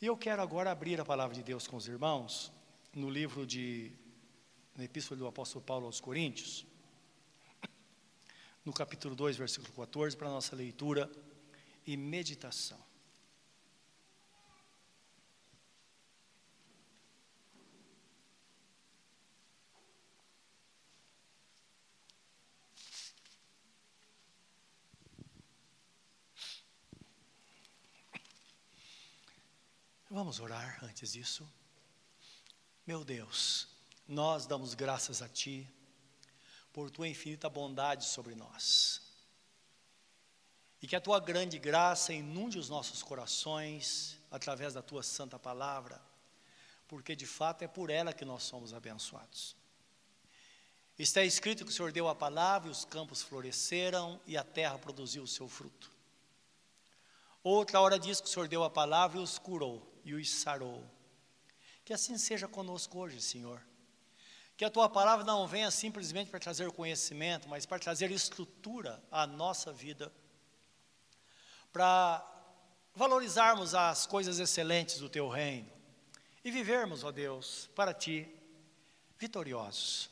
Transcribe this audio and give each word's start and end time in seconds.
E 0.00 0.06
eu 0.06 0.16
quero 0.16 0.42
agora 0.42 0.70
abrir 0.70 1.00
a 1.00 1.04
palavra 1.04 1.34
de 1.34 1.42
Deus 1.42 1.66
com 1.66 1.76
os 1.76 1.86
irmãos 1.86 2.52
no 2.92 3.08
livro 3.08 3.46
de, 3.46 3.92
na 4.76 4.84
Epístola 4.84 5.18
do 5.18 5.26
Apóstolo 5.26 5.64
Paulo 5.64 5.86
aos 5.86 6.00
Coríntios, 6.00 6.66
no 8.64 8.72
capítulo 8.72 9.14
2, 9.14 9.36
versículo 9.36 9.72
14, 9.72 10.16
para 10.16 10.28
a 10.28 10.32
nossa 10.32 10.56
leitura 10.56 11.10
e 11.86 11.96
meditação. 11.96 12.78
Vamos 30.34 30.50
orar 30.50 30.78
antes 30.82 31.12
disso. 31.12 31.48
Meu 32.84 33.04
Deus, 33.04 33.68
nós 34.08 34.46
damos 34.46 34.74
graças 34.74 35.22
a 35.22 35.28
Ti 35.28 35.68
por 36.72 36.90
Tua 36.90 37.06
infinita 37.06 37.48
bondade 37.48 38.04
sobre 38.04 38.34
nós. 38.34 39.00
E 40.82 40.88
que 40.88 40.96
a 40.96 41.00
Tua 41.00 41.20
grande 41.20 41.56
graça 41.56 42.12
inunde 42.12 42.58
os 42.58 42.68
nossos 42.68 43.00
corações 43.00 44.18
através 44.28 44.74
da 44.74 44.82
Tua 44.82 45.04
santa 45.04 45.38
palavra, 45.38 46.02
porque 46.88 47.14
de 47.14 47.26
fato 47.26 47.62
é 47.62 47.68
por 47.68 47.88
ela 47.88 48.12
que 48.12 48.24
nós 48.24 48.42
somos 48.42 48.74
abençoados. 48.74 49.54
Está 50.98 51.22
escrito 51.22 51.64
que 51.64 51.70
o 51.70 51.74
Senhor 51.74 51.92
deu 51.92 52.08
a 52.08 52.14
palavra 52.14 52.68
e 52.68 52.72
os 52.72 52.84
campos 52.84 53.22
floresceram 53.22 54.20
e 54.26 54.36
a 54.36 54.42
terra 54.42 54.80
produziu 54.80 55.22
o 55.22 55.28
seu 55.28 55.48
fruto. 55.48 55.92
Outra 57.40 57.80
hora 57.80 58.00
diz 58.00 58.20
que 58.20 58.26
o 58.26 58.30
Senhor 58.30 58.48
deu 58.48 58.64
a 58.64 58.70
palavra 58.70 59.20
e 59.20 59.22
os 59.22 59.38
curou 59.38 59.93
e 60.04 60.14
os 60.14 60.30
sarou. 60.30 60.84
Que 61.84 61.92
assim 61.92 62.16
seja 62.16 62.46
conosco 62.46 62.98
hoje, 62.98 63.20
Senhor. 63.20 63.60
Que 64.56 64.64
a 64.64 64.70
tua 64.70 64.88
palavra 64.88 65.24
não 65.24 65.46
venha 65.46 65.70
simplesmente 65.70 66.30
para 66.30 66.38
trazer 66.38 66.70
conhecimento, 66.70 67.48
mas 67.48 67.66
para 67.66 67.78
trazer 67.78 68.10
estrutura 68.10 69.02
à 69.10 69.26
nossa 69.26 69.72
vida, 69.72 70.12
para 71.72 72.24
valorizarmos 72.94 73.74
as 73.74 74.06
coisas 74.06 74.38
excelentes 74.38 74.98
do 74.98 75.08
teu 75.08 75.28
reino 75.28 75.70
e 76.44 76.50
vivermos, 76.50 77.02
ó 77.02 77.10
Deus, 77.10 77.68
para 77.74 77.92
ti, 77.92 78.28
vitoriosos, 79.18 80.08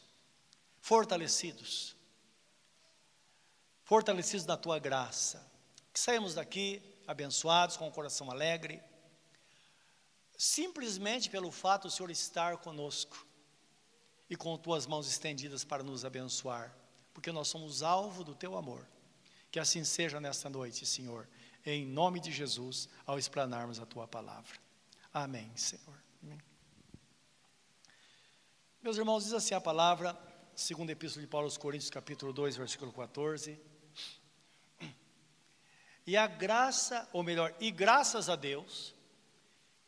fortalecidos, 0.81 1.95
fortalecidos 3.85 4.47
na 4.47 4.57
tua 4.57 4.79
graça. 4.79 5.49
Que 5.93 6.01
saímos 6.01 6.35
daqui 6.35 6.83
abençoados, 7.07 7.77
com 7.77 7.87
o 7.87 7.93
coração 7.93 8.31
alegre 8.31 8.83
simplesmente 10.43 11.31
pelo 11.31 11.53
fato 11.53 11.87
do 11.87 11.91
Senhor 11.93 12.11
estar 12.11 12.57
conosco 12.57 13.25
e 14.29 14.35
com 14.35 14.59
tuas 14.59 14.89
mãos 14.89 15.07
estendidas 15.07 15.63
para 15.63 15.85
nos 15.85 16.05
abençoar, 16.05 16.75
porque 17.15 17.31
nós 17.31 17.47
somos 17.47 17.81
alvo 17.81 18.25
do 18.25 18.35
teu 18.35 18.57
amor. 18.57 18.85
Que 19.53 19.61
assim 19.61 19.85
seja 19.85 20.21
nesta 20.21 20.51
noite, 20.51 20.85
Senhor, 20.85 21.29
em 21.65 21.87
nome 21.87 22.19
de 22.19 22.33
Jesus, 22.33 22.89
ao 23.07 23.21
explanarmos 23.21 23.79
a 23.79 23.87
tua 23.87 24.09
palavra. 24.09 24.59
Amém, 25.15 25.49
Senhor. 25.55 26.03
Amém. 26.21 26.41
Meus 28.83 28.97
irmãos, 28.97 29.23
diz 29.23 29.35
assim 29.35 29.55
a 29.55 29.61
palavra, 29.61 30.19
segundo 30.57 30.89
a 30.89 30.93
Epístola 30.93 31.25
de 31.25 31.31
Paulo 31.31 31.47
aos 31.47 31.57
Coríntios, 31.57 31.89
capítulo 31.91 32.33
2, 32.33 32.57
versículo 32.57 32.93
14. 32.93 33.61
E 36.05 36.17
a 36.17 36.27
graça, 36.27 37.09
ou 37.13 37.23
melhor, 37.23 37.55
e 37.61 37.71
graças 37.71 38.29
a 38.29 38.35
Deus, 38.35 38.93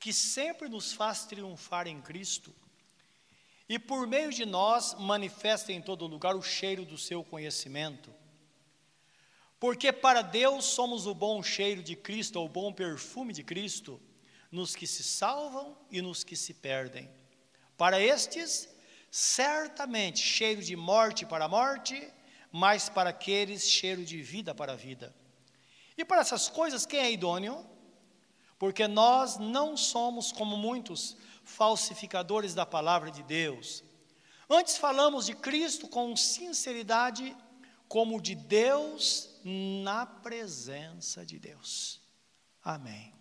que 0.04 0.12
sempre 0.12 0.68
nos 0.68 0.92
faz 0.92 1.24
triunfar 1.24 1.86
em 1.86 1.98
Cristo, 1.98 2.54
e 3.66 3.78
por 3.78 4.06
meio 4.06 4.30
de 4.30 4.44
nós 4.44 4.92
manifesta 5.00 5.72
em 5.72 5.80
todo 5.80 6.06
lugar 6.06 6.36
o 6.36 6.42
cheiro 6.42 6.84
do 6.84 6.98
seu 6.98 7.24
conhecimento. 7.24 8.12
Porque 9.58 9.90
para 9.90 10.20
Deus 10.20 10.66
somos 10.66 11.06
o 11.06 11.14
bom 11.14 11.42
cheiro 11.42 11.82
de 11.82 11.96
Cristo, 11.96 12.38
ou 12.38 12.44
o 12.44 12.50
bom 12.50 12.70
perfume 12.70 13.32
de 13.32 13.42
Cristo, 13.42 13.98
nos 14.52 14.76
que 14.76 14.86
se 14.86 15.02
salvam 15.02 15.74
e 15.90 16.02
nos 16.02 16.22
que 16.22 16.36
se 16.36 16.52
perdem. 16.52 17.10
Para 17.74 17.98
estes, 17.98 18.68
certamente 19.10 20.18
cheiro 20.18 20.60
de 20.60 20.76
morte 20.76 21.24
para 21.24 21.46
a 21.46 21.48
morte, 21.48 22.12
mas 22.52 22.90
para 22.90 23.08
aqueles 23.08 23.70
cheiro 23.70 24.04
de 24.04 24.20
vida 24.20 24.54
para 24.54 24.74
a 24.74 24.76
vida. 24.76 25.16
E 25.96 26.04
para 26.04 26.20
essas 26.20 26.50
coisas, 26.50 26.84
quem 26.84 27.00
é 27.00 27.10
idôneo? 27.10 27.73
Porque 28.64 28.88
nós 28.88 29.36
não 29.36 29.76
somos 29.76 30.32
como 30.32 30.56
muitos 30.56 31.18
falsificadores 31.44 32.54
da 32.54 32.64
palavra 32.64 33.10
de 33.10 33.22
Deus. 33.22 33.84
Antes 34.48 34.78
falamos 34.78 35.26
de 35.26 35.34
Cristo 35.34 35.86
com 35.86 36.16
sinceridade, 36.16 37.36
como 37.86 38.18
de 38.18 38.34
Deus 38.34 39.28
na 39.44 40.06
presença 40.06 41.26
de 41.26 41.38
Deus. 41.38 42.00
Amém. 42.64 43.12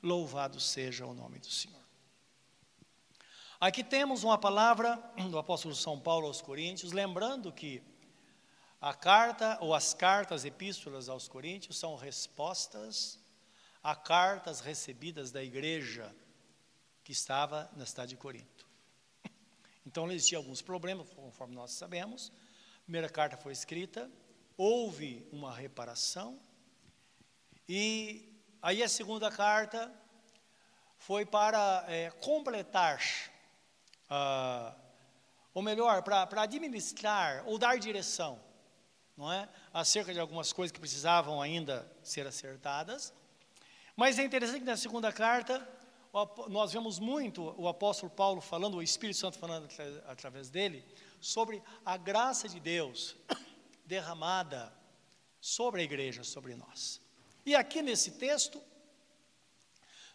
Louvado 0.00 0.60
seja 0.60 1.04
o 1.04 1.12
nome 1.12 1.40
do 1.40 1.50
Senhor. 1.50 1.84
Aqui 3.58 3.82
temos 3.82 4.22
uma 4.22 4.38
palavra 4.38 4.94
do 5.28 5.38
apóstolo 5.38 5.74
São 5.74 5.98
Paulo 5.98 6.28
aos 6.28 6.40
Coríntios, 6.40 6.92
lembrando 6.92 7.50
que 7.50 7.82
a 8.80 8.94
carta 8.94 9.58
ou 9.60 9.74
as 9.74 9.92
cartas, 9.92 10.44
epístolas 10.44 11.08
aos 11.08 11.26
Coríntios 11.26 11.76
são 11.76 11.96
respostas 11.96 13.23
a 13.84 13.94
cartas 13.94 14.60
recebidas 14.60 15.30
da 15.30 15.44
igreja 15.44 16.10
que 17.04 17.12
estava 17.12 17.70
na 17.76 17.84
cidade 17.84 18.10
de 18.10 18.16
Corinto. 18.16 18.66
Então 19.86 20.10
existiam 20.10 20.40
alguns 20.40 20.62
problemas, 20.62 21.06
conforme 21.10 21.54
nós 21.54 21.72
sabemos. 21.72 22.32
A 22.78 22.84
primeira 22.84 23.10
carta 23.10 23.36
foi 23.36 23.52
escrita, 23.52 24.10
houve 24.56 25.28
uma 25.30 25.54
reparação, 25.54 26.40
e 27.68 28.32
aí 28.62 28.82
a 28.82 28.88
segunda 28.88 29.30
carta 29.30 29.92
foi 30.96 31.26
para 31.26 31.84
é, 31.86 32.10
completar, 32.12 32.98
ah, 34.08 34.74
ou 35.52 35.62
melhor, 35.62 36.02
para, 36.02 36.26
para 36.26 36.42
administrar 36.42 37.46
ou 37.46 37.58
dar 37.58 37.78
direção, 37.78 38.40
não 39.14 39.30
é? 39.30 39.46
Acerca 39.70 40.14
de 40.14 40.20
algumas 40.20 40.50
coisas 40.50 40.72
que 40.72 40.80
precisavam 40.80 41.42
ainda 41.42 41.86
ser 42.02 42.26
acertadas. 42.26 43.12
Mas 43.96 44.18
é 44.18 44.24
interessante 44.24 44.60
que 44.60 44.66
na 44.66 44.76
segunda 44.76 45.12
carta, 45.12 45.66
nós 46.48 46.72
vemos 46.72 46.98
muito 46.98 47.54
o 47.56 47.68
apóstolo 47.68 48.10
Paulo 48.10 48.40
falando, 48.40 48.76
o 48.76 48.82
Espírito 48.82 49.18
Santo 49.18 49.38
falando 49.38 49.68
através 50.06 50.50
dele, 50.50 50.84
sobre 51.20 51.62
a 51.84 51.96
graça 51.96 52.48
de 52.48 52.58
Deus 52.60 53.16
derramada 53.86 54.72
sobre 55.40 55.80
a 55.80 55.84
igreja, 55.84 56.24
sobre 56.24 56.54
nós. 56.54 57.00
E 57.46 57.54
aqui 57.54 57.82
nesse 57.82 58.12
texto, 58.12 58.60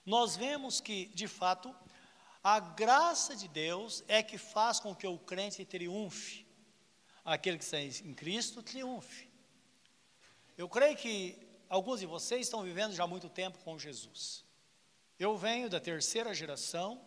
nós 0.05 0.35
vemos 0.35 0.81
que, 0.81 1.05
de 1.07 1.27
fato, 1.27 1.73
a 2.43 2.59
graça 2.59 3.35
de 3.35 3.47
Deus 3.47 4.03
é 4.07 4.23
que 4.23 4.37
faz 4.37 4.79
com 4.79 4.95
que 4.95 5.05
o 5.05 5.17
crente 5.19 5.63
triunfe, 5.65 6.45
aquele 7.23 7.57
que 7.57 7.63
está 7.63 7.79
em 7.79 8.13
Cristo 8.13 8.63
triunfe. 8.63 9.29
Eu 10.57 10.67
creio 10.67 10.97
que 10.97 11.48
alguns 11.69 11.99
de 11.99 12.05
vocês 12.05 12.41
estão 12.41 12.63
vivendo 12.63 12.93
já 12.93 13.03
há 13.03 13.07
muito 13.07 13.29
tempo 13.29 13.59
com 13.59 13.77
Jesus. 13.77 14.43
Eu 15.17 15.37
venho 15.37 15.69
da 15.69 15.79
terceira 15.79 16.33
geração 16.33 16.99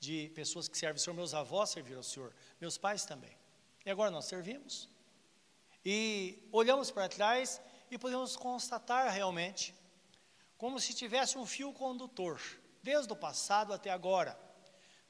de 0.00 0.30
pessoas 0.30 0.66
que 0.66 0.78
servem 0.78 0.98
ao 0.98 1.04
Senhor. 1.04 1.14
Meus 1.14 1.34
avós 1.34 1.70
serviram 1.70 1.98
ao 1.98 2.02
Senhor, 2.02 2.34
meus 2.60 2.78
pais 2.78 3.04
também. 3.04 3.36
E 3.84 3.90
agora 3.90 4.10
nós 4.10 4.24
servimos. 4.24 4.88
E 5.84 6.48
olhamos 6.50 6.90
para 6.90 7.08
trás 7.08 7.60
e 7.90 7.98
podemos 7.98 8.36
constatar 8.36 9.12
realmente, 9.12 9.74
como 10.56 10.80
se 10.80 10.94
tivesse 10.94 11.36
um 11.36 11.44
fio 11.44 11.72
condutor, 11.72 12.40
desde 12.82 13.12
o 13.12 13.16
passado 13.16 13.72
até 13.72 13.90
agora. 13.90 14.38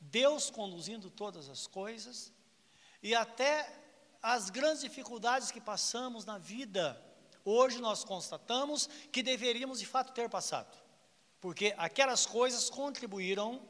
Deus 0.01 0.51
conduzindo 0.51 1.09
todas 1.09 1.49
as 1.49 1.67
coisas 1.67 2.33
e 3.03 3.15
até 3.15 3.81
as 4.21 4.51
grandes 4.51 4.83
dificuldades 4.83 5.51
que 5.51 5.61
passamos 5.61 6.25
na 6.25 6.39
vida 6.39 7.01
hoje 7.45 7.81
nós 7.81 8.05
constatamos 8.05 8.89
que 9.11 9.23
deveríamos 9.23 9.79
de 9.79 9.87
fato 9.87 10.13
ter 10.13 10.29
passado, 10.29 10.77
porque 11.41 11.75
aquelas 11.77 12.27
coisas 12.27 12.71
contribuíram 12.71 13.61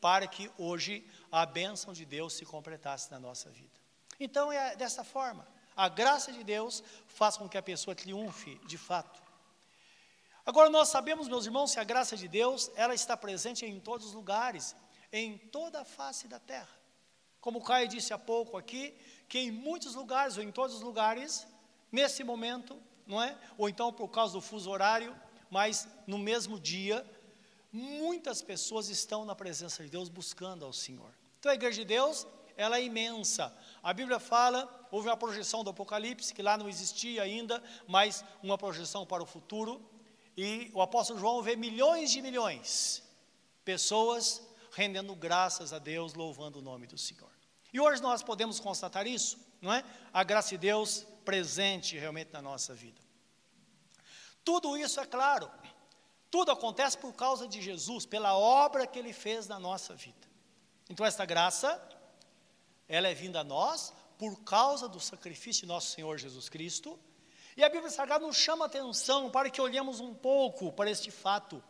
para 0.00 0.26
que 0.26 0.50
hoje 0.56 1.06
a 1.30 1.44
bênção 1.44 1.92
de 1.92 2.04
Deus 2.04 2.34
se 2.34 2.44
completasse 2.44 3.10
na 3.10 3.20
nossa 3.20 3.50
vida. 3.50 3.78
Então 4.18 4.50
é 4.50 4.74
dessa 4.76 5.04
forma, 5.04 5.46
a 5.76 5.88
graça 5.88 6.32
de 6.32 6.42
Deus 6.42 6.82
faz 7.06 7.36
com 7.36 7.48
que 7.48 7.58
a 7.58 7.62
pessoa 7.62 7.94
triunfe 7.94 8.60
de 8.66 8.76
fato. 8.76 9.22
Agora 10.44 10.68
nós 10.68 10.88
sabemos, 10.88 11.28
meus 11.28 11.46
irmãos, 11.46 11.72
que 11.72 11.80
a 11.80 11.84
graça 11.84 12.16
de 12.16 12.26
Deus, 12.26 12.70
ela 12.74 12.94
está 12.94 13.16
presente 13.16 13.64
em 13.64 13.78
todos 13.78 14.06
os 14.06 14.12
lugares, 14.12 14.74
em 15.12 15.38
toda 15.38 15.82
a 15.82 15.84
face 15.84 16.26
da 16.26 16.38
terra. 16.38 16.68
Como 17.40 17.58
o 17.58 17.62
Caio 17.62 17.88
disse 17.88 18.12
há 18.12 18.18
pouco 18.18 18.56
aqui, 18.56 18.94
que 19.28 19.38
em 19.38 19.50
muitos 19.50 19.94
lugares, 19.94 20.36
ou 20.36 20.42
em 20.42 20.50
todos 20.50 20.76
os 20.76 20.82
lugares, 20.82 21.46
nesse 21.90 22.24
momento, 22.24 22.80
não 23.10 23.20
é? 23.20 23.36
Ou 23.58 23.68
então 23.68 23.92
por 23.92 24.08
causa 24.08 24.34
do 24.34 24.40
fuso 24.40 24.70
horário, 24.70 25.14
mas 25.50 25.88
no 26.06 26.16
mesmo 26.16 26.58
dia, 26.58 27.04
muitas 27.72 28.40
pessoas 28.40 28.88
estão 28.88 29.24
na 29.24 29.34
presença 29.34 29.82
de 29.82 29.90
Deus 29.90 30.08
buscando 30.08 30.64
ao 30.64 30.72
Senhor. 30.72 31.12
Então 31.40 31.50
a 31.50 31.54
igreja 31.54 31.80
de 31.80 31.84
Deus, 31.84 32.26
ela 32.56 32.78
é 32.78 32.84
imensa. 32.84 33.52
A 33.82 33.92
Bíblia 33.92 34.20
fala, 34.20 34.86
houve 34.92 35.08
uma 35.08 35.16
projeção 35.16 35.64
do 35.64 35.70
Apocalipse, 35.70 36.32
que 36.32 36.40
lá 36.40 36.56
não 36.56 36.68
existia 36.68 37.22
ainda, 37.22 37.60
mas 37.88 38.24
uma 38.42 38.56
projeção 38.56 39.04
para 39.04 39.22
o 39.22 39.26
futuro. 39.26 39.84
E 40.36 40.70
o 40.72 40.80
apóstolo 40.80 41.18
João 41.18 41.42
vê 41.42 41.56
milhões 41.56 42.12
de 42.12 42.22
milhões 42.22 43.02
pessoas 43.64 44.42
rendendo 44.72 45.14
graças 45.16 45.72
a 45.72 45.78
Deus, 45.78 46.14
louvando 46.14 46.60
o 46.60 46.62
nome 46.62 46.86
do 46.86 46.96
Senhor. 46.96 47.30
E 47.72 47.80
hoje 47.80 48.00
nós 48.00 48.22
podemos 48.22 48.60
constatar 48.60 49.06
isso, 49.06 49.38
não 49.60 49.72
é? 49.72 49.84
A 50.12 50.22
graça 50.22 50.50
de 50.50 50.58
Deus 50.58 51.06
presente 51.30 51.96
realmente 51.96 52.32
na 52.32 52.42
nossa 52.42 52.74
vida. 52.74 53.00
Tudo 54.44 54.76
isso 54.76 54.98
é 54.98 55.06
claro, 55.06 55.48
tudo 56.28 56.50
acontece 56.50 56.98
por 56.98 57.12
causa 57.12 57.46
de 57.46 57.62
Jesus, 57.62 58.04
pela 58.04 58.36
obra 58.36 58.84
que 58.84 58.98
ele 58.98 59.12
fez 59.12 59.46
na 59.46 59.56
nossa 59.56 59.94
vida. 59.94 60.26
Então, 60.88 61.06
esta 61.06 61.24
graça, 61.24 61.80
ela 62.88 63.06
é 63.06 63.14
vinda 63.14 63.40
a 63.40 63.44
nós 63.44 63.92
por 64.18 64.42
causa 64.42 64.88
do 64.88 64.98
sacrifício 64.98 65.62
de 65.62 65.68
nosso 65.68 65.92
Senhor 65.92 66.18
Jesus 66.18 66.48
Cristo. 66.48 66.98
E 67.56 67.62
a 67.62 67.68
Bíblia 67.68 67.90
Sagrada 67.90 68.26
nos 68.26 68.36
chama 68.36 68.64
a 68.64 68.66
atenção 68.66 69.30
para 69.30 69.48
que 69.50 69.60
olhemos 69.60 70.00
um 70.00 70.12
pouco 70.12 70.72
para 70.72 70.90
este 70.90 71.12
fato 71.12 71.62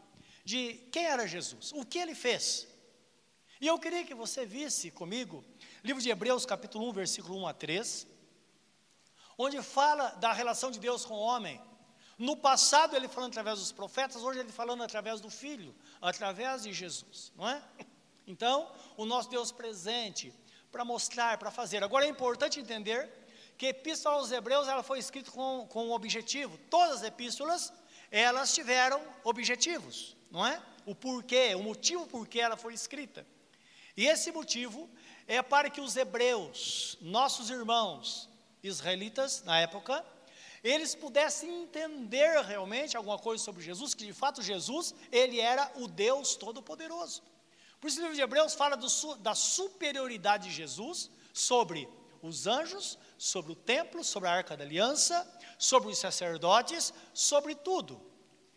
de 0.43 0.89
quem 0.91 1.05
era 1.05 1.29
Jesus, 1.29 1.71
o 1.73 1.85
que 1.85 1.99
ele 1.99 2.15
fez. 2.15 2.67
E 3.61 3.67
eu 3.67 3.79
queria 3.79 4.07
que 4.07 4.15
você 4.15 4.47
visse 4.47 4.91
comigo, 4.91 5.45
livro 5.85 6.01
de 6.01 6.09
Hebreus, 6.09 6.47
capítulo 6.47 6.89
1, 6.89 6.93
versículo 6.95 7.39
1 7.41 7.47
a 7.47 7.53
3, 7.53 8.07
onde 9.43 9.63
fala 9.63 10.11
da 10.25 10.33
relação 10.35 10.71
de 10.71 10.79
Deus 10.79 11.03
com 11.07 11.15
o 11.15 11.21
homem. 11.21 11.59
No 12.19 12.37
passado 12.37 12.95
ele 12.95 13.09
falando 13.09 13.31
através 13.31 13.59
dos 13.59 13.73
profetas, 13.73 14.23
hoje 14.23 14.41
ele 14.41 14.53
falando 14.53 14.83
através 14.83 15.19
do 15.19 15.31
Filho, 15.31 15.75
através 16.01 16.65
de 16.65 16.73
Jesus, 16.75 17.33
não 17.35 17.49
é? 17.49 17.63
Então, 18.27 18.71
o 18.97 19.05
nosso 19.05 19.29
Deus 19.31 19.51
presente 19.51 20.33
para 20.71 20.85
mostrar, 20.85 21.39
para 21.39 21.51
fazer. 21.51 21.83
Agora 21.83 22.05
é 22.05 22.09
importante 22.09 22.61
entender 22.61 23.11
que 23.57 23.67
a 23.67 23.71
epístola 23.71 24.17
aos 24.17 24.31
Hebreus 24.31 24.69
ela 24.69 24.85
foi 24.85 24.99
escrita 25.01 25.31
com, 25.33 25.67
com 25.69 25.87
um 25.89 25.93
objetivo. 25.93 26.57
Todas 26.69 26.99
as 26.99 27.03
epístolas 27.03 27.73
elas 28.11 28.55
tiveram 28.55 29.03
objetivos, 29.25 30.17
não 30.31 30.47
é? 30.47 30.63
O 30.87 30.95
porquê, 30.95 31.55
o 31.57 31.63
motivo 31.63 32.07
por 32.07 32.29
que 32.29 32.41
ela 32.41 32.57
foi 32.57 32.75
escrita. 32.75 33.27
E 33.97 34.07
esse 34.07 34.31
motivo 34.31 34.89
é 35.27 35.43
para 35.43 35.71
que 35.71 35.81
os 35.81 35.97
hebreus, 35.97 36.97
nossos 37.01 37.51
irmãos 37.51 38.30
israelitas 38.63 39.43
na 39.45 39.59
época, 39.61 40.05
eles 40.63 40.95
pudessem 40.95 41.63
entender 41.63 42.43
realmente 42.43 42.97
alguma 42.97 43.19
coisa 43.19 43.43
sobre 43.43 43.63
Jesus, 43.63 43.95
que 43.95 44.05
de 44.05 44.13
fato 44.13 44.43
Jesus, 44.43 44.95
ele 45.11 45.41
era 45.41 45.71
o 45.77 45.89
Deus 45.89 46.35
Todo-Poderoso. 46.37 47.23
Por 47.81 47.89
isso 47.89 47.99
o 47.99 48.03
livro 48.03 48.15
de 48.15 48.21
Hebreus 48.21 48.55
fala 48.55 48.77
do, 48.77 48.87
da 49.17 49.35
superioridade 49.35 50.49
de 50.49 50.55
Jesus 50.55 51.11
sobre 51.33 51.89
os 52.23 52.47
anjos, 52.47 52.99
sobre 53.17 53.53
o 53.53 53.57
templo, 53.57 54.05
sobre 54.05 54.29
a 54.29 54.33
arca 54.33 54.57
da 54.57 54.65
aliança, 54.65 55.27
sobre 55.59 55.89
os 55.89 55.99
sacerdotes, 55.99 56.93
sobre 57.15 57.55
tudo. 57.55 58.01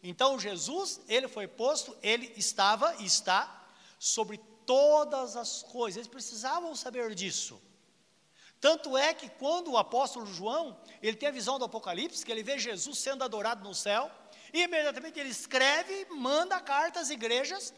Então 0.01 0.37
Jesus, 0.37 0.99
ele 1.07 1.29
foi 1.29 1.47
posto, 1.47 1.95
ele 2.03 2.33
estava 2.35 2.93
e 2.99 3.05
está 3.05 3.65
sobre 3.97 4.37
todas 4.65 5.37
as 5.37 5.63
coisas. 5.63 5.97
Eles 5.97 6.09
precisavam 6.09 6.75
saber 6.75 7.15
disso. 7.15 7.61
Tanto 8.63 8.97
é 8.97 9.13
que 9.13 9.27
quando 9.27 9.73
o 9.73 9.77
apóstolo 9.77 10.25
João, 10.25 10.77
ele 11.01 11.17
tem 11.17 11.27
a 11.27 11.33
visão 11.33 11.59
do 11.59 11.65
Apocalipse, 11.65 12.25
que 12.25 12.31
ele 12.31 12.43
vê 12.43 12.57
Jesus 12.57 12.97
sendo 12.97 13.21
adorado 13.21 13.61
no 13.61 13.75
céu, 13.75 14.09
e 14.53 14.61
imediatamente 14.61 15.19
ele 15.19 15.27
escreve, 15.27 16.05
manda 16.11 16.61
carta 16.61 17.01
às 17.01 17.09
igrejas, 17.09 17.73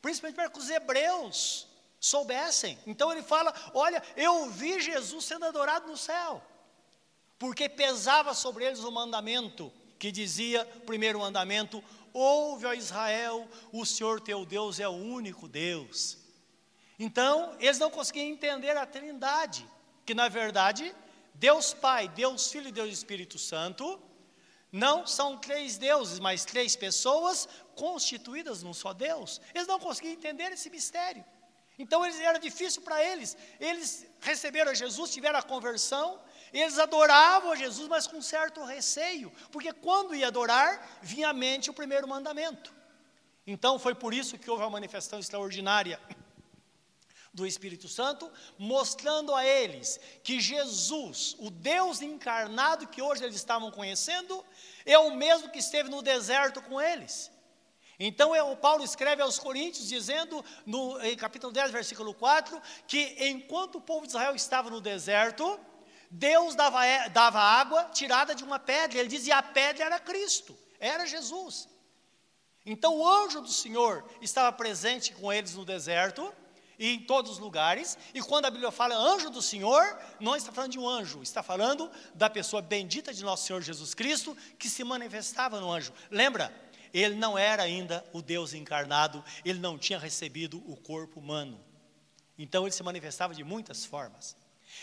principalmente 0.00 0.36
para 0.36 0.48
que 0.48 0.58
os 0.58 0.70
hebreus 0.70 1.68
soubessem. 2.00 2.78
Então 2.86 3.12
ele 3.12 3.22
fala: 3.22 3.52
Olha, 3.74 4.02
eu 4.16 4.48
vi 4.48 4.80
Jesus 4.80 5.22
sendo 5.22 5.44
adorado 5.44 5.86
no 5.86 5.98
céu, 5.98 6.42
porque 7.38 7.68
pesava 7.68 8.32
sobre 8.32 8.64
eles 8.64 8.82
o 8.82 8.90
mandamento 8.90 9.70
que 9.98 10.10
dizia, 10.10 10.64
primeiro 10.86 11.18
mandamento: 11.18 11.84
Ouve, 12.10 12.64
ó 12.64 12.72
Israel, 12.72 13.46
o 13.70 13.84
Senhor 13.84 14.18
teu 14.18 14.46
Deus 14.46 14.80
é 14.80 14.88
o 14.88 14.92
único 14.92 15.46
Deus. 15.46 16.16
Então, 16.98 17.54
eles 17.60 17.78
não 17.78 17.90
conseguiam 17.90 18.28
entender 18.28 18.74
a 18.78 18.86
Trindade, 18.86 19.66
que 20.04 20.14
na 20.14 20.28
verdade, 20.28 20.94
Deus 21.34 21.72
Pai, 21.72 22.08
Deus 22.08 22.50
Filho 22.50 22.68
e 22.68 22.72
Deus 22.72 22.92
Espírito 22.92 23.38
Santo 23.38 24.00
não 24.70 25.06
são 25.06 25.36
três 25.36 25.76
deuses, 25.76 26.18
mas 26.18 26.44
três 26.44 26.74
pessoas 26.74 27.48
constituídas 27.74 28.62
num 28.62 28.72
só 28.72 28.92
Deus. 28.94 29.40
Eles 29.54 29.68
não 29.68 29.78
conseguiam 29.78 30.14
entender 30.14 30.50
esse 30.52 30.70
mistério. 30.70 31.24
Então 31.78 32.04
eles, 32.04 32.18
era 32.20 32.38
difícil 32.38 32.82
para 32.82 33.02
eles. 33.02 33.36
Eles 33.60 34.06
receberam 34.20 34.74
Jesus, 34.74 35.10
tiveram 35.10 35.38
a 35.38 35.42
conversão, 35.42 36.18
eles 36.52 36.78
adoravam 36.78 37.52
a 37.52 37.56
Jesus, 37.56 37.88
mas 37.88 38.06
com 38.06 38.20
certo 38.22 38.64
receio, 38.64 39.32
porque 39.50 39.72
quando 39.72 40.14
ia 40.14 40.28
adorar, 40.28 41.00
vinha 41.02 41.28
à 41.30 41.32
mente 41.32 41.70
o 41.70 41.74
primeiro 41.74 42.06
mandamento. 42.06 42.72
Então 43.46 43.78
foi 43.78 43.94
por 43.94 44.14
isso 44.14 44.38
que 44.38 44.50
houve 44.50 44.62
uma 44.62 44.70
manifestação 44.70 45.18
extraordinária 45.18 45.98
do 47.32 47.46
Espírito 47.46 47.88
Santo, 47.88 48.30
mostrando 48.58 49.34
a 49.34 49.44
eles 49.44 49.98
que 50.22 50.40
Jesus, 50.40 51.34
o 51.38 51.50
Deus 51.50 52.02
encarnado 52.02 52.86
que 52.86 53.00
hoje 53.00 53.24
eles 53.24 53.36
estavam 53.36 53.70
conhecendo, 53.70 54.44
é 54.84 54.98
o 54.98 55.14
mesmo 55.16 55.50
que 55.50 55.58
esteve 55.58 55.88
no 55.88 56.02
deserto 56.02 56.60
com 56.62 56.80
eles. 56.80 57.30
Então, 57.98 58.32
o 58.50 58.56
Paulo 58.56 58.82
escreve 58.82 59.22
aos 59.22 59.38
Coríntios, 59.38 59.88
dizendo, 59.88 60.44
no 60.66 60.96
capítulo 61.16 61.52
10, 61.52 61.70
versículo 61.70 62.12
4, 62.12 62.60
que 62.86 63.16
enquanto 63.28 63.76
o 63.76 63.80
povo 63.80 64.06
de 64.06 64.08
Israel 64.08 64.34
estava 64.34 64.68
no 64.68 64.80
deserto, 64.80 65.58
Deus 66.10 66.54
dava, 66.54 66.84
é, 66.84 67.08
dava 67.08 67.38
água 67.38 67.84
tirada 67.92 68.34
de 68.34 68.44
uma 68.44 68.58
pedra. 68.58 68.98
Ele 68.98 69.08
dizia 69.08 69.38
a 69.38 69.42
pedra 69.42 69.84
era 69.84 70.00
Cristo, 70.00 70.58
era 70.80 71.06
Jesus. 71.06 71.68
Então, 72.66 72.96
o 72.96 73.08
anjo 73.08 73.40
do 73.40 73.52
Senhor 73.52 74.04
estava 74.20 74.52
presente 74.52 75.14
com 75.14 75.32
eles 75.32 75.54
no 75.54 75.64
deserto, 75.64 76.32
e 76.82 76.94
em 76.94 76.98
todos 76.98 77.30
os 77.30 77.38
lugares. 77.38 77.96
E 78.12 78.20
quando 78.20 78.46
a 78.46 78.50
Bíblia 78.50 78.72
fala 78.72 78.96
anjo 78.96 79.30
do 79.30 79.40
Senhor, 79.40 79.96
não 80.18 80.34
está 80.34 80.50
falando 80.50 80.72
de 80.72 80.80
um 80.80 80.88
anjo, 80.88 81.22
está 81.22 81.40
falando 81.40 81.88
da 82.12 82.28
pessoa 82.28 82.60
bendita 82.60 83.14
de 83.14 83.22
nosso 83.22 83.46
Senhor 83.46 83.62
Jesus 83.62 83.94
Cristo 83.94 84.36
que 84.58 84.68
se 84.68 84.82
manifestava 84.82 85.60
no 85.60 85.70
anjo. 85.70 85.92
Lembra? 86.10 86.52
Ele 86.92 87.14
não 87.14 87.38
era 87.38 87.62
ainda 87.62 88.04
o 88.12 88.20
Deus 88.20 88.52
encarnado, 88.52 89.24
ele 89.44 89.60
não 89.60 89.78
tinha 89.78 89.96
recebido 89.96 90.60
o 90.66 90.76
corpo 90.76 91.20
humano. 91.20 91.60
Então 92.36 92.64
ele 92.64 92.72
se 92.72 92.82
manifestava 92.82 93.32
de 93.32 93.44
muitas 93.44 93.84
formas. 93.84 94.36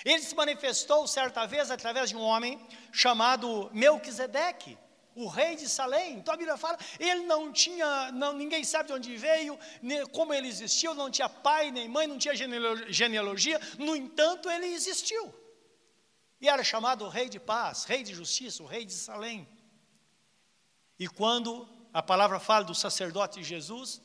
Ele 0.06 0.22
se 0.22 0.34
manifestou 0.34 1.06
certa 1.06 1.46
vez 1.46 1.70
através 1.70 2.10
de 2.10 2.16
um 2.16 2.22
homem 2.22 2.58
chamado 2.94 3.70
Melquisedeque 3.74 4.78
o 5.24 5.28
rei 5.28 5.56
de 5.56 5.68
Salém. 5.68 6.18
Então 6.18 6.34
a 6.34 6.38
Bíblia 6.38 6.58
fala, 6.58 6.78
ele 7.00 7.24
não 7.26 7.52
tinha, 7.52 8.12
não, 8.12 8.34
ninguém 8.34 8.64
sabe 8.64 8.88
de 8.88 8.94
onde 8.94 9.18
veio, 9.18 9.60
nem, 9.82 10.06
como 10.08 10.34
ele 10.34 10.48
existiu, 10.48 10.94
não 10.94 11.12
tinha 11.12 11.28
pai 11.28 11.72
nem 11.72 11.88
mãe, 11.88 12.08
não 12.08 12.18
tinha 12.18 12.36
genealogia, 12.36 13.60
no 13.78 13.96
entanto 13.96 14.50
ele 14.50 14.68
existiu. 14.68 15.34
E 16.42 16.48
era 16.48 16.64
chamado 16.64 17.08
rei 17.10 17.28
de 17.28 17.40
paz, 17.40 17.84
rei 17.84 18.02
de 18.02 18.14
justiça, 18.14 18.64
o 18.64 18.66
rei 18.66 18.86
de 18.86 18.94
Salém. 18.94 19.48
E 20.98 21.08
quando 21.08 21.68
a 21.94 22.02
palavra 22.02 22.40
fala 22.40 22.64
do 22.64 22.76
sacerdote 22.76 23.44
Jesus, 23.44 24.02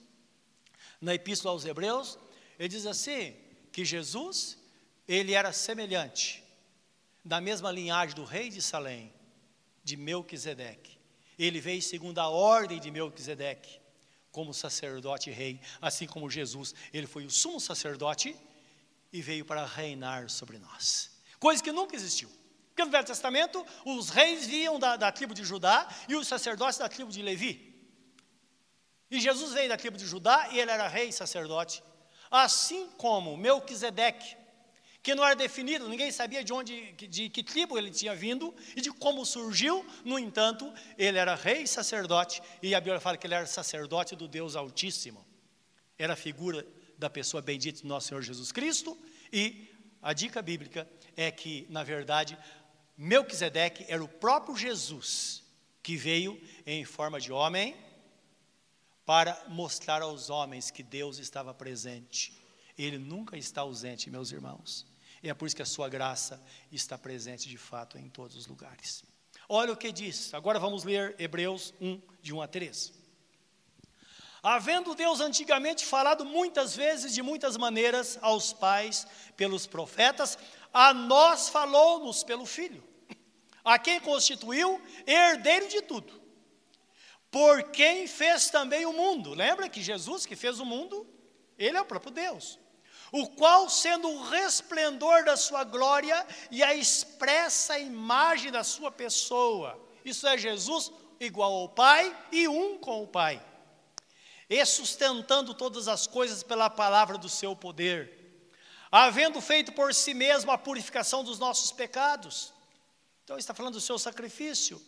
na 1.01 1.15
epístola 1.15 1.55
aos 1.55 1.65
Hebreus, 1.65 2.19
ele 2.59 2.69
diz 2.69 2.87
assim: 2.87 3.37
que 3.71 3.85
Jesus, 3.85 4.57
ele 5.07 5.33
era 5.33 5.53
semelhante, 5.53 6.43
da 7.25 7.41
mesma 7.41 7.71
linhagem 7.71 8.15
do 8.15 8.25
rei 8.25 8.49
de 8.49 8.63
Salém, 8.63 9.13
de 9.83 9.97
Melquisedeque. 9.97 10.94
Ele 11.39 11.61
veio 11.61 11.83
segundo 11.83 12.19
a 12.19 12.29
ordem 12.29 12.81
de 12.81 12.91
Melquisedeque, 12.91 13.81
como 14.31 14.53
sacerdote 14.53 15.31
rei, 15.31 15.61
assim 15.81 16.07
como 16.07 16.31
Jesus, 16.31 16.75
ele 16.93 17.07
foi 17.07 17.25
o 17.25 17.31
sumo 17.31 17.61
sacerdote 17.61 18.37
e 19.13 19.23
veio 19.23 19.45
para 19.45 19.65
reinar 19.65 20.29
sobre 20.29 20.59
nós. 20.59 21.11
Coisa 21.39 21.63
que 21.63 21.71
nunca 21.71 21.95
existiu. 21.95 22.29
Porque 22.71 22.85
no 22.85 22.91
Velho 22.91 23.07
Testamento, 23.07 23.65
os 23.85 24.11
reis 24.11 24.47
vinham 24.47 24.79
da, 24.81 24.97
da 24.97 25.13
tribo 25.13 25.33
de 25.33 25.45
Judá 25.45 25.89
e 26.09 26.17
os 26.17 26.27
sacerdotes 26.27 26.79
da 26.79 26.89
tribo 26.89 27.13
de 27.13 27.23
Levi. 27.23 27.73
E 29.09 29.21
Jesus 29.21 29.53
veio 29.53 29.69
da 29.69 29.77
tribo 29.77 29.97
de 29.97 30.05
Judá 30.05 30.49
e 30.51 30.59
ele 30.59 30.73
era 30.73 30.89
rei 30.89 31.11
e 31.11 31.13
sacerdote. 31.13 31.81
Assim 32.29 32.89
como 32.99 33.37
Melquisedeque, 33.37 34.37
que 35.05 35.15
não 35.15 35.23
era 35.23 35.37
definido, 35.37 35.87
ninguém 35.87 36.11
sabia 36.11 36.43
de 36.43 36.51
onde, 36.51 36.93
de 36.93 37.29
que 37.29 37.45
tribo 37.45 37.77
ele 37.77 37.91
tinha 37.91 38.15
vindo 38.15 38.55
e 38.75 38.81
de 38.81 38.91
como 38.91 39.23
surgiu, 39.27 39.85
no 40.03 40.19
entanto, 40.19 40.73
ele 40.97 41.19
era 41.19 41.35
rei 41.35 41.65
e 41.65 41.69
sacerdote, 41.69 42.41
e 42.63 42.75
a 42.75 42.81
Bíblia 42.81 42.99
fala 42.99 43.19
que 43.19 43.27
ele 43.27 43.35
era 43.35 43.45
sacerdote 43.45 44.17
do 44.17 44.27
Deus 44.27 44.57
Altíssimo. 44.57 45.23
Era 45.99 46.15
a 46.15 46.17
figura 46.17 46.67
da 46.97 47.11
pessoa 47.11 47.43
bendita 47.43 47.83
do 47.83 47.87
nosso 47.87 48.09
Senhor 48.09 48.23
Jesus 48.23 48.51
Cristo, 48.51 48.99
e 49.31 49.71
a 50.01 50.15
dica 50.15 50.41
bíblica 50.41 50.89
é 51.15 51.31
que, 51.31 51.67
na 51.69 51.83
verdade, 51.83 52.39
Melquisedeque 52.97 53.85
era 53.87 54.03
o 54.03 54.09
próprio 54.09 54.57
Jesus 54.57 55.43
que 55.83 55.99
veio 55.99 56.41
em 56.65 56.83
forma 56.83 57.21
de 57.21 57.31
homem 57.31 57.77
para 59.05 59.39
mostrar 59.49 60.01
aos 60.01 60.31
homens 60.31 60.71
que 60.71 60.83
Deus 60.83 61.19
estava 61.19 61.53
presente. 61.53 62.43
Ele 62.79 62.97
nunca 62.97 63.37
está 63.37 63.61
ausente, 63.61 64.09
meus 64.09 64.33
irmãos. 64.33 64.94
E 65.25 65.31
é 65.31 65.35
por 65.35 65.47
isso 65.47 65.57
que 65.57 65.63
a 65.63 65.67
sua 65.67 65.89
graça 65.89 66.39
está 66.71 66.99
presente 66.99 67.49
de 67.49 67.57
fato 67.57 67.97
em 67.97 68.11
todos 68.11 68.37
os 68.37 68.47
lugares. 68.47 69.03
Olha 69.49 69.73
o 69.73 69.77
que 69.77 69.91
diz. 69.91 70.35
Agora 70.35 70.59
vamos 70.59 70.85
ler 70.85 71.17
Hebreus 71.19 71.73
1, 71.81 71.99
de 72.21 72.35
1 72.35 72.43
a 72.43 72.47
3. 72.47 72.93
Havendo 74.43 74.95
Deus 74.95 75.21
antigamente 75.21 75.87
falado 75.87 76.27
muitas 76.27 76.77
vezes, 76.77 77.15
de 77.15 77.23
muitas 77.23 77.57
maneiras, 77.57 78.19
aos 78.21 78.53
pais 78.53 79.07
pelos 79.35 79.67
profetas, 79.67 80.37
a 80.71 80.93
nós 80.93 81.49
falou-nos 81.49 82.23
pelo 82.23 82.45
Filho, 82.45 82.85
a 83.65 83.79
quem 83.79 83.99
constituiu 84.01 84.79
herdeiro 85.07 85.69
de 85.69 85.81
tudo 85.81 86.23
por 87.31 87.65
quem 87.71 88.07
fez 88.07 88.49
também 88.49 88.87
o 88.87 88.93
mundo. 88.93 89.35
Lembra 89.35 89.69
que 89.69 89.83
Jesus 89.83 90.25
que 90.25 90.37
fez 90.37 90.61
o 90.61 90.65
mundo, 90.65 91.05
ele 91.59 91.77
é 91.77 91.81
o 91.81 91.85
próprio 91.85 92.13
Deus. 92.13 92.61
O 93.17 93.29
qual, 93.29 93.71
sendo 93.71 94.11
o 94.11 94.25
resplendor 94.25 95.25
da 95.25 95.37
sua 95.37 95.63
glória 95.63 96.27
e 96.51 96.65
a 96.65 96.75
expressa 96.75 97.79
imagem 97.79 98.51
da 98.51 98.65
sua 98.65 98.91
pessoa, 98.91 99.81
isso 100.05 100.27
é 100.27 100.37
Jesus 100.37 100.91
igual 101.21 101.53
ao 101.53 101.69
Pai 101.69 102.13
e 102.33 102.49
um 102.49 102.77
com 102.77 103.05
o 103.05 103.07
Pai, 103.07 103.41
e 104.51 104.67
sustentando 104.67 105.55
todas 105.55 105.87
as 105.87 106.09
coisas 106.09 106.43
pela 106.43 106.69
palavra 106.69 107.17
do 107.17 107.29
seu 107.29 107.55
poder, 107.55 108.51
havendo 108.91 109.41
feito 109.41 109.71
por 109.71 109.95
si 109.95 110.13
mesmo 110.13 110.51
a 110.51 110.59
purificação 110.59 111.23
dos 111.23 111.39
nossos 111.39 111.71
pecados. 111.71 112.53
Então, 113.23 113.39
está 113.39 113.55
falando 113.55 113.75
do 113.75 113.81
seu 113.81 113.97
sacrifício 113.97 114.85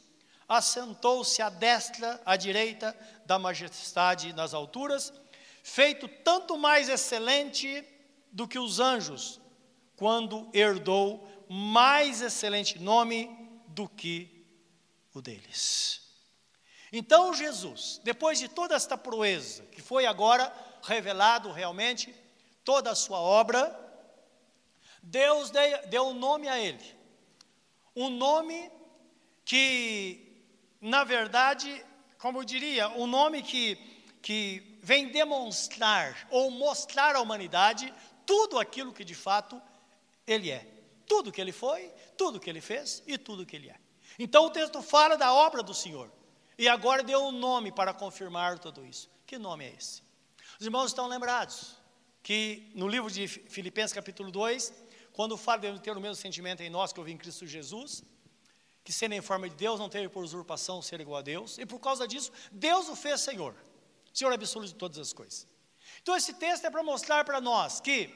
assentou-se 0.48 1.40
à 1.42 1.48
destra, 1.48 2.20
à 2.24 2.36
direita 2.36 2.96
da 3.24 3.38
majestade 3.38 4.32
nas 4.32 4.52
alturas, 4.52 5.12
feito 5.62 6.08
tanto 6.08 6.56
mais 6.56 6.88
excelente 6.88 7.84
do 8.32 8.46
que 8.46 8.58
os 8.58 8.80
anjos, 8.80 9.40
quando 9.96 10.48
herdou 10.52 11.26
mais 11.48 12.20
excelente 12.20 12.78
nome 12.78 13.30
do 13.68 13.88
que 13.88 14.44
o 15.14 15.22
deles. 15.22 16.02
Então 16.92 17.34
Jesus, 17.34 18.00
depois 18.04 18.38
de 18.38 18.48
toda 18.48 18.74
esta 18.74 18.96
proeza, 18.96 19.64
que 19.66 19.82
foi 19.82 20.06
agora 20.06 20.52
revelado 20.82 21.50
realmente, 21.50 22.14
toda 22.64 22.90
a 22.90 22.94
sua 22.94 23.18
obra, 23.18 23.74
Deus 25.02 25.50
deu 25.88 26.08
um 26.08 26.14
nome 26.14 26.48
a 26.48 26.58
ele, 26.58 26.84
um 27.94 28.10
nome 28.10 28.70
que 29.44 30.26
na 30.80 31.04
verdade, 31.04 31.84
como 32.18 32.38
eu 32.38 32.44
diria, 32.44 32.88
um 32.90 33.06
nome 33.06 33.42
que, 33.42 33.76
que 34.22 34.78
vem 34.82 35.08
demonstrar 35.08 36.28
ou 36.30 36.50
mostrar 36.50 37.16
à 37.16 37.20
humanidade 37.20 37.92
tudo 38.26 38.58
aquilo 38.58 38.92
que 38.92 39.04
de 39.04 39.14
fato 39.14 39.60
ele 40.26 40.50
é. 40.50 40.66
Tudo 41.06 41.30
que 41.30 41.40
ele 41.40 41.52
foi, 41.52 41.90
tudo 42.18 42.40
que 42.40 42.50
ele 42.50 42.60
fez 42.60 43.02
e 43.06 43.16
tudo 43.16 43.46
que 43.46 43.54
ele 43.54 43.70
é. 43.70 43.76
Então 44.18 44.46
o 44.46 44.50
texto 44.50 44.82
fala 44.82 45.16
da 45.16 45.32
obra 45.32 45.62
do 45.62 45.72
Senhor. 45.72 46.10
E 46.58 46.68
agora 46.68 47.02
deu 47.02 47.22
um 47.22 47.32
nome 47.32 47.70
para 47.70 47.94
confirmar 47.94 48.58
tudo 48.58 48.84
isso. 48.84 49.08
Que 49.26 49.38
nome 49.38 49.64
é 49.64 49.74
esse? 49.76 50.02
Os 50.58 50.66
irmãos 50.66 50.86
estão 50.86 51.06
lembrados 51.06 51.76
que 52.22 52.72
no 52.74 52.88
livro 52.88 53.08
de 53.10 53.28
Filipenses, 53.28 53.92
capítulo 53.92 54.32
2, 54.32 54.72
quando 55.12 55.36
fala 55.36 55.60
de 55.70 55.80
ter 55.80 55.96
o 55.96 56.00
mesmo 56.00 56.16
sentimento 56.16 56.60
em 56.62 56.68
nós 56.68 56.92
que 56.92 56.98
houve 56.98 57.12
em 57.12 57.16
Cristo 57.16 57.46
Jesus, 57.46 58.02
que 58.82 58.92
sendo 58.92 59.12
em 59.14 59.20
forma 59.20 59.48
de 59.48 59.54
Deus, 59.54 59.78
não 59.78 59.88
teve 59.88 60.08
por 60.08 60.24
usurpação 60.24 60.82
ser 60.82 61.00
igual 61.00 61.18
a 61.18 61.22
Deus, 61.22 61.56
e 61.58 61.64
por 61.64 61.78
causa 61.78 62.06
disso, 62.06 62.32
Deus 62.50 62.88
o 62.88 62.96
fez 62.96 63.20
Senhor, 63.20 63.54
Senhor 64.12 64.32
absoluto 64.32 64.68
de 64.68 64.74
todas 64.74 64.98
as 64.98 65.12
coisas. 65.12 65.46
Então, 66.06 66.16
esse 66.16 66.34
texto 66.34 66.64
é 66.64 66.70
para 66.70 66.84
mostrar 66.84 67.24
para 67.24 67.40
nós 67.40 67.80
que, 67.80 68.14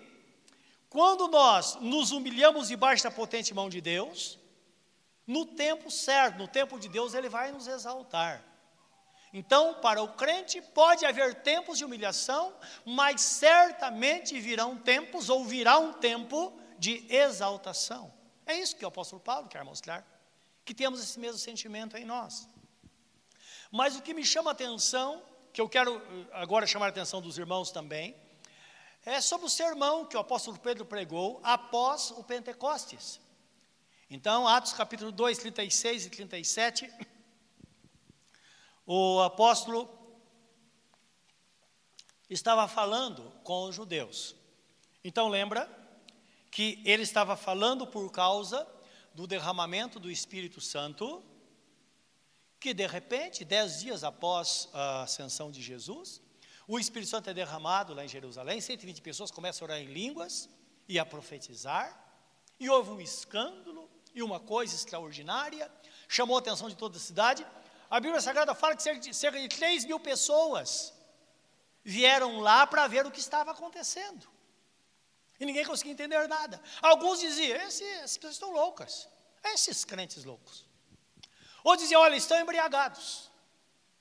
quando 0.89 1.27
nós 1.27 1.75
nos 1.81 2.13
humilhamos 2.13 2.69
debaixo 2.69 3.03
da 3.03 3.11
potente 3.11 3.53
mão 3.53 3.69
de 3.69 3.81
Deus, 3.81 4.39
no 5.27 5.45
tempo 5.45 5.91
certo, 5.91 6.39
no 6.39 6.47
tempo 6.47 6.79
de 6.79 6.89
Deus, 6.89 7.15
Ele 7.15 7.29
vai 7.29 7.51
nos 7.51 7.67
exaltar. 7.67 8.45
Então, 9.33 9.75
para 9.81 10.01
o 10.01 10.13
crente, 10.13 10.63
pode 10.63 11.05
haver 11.05 11.43
tempos 11.43 11.79
de 11.79 11.85
humilhação, 11.85 12.55
mas 12.87 13.23
certamente 13.23 14.39
virão 14.39 14.77
tempos, 14.77 15.29
ou 15.29 15.45
virá 15.45 15.77
um 15.81 15.93
tempo 15.93 16.57
de 16.79 17.05
exaltação. 17.13 18.15
É 18.47 18.57
isso 18.57 18.77
que 18.77 18.85
o 18.85 18.89
apóstolo 18.89 19.21
Paulo 19.21 19.49
quer 19.49 19.65
mostrar 19.65 20.07
que 20.65 20.73
temos 20.73 21.03
esse 21.03 21.19
mesmo 21.19 21.41
sentimento 21.41 21.97
em 21.97 22.05
nós. 22.05 22.49
Mas 23.69 23.97
o 23.97 24.03
que 24.03 24.15
me 24.15 24.25
chama 24.25 24.53
a 24.53 24.53
atenção, 24.53 25.29
que 25.53 25.61
eu 25.61 25.69
quero 25.69 25.97
eh, 25.97 26.27
agora 26.33 26.67
chamar 26.67 26.87
a 26.87 26.89
atenção 26.91 27.21
dos 27.21 27.39
irmãos 27.39 27.71
também, 27.71 28.15
é 29.05 29.21
sobre 29.21 29.47
o 29.47 29.51
sermão 29.51 30.05
que 30.05 30.17
o 30.17 30.21
apóstolo 30.21 30.59
Pedro 30.59 30.85
pregou 30.85 31.41
após 31.43 32.11
o 32.13 32.23
Pentecostes. 32.23 33.21
Então, 34.09 34.47
Atos 34.47 34.73
capítulo 34.73 35.11
2, 35.11 35.39
36 35.39 36.07
e 36.07 36.11
37, 36.11 36.93
o 38.87 39.21
apóstolo 39.21 39.89
estava 42.29 42.69
falando 42.69 43.33
com 43.43 43.65
os 43.65 43.75
judeus. 43.75 44.37
Então, 45.03 45.29
lembra 45.29 45.69
que 46.51 46.83
ele 46.85 47.03
estava 47.03 47.37
falando 47.37 47.87
por 47.87 48.11
causa 48.11 48.67
do 49.15 49.27
derramamento 49.27 49.99
do 49.99 50.11
Espírito 50.11 50.61
Santo, 50.61 51.23
que 52.61 52.75
de 52.75 52.87
repente, 52.87 53.45
dez 53.45 53.81
dias 53.81 54.05
após 54.05 54.69
a 54.75 55.03
ascensão 55.03 55.51
de 55.51 55.63
Jesus, 55.63 56.21
o 56.69 56.79
Espírito 56.79 57.09
Santo 57.09 57.31
é 57.31 57.35
derramado 57.35 57.95
lá 57.95 58.05
em 58.05 58.09
Jerusalém, 58.09 58.61
120 58.61 59.01
pessoas 59.01 59.31
começam 59.31 59.67
a 59.67 59.71
orar 59.71 59.81
em 59.81 59.87
línguas 59.87 60.49
e 60.87 60.99
a 60.99 61.07
profetizar, 61.07 61.99
e 62.59 62.69
houve 62.69 62.91
um 62.91 63.01
escândalo 63.01 63.91
e 64.15 64.23
uma 64.23 64.39
coisa 64.39 64.75
extraordinária, 64.75 65.73
chamou 66.07 66.37
a 66.37 66.41
atenção 66.41 66.69
de 66.69 66.77
toda 66.77 66.99
a 66.99 67.01
cidade. 67.01 67.47
A 67.89 67.99
Bíblia 67.99 68.21
Sagrada 68.21 68.55
fala 68.55 68.77
que 68.77 68.83
cerca 68.83 69.01
de, 69.01 69.15
cerca 69.15 69.41
de 69.41 69.49
3 69.49 69.87
mil 69.87 69.99
pessoas 69.99 70.93
vieram 71.83 72.41
lá 72.41 72.67
para 72.67 72.87
ver 72.87 73.07
o 73.07 73.11
que 73.11 73.21
estava 73.21 73.53
acontecendo. 73.53 74.29
E 75.41 75.47
ninguém 75.47 75.65
conseguia 75.65 75.93
entender 75.93 76.29
nada. 76.29 76.63
Alguns 76.83 77.21
diziam: 77.21 77.57
essas 77.57 78.19
pessoas 78.19 78.35
estão 78.35 78.53
loucas. 78.53 79.09
Esses 79.43 79.85
crentes 79.85 80.25
loucos. 80.25 80.70
Outros 81.63 81.83
diziam: 81.83 82.01
olha, 82.01 82.17
estão 82.17 82.39
embriagados. 82.41 83.31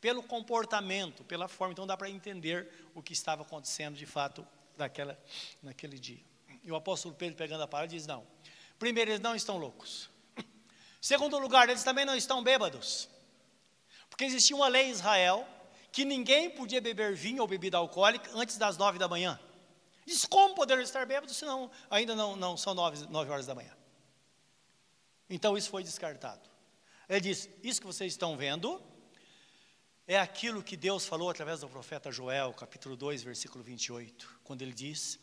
Pelo 0.01 0.23
comportamento, 0.23 1.23
pela 1.25 1.47
forma. 1.47 1.73
Então 1.73 1.85
dá 1.85 1.97
para 1.97 2.09
entender 2.09 2.89
o 2.95 3.01
que 3.01 3.13
estava 3.13 3.41
acontecendo 3.41 3.95
de 3.95 4.05
fato 4.05 4.47
naquela, 4.77 5.19
naquele 5.61 5.99
dia. 5.99 6.23
E 6.63 6.71
o 6.71 6.75
apóstolo 6.75 7.13
Pedro, 7.13 7.35
pegando 7.35 7.63
a 7.63 7.67
palavra, 7.67 7.89
diz: 7.89 8.07
não. 8.07 8.25
Primeiro, 8.77 9.11
eles 9.11 9.21
não 9.21 9.35
estão 9.35 9.57
loucos. 9.57 10.09
Segundo 11.01 11.37
lugar, 11.37 11.67
eles 11.67 11.83
também 11.83 12.05
não 12.05 12.15
estão 12.15 12.41
bêbados. 12.41 13.09
Porque 14.09 14.23
existia 14.23 14.55
uma 14.55 14.67
lei 14.67 14.87
em 14.87 14.91
Israel 14.91 15.47
que 15.91 16.05
ninguém 16.05 16.49
podia 16.49 16.79
beber 16.79 17.13
vinho 17.15 17.41
ou 17.41 17.47
bebida 17.47 17.77
alcoólica 17.77 18.31
antes 18.33 18.57
das 18.57 18.77
nove 18.77 18.97
da 18.97 19.07
manhã. 19.07 19.39
Diz 20.05 20.25
como 20.25 20.55
poder 20.55 20.79
estar 20.79 21.05
bêbado 21.05 21.31
se 21.33 21.45
não, 21.45 21.69
ainda 21.89 22.15
não, 22.15 22.35
não 22.35 22.57
são 22.57 22.73
nove, 22.73 23.05
nove 23.07 23.29
horas 23.29 23.45
da 23.45 23.53
manhã. 23.53 23.75
Então 25.29 25.57
isso 25.57 25.69
foi 25.69 25.83
descartado. 25.83 26.48
Ele 27.09 27.21
diz: 27.21 27.49
Isso 27.63 27.81
que 27.81 27.87
vocês 27.87 28.13
estão 28.13 28.37
vendo 28.37 28.81
é 30.07 30.19
aquilo 30.19 30.63
que 30.63 30.77
Deus 30.77 31.07
falou 31.07 31.29
através 31.29 31.61
do 31.61 31.67
profeta 31.67 32.11
Joel, 32.11 32.53
capítulo 32.53 32.95
2, 32.95 33.23
versículo 33.23 33.63
28, 33.63 34.39
quando 34.43 34.61
ele 34.61 34.73
diz: 34.73 35.19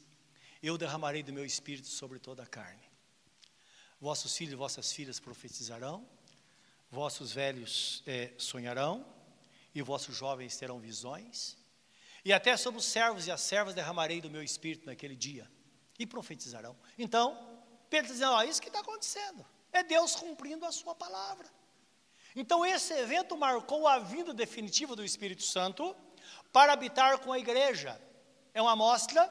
Eu 0.61 0.77
derramarei 0.77 1.23
do 1.23 1.33
meu 1.33 1.45
espírito 1.45 1.87
sobre 1.87 2.19
toda 2.19 2.43
a 2.43 2.47
carne. 2.47 2.83
Vossos 4.01 4.37
filhos 4.37 4.53
e 4.53 4.57
vossas 4.57 4.93
filhas 4.93 5.21
profetizarão, 5.21 6.07
vossos 6.91 7.33
velhos 7.33 8.03
é, 8.05 8.33
sonharão, 8.37 9.07
e 9.73 9.81
vossos 9.81 10.17
jovens 10.17 10.57
terão 10.57 10.81
visões, 10.81 11.57
e 12.25 12.33
até 12.33 12.57
sobre 12.57 12.81
os 12.81 12.87
servos 12.87 13.29
e 13.29 13.31
as 13.31 13.41
servas 13.41 13.75
derramarei 13.75 14.21
do 14.21 14.29
meu 14.29 14.43
espírito 14.43 14.87
naquele 14.87 15.15
dia. 15.15 15.49
E 15.99 16.05
profetizarão. 16.05 16.77
Então, 16.99 17.63
Pedro 17.89 18.13
está 18.13 18.15
dizendo: 18.15 18.33
ó, 18.33 18.43
isso 18.43 18.61
que 18.61 18.69
está 18.69 18.81
acontecendo. 18.81 19.47
É 19.73 19.85
Deus 19.85 20.17
cumprindo 20.17 20.67
a 20.67 20.73
sua 20.73 20.95
palavra. 20.95 21.49
Então, 22.37 22.65
esse 22.67 22.93
evento 22.93 23.35
marcou 23.35 23.89
a 23.89 23.99
vinda 23.99 24.35
definitiva 24.35 24.95
do 24.95 25.03
Espírito 25.03 25.43
Santo 25.43 25.97
para 26.53 26.75
habitar 26.75 27.19
com 27.21 27.33
a 27.33 27.39
igreja. 27.39 27.99
É 28.53 28.61
uma 28.61 28.73
amostra 28.73 29.23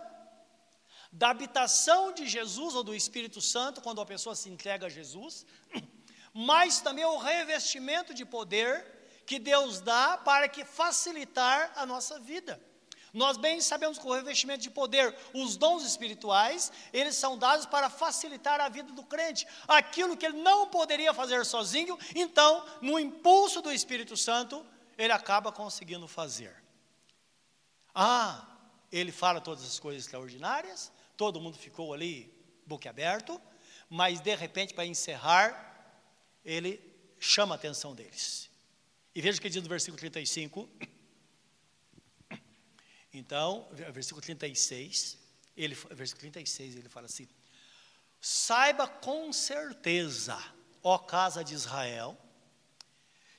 da 1.12 1.30
habitação 1.30 2.12
de 2.12 2.28
Jesus 2.28 2.74
ou 2.74 2.84
do 2.84 2.96
Espírito 2.96 3.40
Santo 3.40 3.80
quando 3.80 4.02
a 4.02 4.06
pessoa 4.06 4.36
se 4.36 4.50
entrega 4.50 4.88
a 4.88 4.90
Jesus, 4.90 5.46
mas 6.34 6.82
também 6.82 7.06
o 7.06 7.18
revestimento 7.18 8.12
de 8.12 8.26
poder 8.26 8.94
que 9.26 9.38
Deus 9.38 9.80
dá 9.82 10.18
para 10.18 10.50
que 10.50 10.66
facilitar 10.66 11.72
a 11.76 11.86
nossa 11.86 12.20
vida. 12.20 12.60
Nós 13.16 13.38
bem 13.38 13.62
sabemos 13.62 13.98
que 13.98 14.06
o 14.06 14.14
revestimento 14.14 14.62
de 14.62 14.70
poder, 14.70 15.16
os 15.34 15.56
dons 15.56 15.86
espirituais, 15.86 16.70
eles 16.92 17.16
são 17.16 17.38
dados 17.38 17.66
para 17.66 17.90
facilitar 17.90 18.60
a 18.60 18.68
vida 18.68 18.92
do 18.92 19.04
crente. 19.04 19.48
Aquilo 19.66 20.18
que 20.18 20.26
ele 20.26 20.42
não 20.42 20.68
poderia 20.68 21.14
fazer 21.14 21.46
sozinho, 21.46 21.98
então, 22.14 22.66
no 22.82 23.00
impulso 23.00 23.62
do 23.62 23.72
Espírito 23.72 24.18
Santo, 24.18 24.66
ele 24.98 25.14
acaba 25.14 25.50
conseguindo 25.50 26.10
fazer. 26.10 26.62
Ah, 27.94 28.46
ele 28.92 29.14
fala 29.14 29.40
todas 29.40 29.64
as 29.64 29.80
coisas 29.80 30.04
extraordinárias, 30.04 30.92
todo 31.16 31.40
mundo 31.40 31.58
ficou 31.58 31.94
ali 31.94 32.30
boquiaberto, 32.66 33.42
mas 33.90 34.20
de 34.20 34.36
repente, 34.36 34.74
para 34.74 34.86
encerrar, 34.86 36.04
ele 36.44 36.82
chama 37.18 37.56
a 37.56 37.58
atenção 37.58 37.96
deles. 37.96 38.50
E 39.16 39.22
veja 39.22 39.40
o 39.40 39.42
que 39.42 39.50
diz 39.50 39.64
no 39.64 39.70
versículo 39.70 39.98
35. 39.98 40.70
Então, 43.18 43.70
versículo 43.72 44.22
36, 44.22 45.18
ele, 45.56 45.74
versículo 45.74 46.20
36, 46.20 46.76
ele 46.76 46.90
fala 46.90 47.06
assim: 47.06 47.30
Saiba 48.20 48.88
com 48.88 49.32
certeza, 49.32 50.38
ó 50.84 50.98
casa 50.98 51.42
de 51.42 51.54
Israel, 51.54 52.18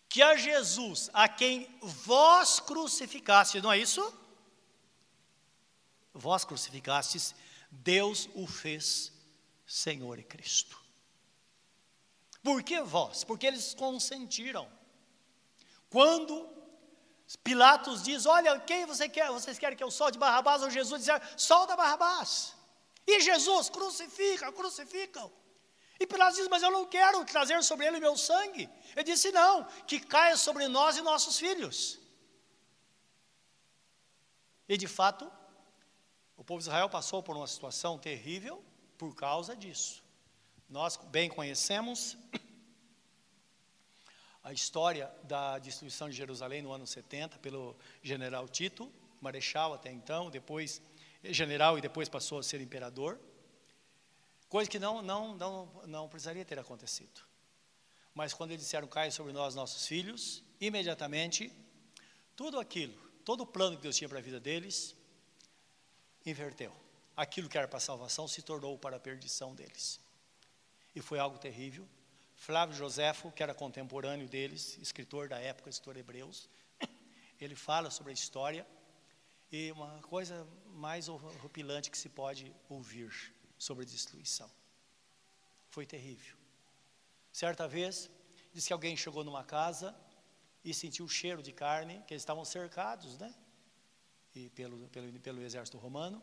que 0.09 0.23
a 0.23 0.35
Jesus, 0.35 1.11
a 1.13 1.29
quem 1.29 1.79
vós 1.83 2.59
crucificaste, 2.59 3.61
não 3.61 3.71
é 3.71 3.79
isso? 3.79 4.01
Vós 6.15 6.43
crucificastes, 6.43 7.35
Deus 7.71 8.31
o 8.35 8.47
fez 8.47 9.13
Senhor 9.67 10.19
e 10.19 10.23
Cristo. 10.23 10.81
Por 12.43 12.63
que 12.63 12.81
vós? 12.81 13.25
Porque 13.25 13.47
eles 13.47 13.75
consentiram. 13.75 14.67
Quando 15.91 16.56
Pilatos 17.35 18.05
diz: 18.05 18.25
Olha, 18.27 18.61
quem 18.61 18.87
você 18.87 19.09
quer? 19.09 19.29
Vocês 19.31 19.59
querem 19.59 19.77
que 19.77 19.83
eu 19.83 19.91
solte 19.91 20.19
Barrabás? 20.19 20.63
Ou 20.63 20.71
Jesus 20.71 21.05
diz: 21.05 21.13
Solta 21.37 21.75
Barrabás. 21.75 22.55
E 23.07 23.21
Jesus, 23.21 23.69
crucifica, 23.69 24.53
crucificam. 24.53 25.33
E 25.99 26.07
Pilatos 26.07 26.37
diz: 26.37 26.47
Mas 26.47 26.63
eu 26.63 26.71
não 26.71 26.87
quero 26.87 27.25
trazer 27.25 27.61
sobre 27.65 27.87
ele 27.87 27.99
meu 27.99 28.17
sangue. 28.17 28.71
Ele 28.95 29.05
disse: 29.05 29.33
Não, 29.33 29.65
que 29.89 29.99
caia 29.99 30.37
sobre 30.37 30.69
nós 30.69 30.97
e 30.97 31.01
nossos 31.01 31.39
filhos. 31.39 31.99
E 34.69 34.77
de 34.77 34.87
fato, 34.87 35.31
o 36.37 36.45
povo 36.45 36.61
de 36.61 36.69
Israel 36.69 36.89
passou 36.89 37.23
por 37.23 37.37
uma 37.37 37.47
situação 37.47 37.99
terrível 37.99 38.63
por 38.99 39.15
causa 39.15 39.57
disso. 39.57 40.05
Nós 40.69 40.97
bem 40.97 41.29
conhecemos 41.29 42.17
a 44.47 44.53
história 44.53 45.13
da 45.25 45.59
destruição 45.59 46.09
de 46.09 46.15
Jerusalém 46.15 46.63
no 46.63 46.71
ano 46.71 46.87
70 46.87 47.37
pelo 47.41 47.75
general 48.01 48.49
Tito, 48.49 48.93
marechal 49.21 49.75
até 49.75 49.91
então, 49.91 50.31
depois 50.31 50.81
general 51.25 51.77
e 51.77 51.81
depois 51.81 52.09
passou 52.09 52.39
a 52.39 52.45
ser 52.45 52.61
imperador. 52.61 53.19
Coisa 54.49 54.71
que 54.71 54.79
não, 54.79 55.03
não, 55.03 55.35
não, 55.35 55.83
não 55.89 56.09
precisaria 56.09 56.45
ter 56.45 56.61
acontecido. 56.61 57.23
Mas 58.15 58.33
quando 58.33 58.53
eles 58.53 58.63
disseram, 58.63 58.87
cai 58.87 59.11
sobre 59.11 59.33
nós 59.33 59.57
nossos 59.57 59.85
filhos, 59.85 60.45
imediatamente, 60.61 61.53
tudo 62.37 62.61
aquilo, 62.61 62.95
todo 63.25 63.41
o 63.41 63.47
plano 63.47 63.77
que 63.77 63.83
Deus 63.83 63.97
tinha 63.97 64.09
para 64.09 64.19
a 64.19 64.23
vida 64.23 64.39
deles, 64.39 64.95
inverteu. 66.25 66.73
Aquilo 67.17 67.49
que 67.49 67.59
era 67.59 67.67
para 67.67 67.79
a 67.79 67.81
salvação 67.81 68.29
se 68.29 68.43
tornou 68.43 68.79
para 68.79 68.95
a 68.97 69.01
perdição 69.01 69.57
deles. 69.57 69.99
E 70.95 71.01
foi 71.01 71.19
algo 71.19 71.37
terrível. 71.37 71.85
Flávio 72.47 72.77
Joséfo, 72.77 73.33
que 73.33 73.43
era 73.43 73.53
contemporâneo 73.53 74.29
deles, 74.29 74.79
escritor 74.79 75.29
da 75.29 75.37
época, 75.37 75.69
escritor 75.69 75.97
hebreus, 75.97 76.49
ele 77.41 77.57
fala 77.57 77.91
sobre 77.91 78.13
a 78.13 78.15
história 78.15 78.65
e 79.51 79.73
uma 79.73 80.01
coisa 80.03 80.47
mais 80.67 81.09
horripilante 81.09 81.91
que 81.91 81.99
se 81.99 82.09
pode 82.09 82.55
ouvir 82.69 83.11
sobre 83.59 83.83
a 83.83 83.89
destruição. 83.89 84.49
Foi 85.71 85.85
terrível. 85.85 86.37
Certa 87.33 87.67
vez, 87.67 88.09
diz 88.53 88.65
que 88.65 88.73
alguém 88.73 88.97
chegou 88.97 89.25
numa 89.25 89.43
casa 89.43 89.93
e 90.65 90.73
sentiu 90.73 91.07
o 91.07 91.09
cheiro 91.09 91.43
de 91.43 91.53
carne, 91.53 92.01
que 92.07 92.15
eles 92.15 92.23
estavam 92.23 92.45
cercados, 92.45 93.19
né? 93.19 93.35
E 94.37 94.51
pelo, 94.51 94.89
pelo, 94.91 95.19
pelo 95.19 95.43
exército 95.43 95.79
romano. 95.79 96.23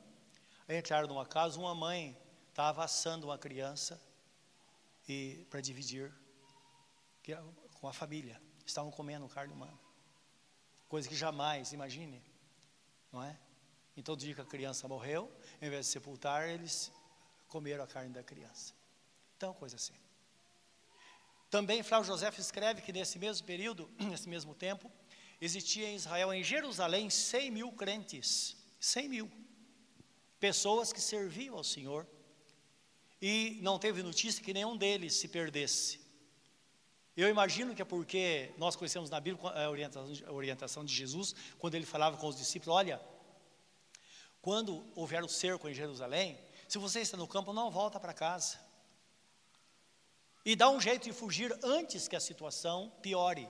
Aí 0.69 0.77
entraram 0.77 1.09
numa 1.09 1.25
casa, 1.25 1.59
uma 1.59 1.75
mãe 1.75 2.17
estava 2.47 2.81
assando 2.81 3.27
uma 3.27 3.37
criança 3.37 4.01
e 5.07 5.45
para 5.49 5.61
dividir 5.61 6.13
é 7.27 7.41
com 7.79 7.87
a 7.87 7.93
família. 7.93 8.41
Estavam 8.65 8.91
comendo 8.91 9.27
carne 9.27 9.53
humana. 9.53 9.79
Coisa 10.87 11.07
que 11.07 11.15
jamais, 11.15 11.73
imagine, 11.73 12.21
não 13.11 13.23
é? 13.23 13.37
Então, 13.95 14.15
dia 14.15 14.33
que 14.33 14.41
a 14.41 14.45
criança 14.45 14.87
morreu, 14.87 15.31
em 15.61 15.69
vez 15.69 15.85
de 15.85 15.91
sepultar, 15.91 16.49
eles 16.49 16.91
comeram 17.47 17.83
a 17.83 17.87
carne 17.87 18.11
da 18.11 18.23
criança. 18.23 18.73
Então, 19.37 19.53
coisa 19.53 19.75
assim. 19.75 19.93
Também 21.49 21.83
Flávio 21.83 22.07
José 22.07 22.29
escreve 22.37 22.81
que 22.81 22.91
nesse 22.91 23.19
mesmo 23.19 23.45
período, 23.45 23.89
nesse 23.99 24.27
mesmo 24.27 24.55
tempo, 24.55 24.91
existia 25.39 25.87
em 25.87 25.95
Israel, 25.95 26.33
em 26.33 26.43
Jerusalém, 26.43 27.09
100 27.09 27.51
mil 27.51 27.71
crentes. 27.71 28.57
100 28.79 29.09
mil. 29.09 29.31
Pessoas 30.39 30.91
que 30.91 30.99
serviam 30.99 31.55
ao 31.55 31.63
Senhor. 31.63 32.07
E 33.25 33.57
não 33.61 33.79
teve 33.79 34.03
notícia 34.03 34.43
que 34.43 34.53
nenhum 34.53 34.75
deles 34.75 35.13
se 35.13 35.29
perdesse. 35.29 35.97
Eu 37.15 37.29
imagino 37.29 37.73
que 37.73 37.81
é 37.81 37.85
porque 37.85 38.51
nós 38.57 38.75
conhecemos 38.75 39.09
na 39.09 39.17
Bíblia 39.17 39.49
a 39.49 39.69
orientação, 40.29 40.83
de 40.83 40.93
Jesus, 40.93 41.33
quando 41.57 41.75
ele 41.75 41.85
falava 41.85 42.17
com 42.17 42.27
os 42.27 42.35
discípulos: 42.35 42.75
olha, 42.75 43.01
quando 44.41 44.85
houver 44.93 45.23
o 45.23 45.29
cerco 45.29 45.69
em 45.69 45.73
Jerusalém, 45.73 46.37
se 46.67 46.77
você 46.77 46.99
está 46.99 47.15
no 47.15 47.25
campo, 47.25 47.53
não 47.53 47.71
volta 47.71 47.97
para 47.97 48.13
casa. 48.13 48.59
E 50.45 50.53
dá 50.53 50.69
um 50.69 50.81
jeito 50.81 51.05
de 51.05 51.13
fugir 51.13 51.57
antes 51.63 52.09
que 52.09 52.17
a 52.17 52.19
situação 52.19 52.91
piore. 53.01 53.47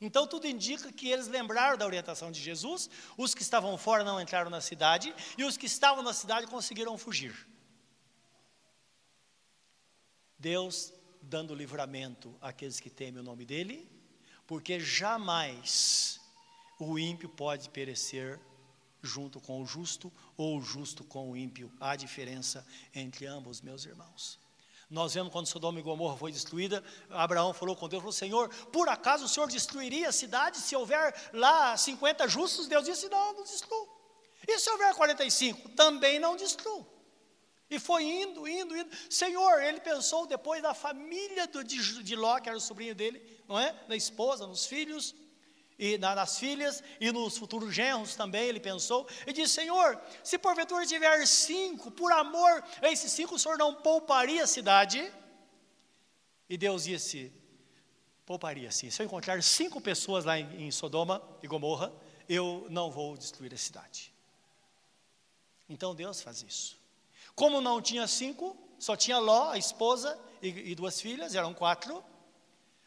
Então 0.00 0.26
tudo 0.26 0.48
indica 0.48 0.90
que 0.90 1.08
eles 1.10 1.28
lembraram 1.28 1.78
da 1.78 1.86
orientação 1.86 2.32
de 2.32 2.40
Jesus, 2.40 2.90
os 3.16 3.36
que 3.36 3.42
estavam 3.42 3.78
fora 3.78 4.02
não 4.02 4.20
entraram 4.20 4.50
na 4.50 4.60
cidade, 4.60 5.14
e 5.38 5.44
os 5.44 5.56
que 5.56 5.66
estavam 5.66 6.02
na 6.02 6.12
cidade 6.12 6.48
conseguiram 6.48 6.98
fugir. 6.98 7.54
Deus 10.38 10.92
dando 11.22 11.54
livramento 11.54 12.34
àqueles 12.40 12.78
que 12.78 12.90
temem 12.90 13.20
o 13.20 13.24
nome 13.24 13.44
dEle, 13.44 13.90
porque 14.46 14.78
jamais 14.78 16.20
o 16.78 16.98
ímpio 16.98 17.28
pode 17.28 17.68
perecer 17.70 18.38
junto 19.02 19.40
com 19.40 19.62
o 19.62 19.66
justo 19.66 20.12
ou 20.36 20.58
o 20.58 20.62
justo 20.62 21.04
com 21.04 21.30
o 21.30 21.36
ímpio. 21.36 21.72
Há 21.80 21.96
diferença 21.96 22.66
entre 22.94 23.26
ambos, 23.26 23.60
meus 23.60 23.84
irmãos. 23.84 24.38
Nós 24.88 25.14
vemos 25.14 25.32
quando 25.32 25.46
Sodoma 25.46 25.80
e 25.80 25.82
Gomorra 25.82 26.16
foi 26.16 26.30
destruída, 26.30 26.82
Abraão 27.10 27.52
falou 27.52 27.74
com 27.74 27.88
Deus, 27.88 28.00
falou, 28.00 28.12
Senhor, 28.12 28.48
por 28.66 28.88
acaso 28.88 29.24
o 29.24 29.28
Senhor 29.28 29.48
destruiria 29.48 30.08
a 30.08 30.12
cidade 30.12 30.58
se 30.58 30.76
houver 30.76 31.12
lá 31.32 31.76
50 31.76 32.28
justos? 32.28 32.68
Deus 32.68 32.84
disse, 32.84 33.08
não, 33.08 33.32
não 33.32 33.42
destrua. 33.42 33.88
E 34.46 34.58
se 34.60 34.70
houver 34.70 34.94
45? 34.94 35.70
Também 35.70 36.20
não 36.20 36.36
destrua. 36.36 36.86
E 37.68 37.78
foi 37.78 38.04
indo, 38.04 38.46
indo, 38.46 38.76
indo. 38.76 38.90
Senhor, 39.10 39.62
ele 39.62 39.80
pensou 39.80 40.26
depois 40.26 40.62
da 40.62 40.72
família 40.72 41.46
do, 41.48 41.64
de, 41.64 42.02
de 42.02 42.16
Ló, 42.16 42.38
que 42.38 42.48
era 42.48 42.56
o 42.56 42.60
sobrinho 42.60 42.94
dele, 42.94 43.20
não 43.48 43.58
é? 43.58 43.74
Na 43.88 43.96
esposa, 43.96 44.46
nos 44.46 44.66
filhos, 44.66 45.14
e 45.78 45.98
nas 45.98 46.38
filhas 46.38 46.82
e 46.98 47.12
nos 47.12 47.36
futuros 47.36 47.74
genros 47.74 48.14
também, 48.14 48.48
ele 48.48 48.60
pensou, 48.60 49.06
e 49.26 49.32
disse: 49.32 49.54
Senhor, 49.54 50.00
se 50.22 50.38
porventura 50.38 50.86
tiver 50.86 51.26
cinco, 51.26 51.90
por 51.90 52.12
amor 52.12 52.64
a 52.80 52.90
esses 52.90 53.12
cinco, 53.12 53.34
o 53.34 53.38
Senhor 53.38 53.58
não 53.58 53.74
pouparia 53.74 54.44
a 54.44 54.46
cidade? 54.46 55.12
E 56.48 56.56
Deus 56.56 56.84
disse: 56.84 57.32
Pouparia 58.24 58.70
sim. 58.70 58.90
Se 58.90 59.02
eu 59.02 59.06
encontrar 59.06 59.42
cinco 59.42 59.80
pessoas 59.80 60.24
lá 60.24 60.38
em, 60.38 60.66
em 60.66 60.70
Sodoma 60.70 61.22
e 61.42 61.46
Gomorra, 61.46 61.92
eu 62.28 62.66
não 62.70 62.90
vou 62.90 63.16
destruir 63.16 63.52
a 63.52 63.58
cidade. 63.58 64.12
Então 65.68 65.94
Deus 65.94 66.22
faz 66.22 66.42
isso. 66.42 66.78
Como 67.36 67.60
não 67.60 67.82
tinha 67.82 68.08
cinco, 68.08 68.56
só 68.78 68.96
tinha 68.96 69.18
Ló, 69.18 69.50
a 69.50 69.58
esposa 69.58 70.18
e, 70.40 70.70
e 70.70 70.74
duas 70.74 70.98
filhas, 70.98 71.34
eram 71.34 71.52
quatro. 71.52 72.02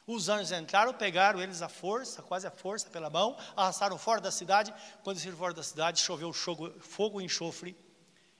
Os 0.07 0.27
anjos 0.27 0.51
entraram, 0.51 0.91
pegaram 0.91 1.39
eles 1.39 1.61
à 1.61 1.69
força, 1.69 2.23
quase 2.23 2.47
à 2.47 2.51
força 2.51 2.89
pela 2.89 3.11
mão, 3.11 3.37
arrastaram 3.55 3.95
fora 3.95 4.19
da 4.19 4.31
cidade. 4.31 4.73
Quando 5.03 5.21
eles 5.21 5.37
fora 5.37 5.53
da 5.53 5.61
cidade, 5.61 6.01
choveu 6.01 6.33
fogo 6.33 7.21
e 7.21 7.25
enxofre 7.25 7.77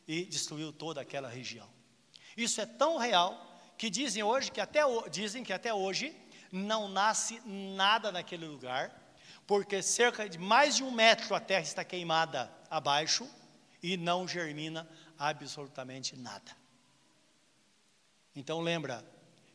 e 0.08 0.26
destruiu 0.26 0.74
toda 0.74 1.00
aquela 1.00 1.30
região. 1.30 1.70
Isso 2.36 2.60
é 2.60 2.66
tão 2.66 2.98
real 2.98 3.46
que 3.78 3.88
dizem 3.88 4.24
hoje 4.24 4.52
que 4.52 4.60
até 4.60 4.82
dizem 5.12 5.44
que 5.44 5.54
até 5.54 5.72
hoje 5.72 6.16
não 6.52 6.90
nasce 6.90 7.40
nada 7.46 8.12
naquele 8.12 8.48
lugar, 8.48 8.92
porque 9.46 9.84
cerca 9.84 10.28
de 10.28 10.40
mais 10.40 10.78
de 10.78 10.84
um 10.84 10.90
metro 10.90 11.36
a 11.36 11.40
terra 11.40 11.62
está 11.62 11.84
queimada 11.84 12.52
abaixo 12.68 13.30
e 13.84 13.96
não 13.96 14.28
germina 14.28 14.90
absolutamente 15.20 16.16
nada. 16.16 16.56
Então 18.36 18.62
lembra 18.62 19.06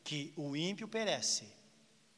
que 0.05 0.33
o 0.37 0.55
ímpio 0.55 0.87
perece 0.87 1.51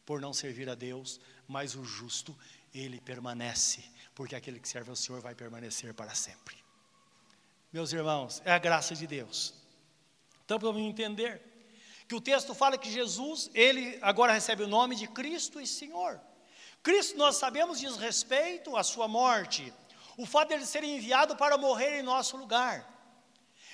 por 0.05 0.21
não 0.21 0.33
servir 0.33 0.69
a 0.69 0.75
Deus, 0.75 1.21
mas 1.47 1.75
o 1.75 1.85
justo, 1.85 2.37
ele 2.75 3.01
permanece, 3.01 3.85
porque 4.15 4.35
aquele 4.35 4.61
que 4.61 4.69
serve 4.69 4.91
ao 4.91 4.97
Senhor 4.97 5.21
vai 5.21 5.35
permanecer 5.35 5.95
para 5.95 6.15
sempre. 6.15 6.57
Meus 7.73 7.93
irmãos, 7.93 8.43
é 8.45 8.53
a 8.53 8.59
graça 8.59 8.95
de 8.95 9.07
Deus. 9.07 9.55
Então, 10.45 10.59
para 10.59 10.69
entender 10.79 11.43
que 12.09 12.15
o 12.15 12.21
texto 12.21 12.55
fala 12.55 12.79
que 12.79 12.91
Jesus, 12.91 13.51
ele 13.53 13.99
agora 14.01 14.33
recebe 14.33 14.63
o 14.63 14.69
nome 14.69 14.95
de 14.95 15.09
Cristo 15.09 15.61
e 15.61 15.67
Senhor. 15.67 16.21
Cristo, 16.83 17.19
nós 17.19 17.37
sabemos, 17.37 17.81
diz 17.81 17.97
respeito 17.97 18.77
à 18.77 18.85
sua 18.85 19.09
morte, 19.09 19.73
o 20.17 20.25
fato 20.25 20.51
dele 20.51 20.65
ser 20.65 20.85
enviado 20.85 21.37
para 21.37 21.59
morrer 21.59 21.99
em 21.99 22.03
nosso 22.03 22.37
lugar. 22.37 22.96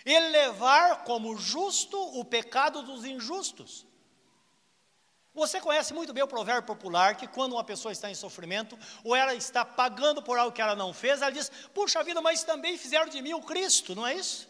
Ele 0.05 0.29
levar 0.29 1.05
como 1.05 1.37
justo 1.37 1.97
o 2.19 2.25
pecado 2.25 2.83
dos 2.83 3.05
injustos. 3.05 3.87
Você 5.35 5.61
conhece 5.61 5.95
muito 5.95 6.13
bem 6.13 6.23
o 6.23 6.29
provérbio 6.29 6.67
popular 6.67 7.17
que 7.17 7.27
quando 7.27 7.55
uma 7.55 7.65
pessoa 7.65 7.91
está 7.91 8.11
em 8.11 8.15
sofrimento, 8.15 8.79
ou 9.03 9.17
ela 9.17 9.35
está 9.35 9.65
pagando 9.65 10.23
por 10.23 10.39
algo 10.39 10.55
que 10.55 10.61
ela 10.61 10.77
não 10.77 10.93
fez, 10.93 11.23
ela 11.23 11.31
diz: 11.31 11.51
Puxa 11.73 12.05
vida, 12.05 12.21
mas 12.21 12.45
também 12.45 12.77
fizeram 12.77 13.09
de 13.09 13.23
mim 13.23 13.33
o 13.33 13.41
Cristo, 13.41 13.95
não 13.95 14.07
é 14.07 14.15
isso? 14.15 14.49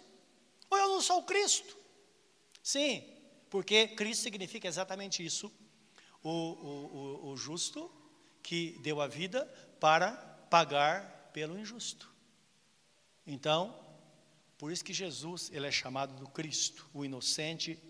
Ou 0.69 0.77
eu 0.77 0.89
não 0.89 1.01
sou 1.01 1.19
o 1.19 1.23
Cristo? 1.23 1.77
Sim, 2.63 3.05
porque 3.49 3.89
Cristo 3.89 4.23
significa 4.23 4.67
exatamente 4.67 5.25
isso: 5.25 5.53
o, 6.23 6.31
o, 6.31 7.27
o, 7.29 7.31
o 7.31 7.37
justo 7.37 7.91
que 8.43 8.77
deu 8.81 9.01
a 9.01 9.07
vida 9.07 9.45
para 9.79 10.13
pagar 10.51 11.31
pelo 11.33 11.59
injusto. 11.59 12.11
Então, 13.25 13.82
por 14.63 14.71
isso 14.71 14.85
que 14.85 14.95
Jesus 14.95 15.51
ele 15.53 15.67
é 15.67 15.73
chamado 15.73 16.15
do 16.15 16.29
Cristo, 16.29 16.89
o 16.95 17.05
inocente 17.05 17.83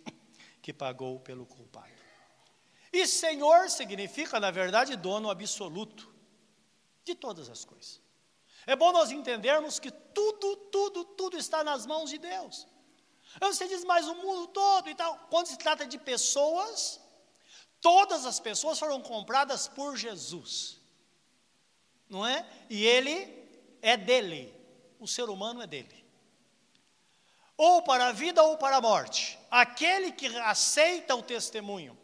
que 0.62 0.72
pagou 0.72 1.20
pelo 1.20 1.44
culpado. 1.44 1.92
E 2.90 3.06
Senhor 3.06 3.68
significa, 3.68 4.40
na 4.40 4.50
verdade, 4.50 4.96
dono 4.96 5.28
absoluto 5.28 6.11
de 7.04 7.14
todas 7.14 7.50
as 7.50 7.62
coisas. 7.62 8.00
É 8.66 8.74
bom 8.74 8.90
nós 8.90 9.11
entendermos 9.11 9.78
que 9.78 9.90
tudo, 9.90 10.56
tudo, 10.72 11.04
tudo 11.04 11.37
está 11.37 11.62
nas 11.62 11.85
mãos 11.85 12.08
de 12.08 12.16
Deus. 12.16 12.66
Você 13.38 13.68
diz, 13.68 13.85
mas 13.85 14.08
o 14.08 14.14
mundo 14.14 14.46
todo 14.46 14.88
e 14.88 14.94
tal. 14.94 15.18
Quando 15.28 15.48
se 15.48 15.58
trata 15.58 15.85
de 15.85 15.98
pessoas, 15.98 16.98
todas 17.82 18.24
as 18.24 18.40
pessoas 18.40 18.78
foram 18.78 19.02
compradas 19.02 19.68
por 19.68 19.94
Jesus. 19.94 20.80
Não 22.08 22.26
é? 22.26 22.48
E 22.70 22.87
ele 22.87 23.46
é 23.82 23.94
dele. 23.94 24.58
O 24.98 25.06
ser 25.06 25.28
humano 25.28 25.61
é 25.61 25.66
dele. 25.66 26.02
Ou 27.68 27.83
para 27.83 28.05
a 28.09 28.12
vida 28.12 28.42
ou 28.42 28.55
para 28.57 28.77
a 28.77 28.81
morte. 28.81 29.38
Aquele 29.51 30.09
que 30.11 30.27
aceita 30.53 31.14
o 31.14 31.22
testemunho 31.22 31.94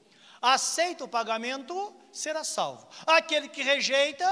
aceita 0.41 1.05
o 1.05 1.09
pagamento, 1.09 1.95
será 2.13 2.45
salvo. 2.45 2.89
Aquele 3.07 3.49
que 3.49 3.63
rejeita, 3.63 4.29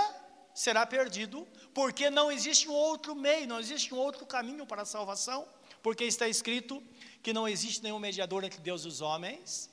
será 0.55 0.87
perdido, 0.87 1.47
porque 1.75 2.09
não 2.09 2.31
existe 2.31 2.69
um 2.69 2.73
outro 2.73 3.15
meio, 3.15 3.47
não 3.47 3.61
existe 3.61 3.93
um 3.95 3.99
outro 3.99 4.25
caminho 4.25 4.67
para 4.67 4.83
a 4.83 4.87
salvação, 4.87 5.47
porque 5.83 6.05
está 6.05 6.29
escrito 6.29 6.83
que 7.23 7.33
não 7.33 7.47
existe 7.49 7.83
nenhum 7.83 7.99
mediador 7.99 8.45
entre 8.45 8.61
Deus 8.61 8.85
e 8.85 8.89
os 8.89 9.01
homens, 9.01 9.71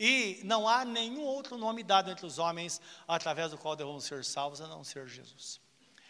e 0.00 0.40
não 0.44 0.68
há 0.68 0.84
nenhum 0.84 1.22
outro 1.22 1.56
nome 1.56 1.82
dado 1.82 2.10
entre 2.10 2.24
os 2.24 2.38
homens 2.38 2.80
através 3.06 3.50
do 3.50 3.58
qual 3.58 3.76
devemos 3.76 4.04
ser 4.04 4.24
salvos, 4.24 4.60
a 4.60 4.68
não 4.68 4.84
ser 4.84 5.06
Jesus. 5.06 5.60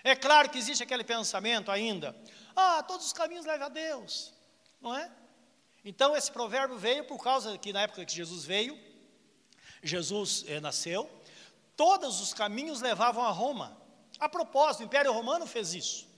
É 0.05 0.15
claro 0.15 0.49
que 0.49 0.59
existe 0.59 0.83
aquele 0.83 1.05
pensamento 1.05 1.71
ainda, 1.71 2.17
ah, 2.55 2.83
todos 2.83 3.07
os 3.07 3.13
caminhos 3.13 3.45
levam 3.45 3.67
a 3.67 3.71
Deus, 3.71 4.33
não 4.81 4.95
é? 4.95 5.11
Então 5.85 6.17
esse 6.17 6.31
provérbio 6.31 6.79
veio 6.79 7.05
por 7.05 7.23
causa 7.23 7.57
que 7.59 7.73
na 7.73 7.83
época 7.83 8.05
que 8.05 8.15
Jesus 8.15 8.45
veio, 8.45 8.79
Jesus 9.83 10.45
eh, 10.47 10.61
nasceu, 10.61 11.09
todos 11.77 12.21
os 12.21 12.35
caminhos 12.35 12.81
levavam 12.81 13.25
a 13.25 13.31
Roma. 13.31 13.77
A 14.19 14.29
propósito, 14.29 14.81
o 14.81 14.85
Império 14.85 15.13
Romano 15.13 15.47
fez 15.47 15.75
isso. 15.75 16.09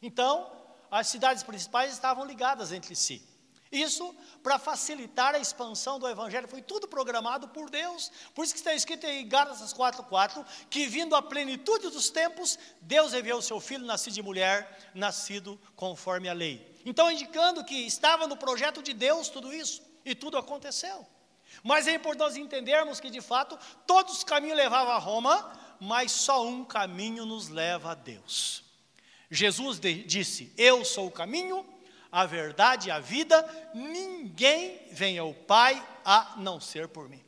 Então, 0.00 0.50
as 0.90 1.06
cidades 1.08 1.42
principais 1.42 1.92
estavam 1.92 2.24
ligadas 2.24 2.72
entre 2.72 2.96
si. 2.96 3.22
Isso 3.70 4.14
para 4.42 4.58
facilitar 4.58 5.34
a 5.34 5.38
expansão 5.38 5.98
do 5.98 6.06
Evangelho, 6.06 6.46
foi 6.46 6.60
tudo 6.60 6.86
programado 6.86 7.48
por 7.48 7.70
Deus. 7.70 8.12
Por 8.34 8.44
isso 8.44 8.52
que 8.52 8.60
está 8.60 8.74
escrito 8.74 9.06
em 9.06 9.26
Gálatas 9.26 9.72
4,4: 9.72 10.44
que 10.68 10.86
vindo 10.86 11.16
a 11.16 11.22
plenitude 11.22 11.88
dos 11.88 12.10
tempos, 12.10 12.58
Deus 12.82 13.14
enviou 13.14 13.38
o 13.38 13.42
seu 13.42 13.58
filho, 13.60 13.86
nascido 13.86 14.12
de 14.12 14.22
mulher, 14.22 14.90
nascido 14.94 15.58
conforme 15.74 16.28
a 16.28 16.34
lei. 16.34 16.71
Então, 16.84 17.10
indicando 17.10 17.64
que 17.64 17.74
estava 17.74 18.26
no 18.26 18.36
projeto 18.36 18.82
de 18.82 18.92
Deus 18.92 19.28
tudo 19.28 19.52
isso, 19.52 19.82
e 20.04 20.14
tudo 20.14 20.36
aconteceu. 20.36 21.06
Mas 21.62 21.86
é 21.86 21.94
importante 21.94 22.40
entendermos 22.40 23.00
que, 23.00 23.10
de 23.10 23.20
fato, 23.20 23.58
todos 23.86 24.18
os 24.18 24.24
caminhos 24.24 24.56
levavam 24.56 24.92
a 24.92 24.98
Roma, 24.98 25.76
mas 25.80 26.12
só 26.12 26.46
um 26.46 26.64
caminho 26.64 27.26
nos 27.26 27.48
leva 27.48 27.92
a 27.92 27.94
Deus. 27.94 28.64
Jesus 29.30 29.78
disse: 29.80 30.52
Eu 30.56 30.84
sou 30.84 31.06
o 31.06 31.10
caminho, 31.10 31.66
a 32.10 32.24
verdade 32.26 32.88
e 32.88 32.90
a 32.90 32.98
vida, 32.98 33.70
ninguém 33.74 34.86
vem 34.90 35.18
ao 35.18 35.34
Pai 35.34 35.86
a 36.04 36.34
não 36.36 36.60
ser 36.60 36.88
por 36.88 37.08
mim. 37.08 37.22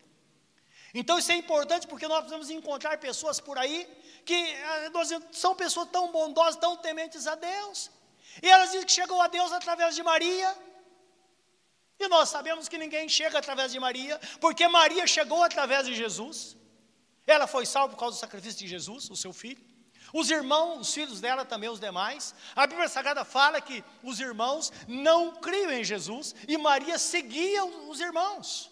Então 0.92 1.18
isso 1.18 1.32
é 1.32 1.36
importante 1.36 1.86
porque 1.86 2.06
nós 2.06 2.18
precisamos 2.18 2.50
encontrar 2.50 2.96
pessoas 2.98 3.40
por 3.40 3.58
aí 3.58 3.88
que 4.24 4.34
eh, 4.34 4.90
são 5.32 5.54
pessoas 5.54 5.88
tão 5.90 6.12
bondosas, 6.12 6.56
tão 6.56 6.76
tementes 6.76 7.26
a 7.26 7.34
Deus. 7.34 7.90
E 8.42 8.48
elas 8.48 8.70
dizem 8.70 8.86
que 8.86 8.92
chegou 8.92 9.20
a 9.20 9.28
Deus 9.28 9.52
através 9.52 9.94
de 9.94 10.02
Maria, 10.02 10.56
e 11.98 12.08
nós 12.08 12.28
sabemos 12.28 12.68
que 12.68 12.76
ninguém 12.76 13.08
chega 13.08 13.38
através 13.38 13.72
de 13.72 13.78
Maria, 13.78 14.20
porque 14.40 14.66
Maria 14.66 15.06
chegou 15.06 15.42
através 15.42 15.86
de 15.86 15.94
Jesus. 15.94 16.56
Ela 17.26 17.46
foi 17.46 17.64
salva 17.64 17.94
por 17.94 18.00
causa 18.00 18.16
do 18.16 18.20
sacrifício 18.20 18.58
de 18.58 18.68
Jesus, 18.68 19.08
o 19.10 19.16
seu 19.16 19.32
filho. 19.32 19.62
Os 20.12 20.30
irmãos, 20.30 20.80
os 20.80 20.94
filhos 20.94 21.20
dela 21.20 21.44
também, 21.44 21.68
os 21.68 21.80
demais. 21.80 22.34
A 22.54 22.66
Bíblia 22.66 22.88
Sagrada 22.88 23.24
fala 23.24 23.60
que 23.60 23.82
os 24.02 24.20
irmãos 24.20 24.72
não 24.86 25.34
criam 25.36 25.72
em 25.72 25.82
Jesus 25.82 26.34
e 26.46 26.56
Maria 26.56 26.98
seguia 26.98 27.64
os 27.64 28.00
irmãos. 28.00 28.70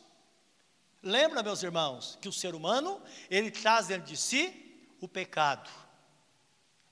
Lembra, 1.03 1.43
meus 1.43 1.63
irmãos, 1.63 2.17
que 2.21 2.29
o 2.29 2.33
ser 2.33 2.55
humano, 2.55 3.03
ele 3.29 3.51
traz 3.51 3.89
dentro 3.89 4.07
de 4.07 4.17
si 4.17 4.95
o 5.01 5.09
pecado, 5.09 5.69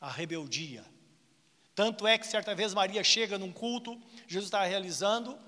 a 0.00 0.10
rebeldia. 0.10 0.84
Tanto 1.80 2.06
é 2.06 2.18
que 2.18 2.26
certa 2.26 2.54
vez 2.54 2.74
Maria 2.74 3.02
chega 3.02 3.38
num 3.38 3.50
culto, 3.50 3.98
Jesus 4.28 4.48
está 4.48 4.62
realizando, 4.64 5.38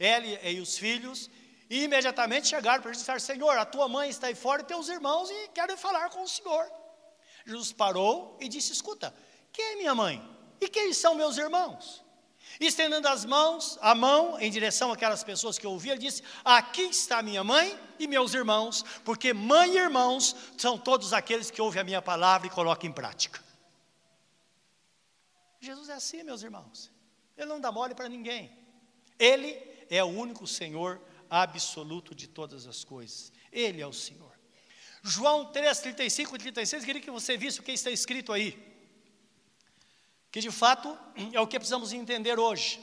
ela 0.00 0.26
e 0.26 0.58
os 0.58 0.76
filhos, 0.76 1.30
e 1.70 1.84
imediatamente 1.84 2.48
chegaram 2.48 2.82
para 2.82 2.92
Jesus 2.92 3.08
e 3.08 3.20
Senhor, 3.20 3.56
a 3.56 3.64
tua 3.64 3.86
mãe 3.86 4.10
está 4.10 4.26
aí 4.26 4.34
fora 4.34 4.62
e 4.62 4.64
teus 4.64 4.88
irmãos 4.88 5.30
e 5.30 5.46
querem 5.54 5.76
falar 5.76 6.10
com 6.10 6.24
o 6.24 6.28
Senhor. 6.28 6.68
Jesus 7.46 7.70
parou 7.70 8.36
e 8.40 8.48
disse: 8.48 8.72
Escuta, 8.72 9.14
quem 9.52 9.64
é 9.64 9.76
minha 9.76 9.94
mãe? 9.94 10.20
E 10.60 10.68
quem 10.68 10.92
são 10.92 11.14
meus 11.14 11.38
irmãos? 11.38 12.02
E 12.58 12.66
estendendo 12.66 13.06
as 13.06 13.24
mãos, 13.24 13.78
a 13.80 13.94
mão 13.94 14.40
em 14.40 14.50
direção 14.50 14.90
àquelas 14.90 15.22
pessoas 15.22 15.56
que 15.56 15.68
ouviam, 15.68 15.94
ele 15.94 16.04
disse: 16.04 16.20
Aqui 16.44 16.82
está 16.82 17.22
minha 17.22 17.44
mãe 17.44 17.78
e 17.96 18.08
meus 18.08 18.34
irmãos, 18.34 18.84
porque 19.04 19.32
mãe 19.32 19.74
e 19.74 19.78
irmãos 19.78 20.34
são 20.58 20.76
todos 20.76 21.12
aqueles 21.12 21.48
que 21.48 21.62
ouvem 21.62 21.80
a 21.80 21.84
minha 21.84 22.02
palavra 22.02 22.48
e 22.48 22.50
colocam 22.50 22.90
em 22.90 22.92
prática. 22.92 23.45
Jesus 25.66 25.88
é 25.88 25.94
assim, 25.94 26.22
meus 26.22 26.42
irmãos. 26.42 26.90
Ele 27.36 27.46
não 27.46 27.60
dá 27.60 27.70
mole 27.70 27.94
para 27.94 28.08
ninguém. 28.08 28.50
Ele 29.18 29.60
é 29.90 30.02
o 30.02 30.06
único 30.06 30.46
Senhor 30.46 31.00
absoluto 31.28 32.14
de 32.14 32.26
todas 32.26 32.66
as 32.66 32.84
coisas. 32.84 33.32
Ele 33.52 33.80
é 33.80 33.86
o 33.86 33.92
Senhor. 33.92 34.32
João 35.02 35.52
3, 35.52 35.78
35 35.78 36.34
e 36.34 36.38
36, 36.38 36.84
queria 36.84 37.02
que 37.02 37.10
você 37.10 37.36
visse 37.36 37.60
o 37.60 37.62
que 37.62 37.72
está 37.72 37.90
escrito 37.90 38.32
aí. 38.32 38.50
Que 40.32 40.40
de 40.40 40.50
fato 40.50 40.98
é 41.32 41.40
o 41.40 41.46
que 41.46 41.58
precisamos 41.58 41.92
entender 41.92 42.38
hoje. 42.38 42.80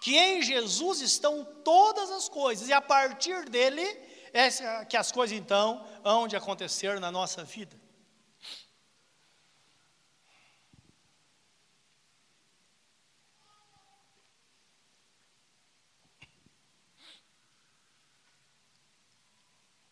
Que 0.00 0.16
em 0.16 0.42
Jesus 0.42 1.00
estão 1.00 1.44
todas 1.64 2.10
as 2.10 2.28
coisas, 2.28 2.68
e 2.68 2.72
a 2.72 2.80
partir 2.80 3.48
dele 3.48 3.82
é 4.32 4.48
que 4.84 4.96
as 4.96 5.10
coisas 5.10 5.36
então 5.36 5.84
hão 6.04 6.28
de 6.28 6.36
acontecer 6.36 7.00
na 7.00 7.10
nossa 7.10 7.42
vida. 7.42 7.76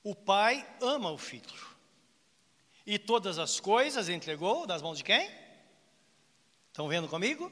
O 0.06 0.14
pai 0.14 0.64
ama 0.80 1.10
o 1.10 1.18
filho. 1.18 1.66
E 2.86 2.96
todas 2.96 3.40
as 3.40 3.58
coisas 3.58 4.08
entregou 4.08 4.64
nas 4.64 4.80
mãos 4.80 4.98
de 4.98 5.02
quem? 5.02 5.28
Estão 6.68 6.86
vendo 6.86 7.08
comigo? 7.08 7.50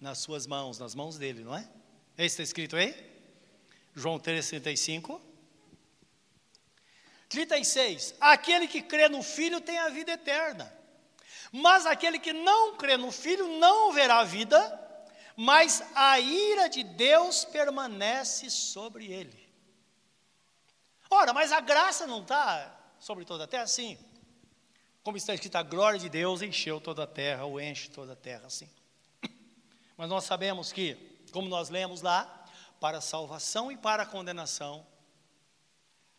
Nas 0.00 0.18
suas 0.18 0.48
mãos, 0.48 0.80
nas 0.80 0.96
mãos 0.96 1.16
dele, 1.16 1.44
não 1.44 1.56
é? 1.56 1.60
É 2.18 2.26
isso 2.26 2.34
que 2.34 2.42
está 2.42 2.42
escrito 2.42 2.74
aí? 2.74 2.92
João 3.94 4.18
3, 4.18 4.48
35. 4.48 5.20
36. 7.28 8.16
Aquele 8.20 8.66
que 8.66 8.82
crê 8.82 9.08
no 9.08 9.22
Filho 9.22 9.60
tem 9.60 9.78
a 9.78 9.90
vida 9.90 10.10
eterna. 10.10 10.76
Mas 11.52 11.86
aquele 11.86 12.18
que 12.18 12.32
não 12.32 12.76
crê 12.76 12.96
no 12.96 13.12
Filho 13.12 13.46
não 13.60 13.92
verá 13.92 14.18
a 14.18 14.24
vida, 14.24 14.58
mas 15.36 15.84
a 15.94 16.18
ira 16.18 16.68
de 16.68 16.82
Deus 16.82 17.44
permanece 17.44 18.50
sobre 18.50 19.12
ele. 19.12 19.39
Ora, 21.10 21.32
mas 21.32 21.50
a 21.50 21.60
graça 21.60 22.06
não 22.06 22.22
está 22.22 22.72
sobre 23.00 23.24
toda 23.24 23.44
a 23.44 23.46
terra? 23.48 23.66
Sim. 23.66 23.98
Como 25.02 25.16
está 25.16 25.34
escrito, 25.34 25.56
a 25.56 25.62
glória 25.62 25.98
de 25.98 26.08
Deus 26.08 26.40
encheu 26.40 26.80
toda 26.80 27.02
a 27.02 27.06
terra, 27.06 27.44
ou 27.44 27.60
enche 27.60 27.90
toda 27.90 28.12
a 28.12 28.16
terra, 28.16 28.48
sim. 28.48 28.68
Mas 29.96 30.08
nós 30.08 30.24
sabemos 30.24 30.72
que, 30.72 30.94
como 31.32 31.48
nós 31.48 31.68
lemos 31.68 32.00
lá, 32.00 32.46
para 32.78 32.98
a 32.98 33.00
salvação 33.00 33.72
e 33.72 33.76
para 33.76 34.04
a 34.04 34.06
condenação, 34.06 34.86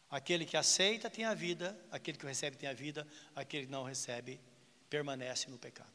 aquele 0.10 0.46
que 0.46 0.58
aceita 0.58 1.10
tem 1.10 1.26
a 1.26 1.34
vida, 1.34 1.80
aquele 1.92 2.18
que 2.18 2.26
recebe 2.26 2.58
tem 2.58 2.68
a 2.68 2.74
vida, 2.74 3.08
aquele 3.36 3.66
que 3.68 3.72
não 3.72 3.84
recebe 3.84 4.42
permanece 4.90 5.50
no 5.50 5.58
pecado. 5.58 5.90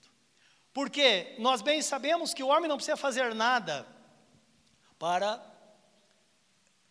Porque 0.72 1.37
nós 1.38 1.61
bem 1.61 1.82
sabemos 1.82 2.32
que 2.32 2.42
o 2.42 2.48
homem 2.48 2.68
não 2.68 2.76
precisa 2.76 2.96
fazer 2.96 3.35
nada 3.35 3.87
para 4.98 5.37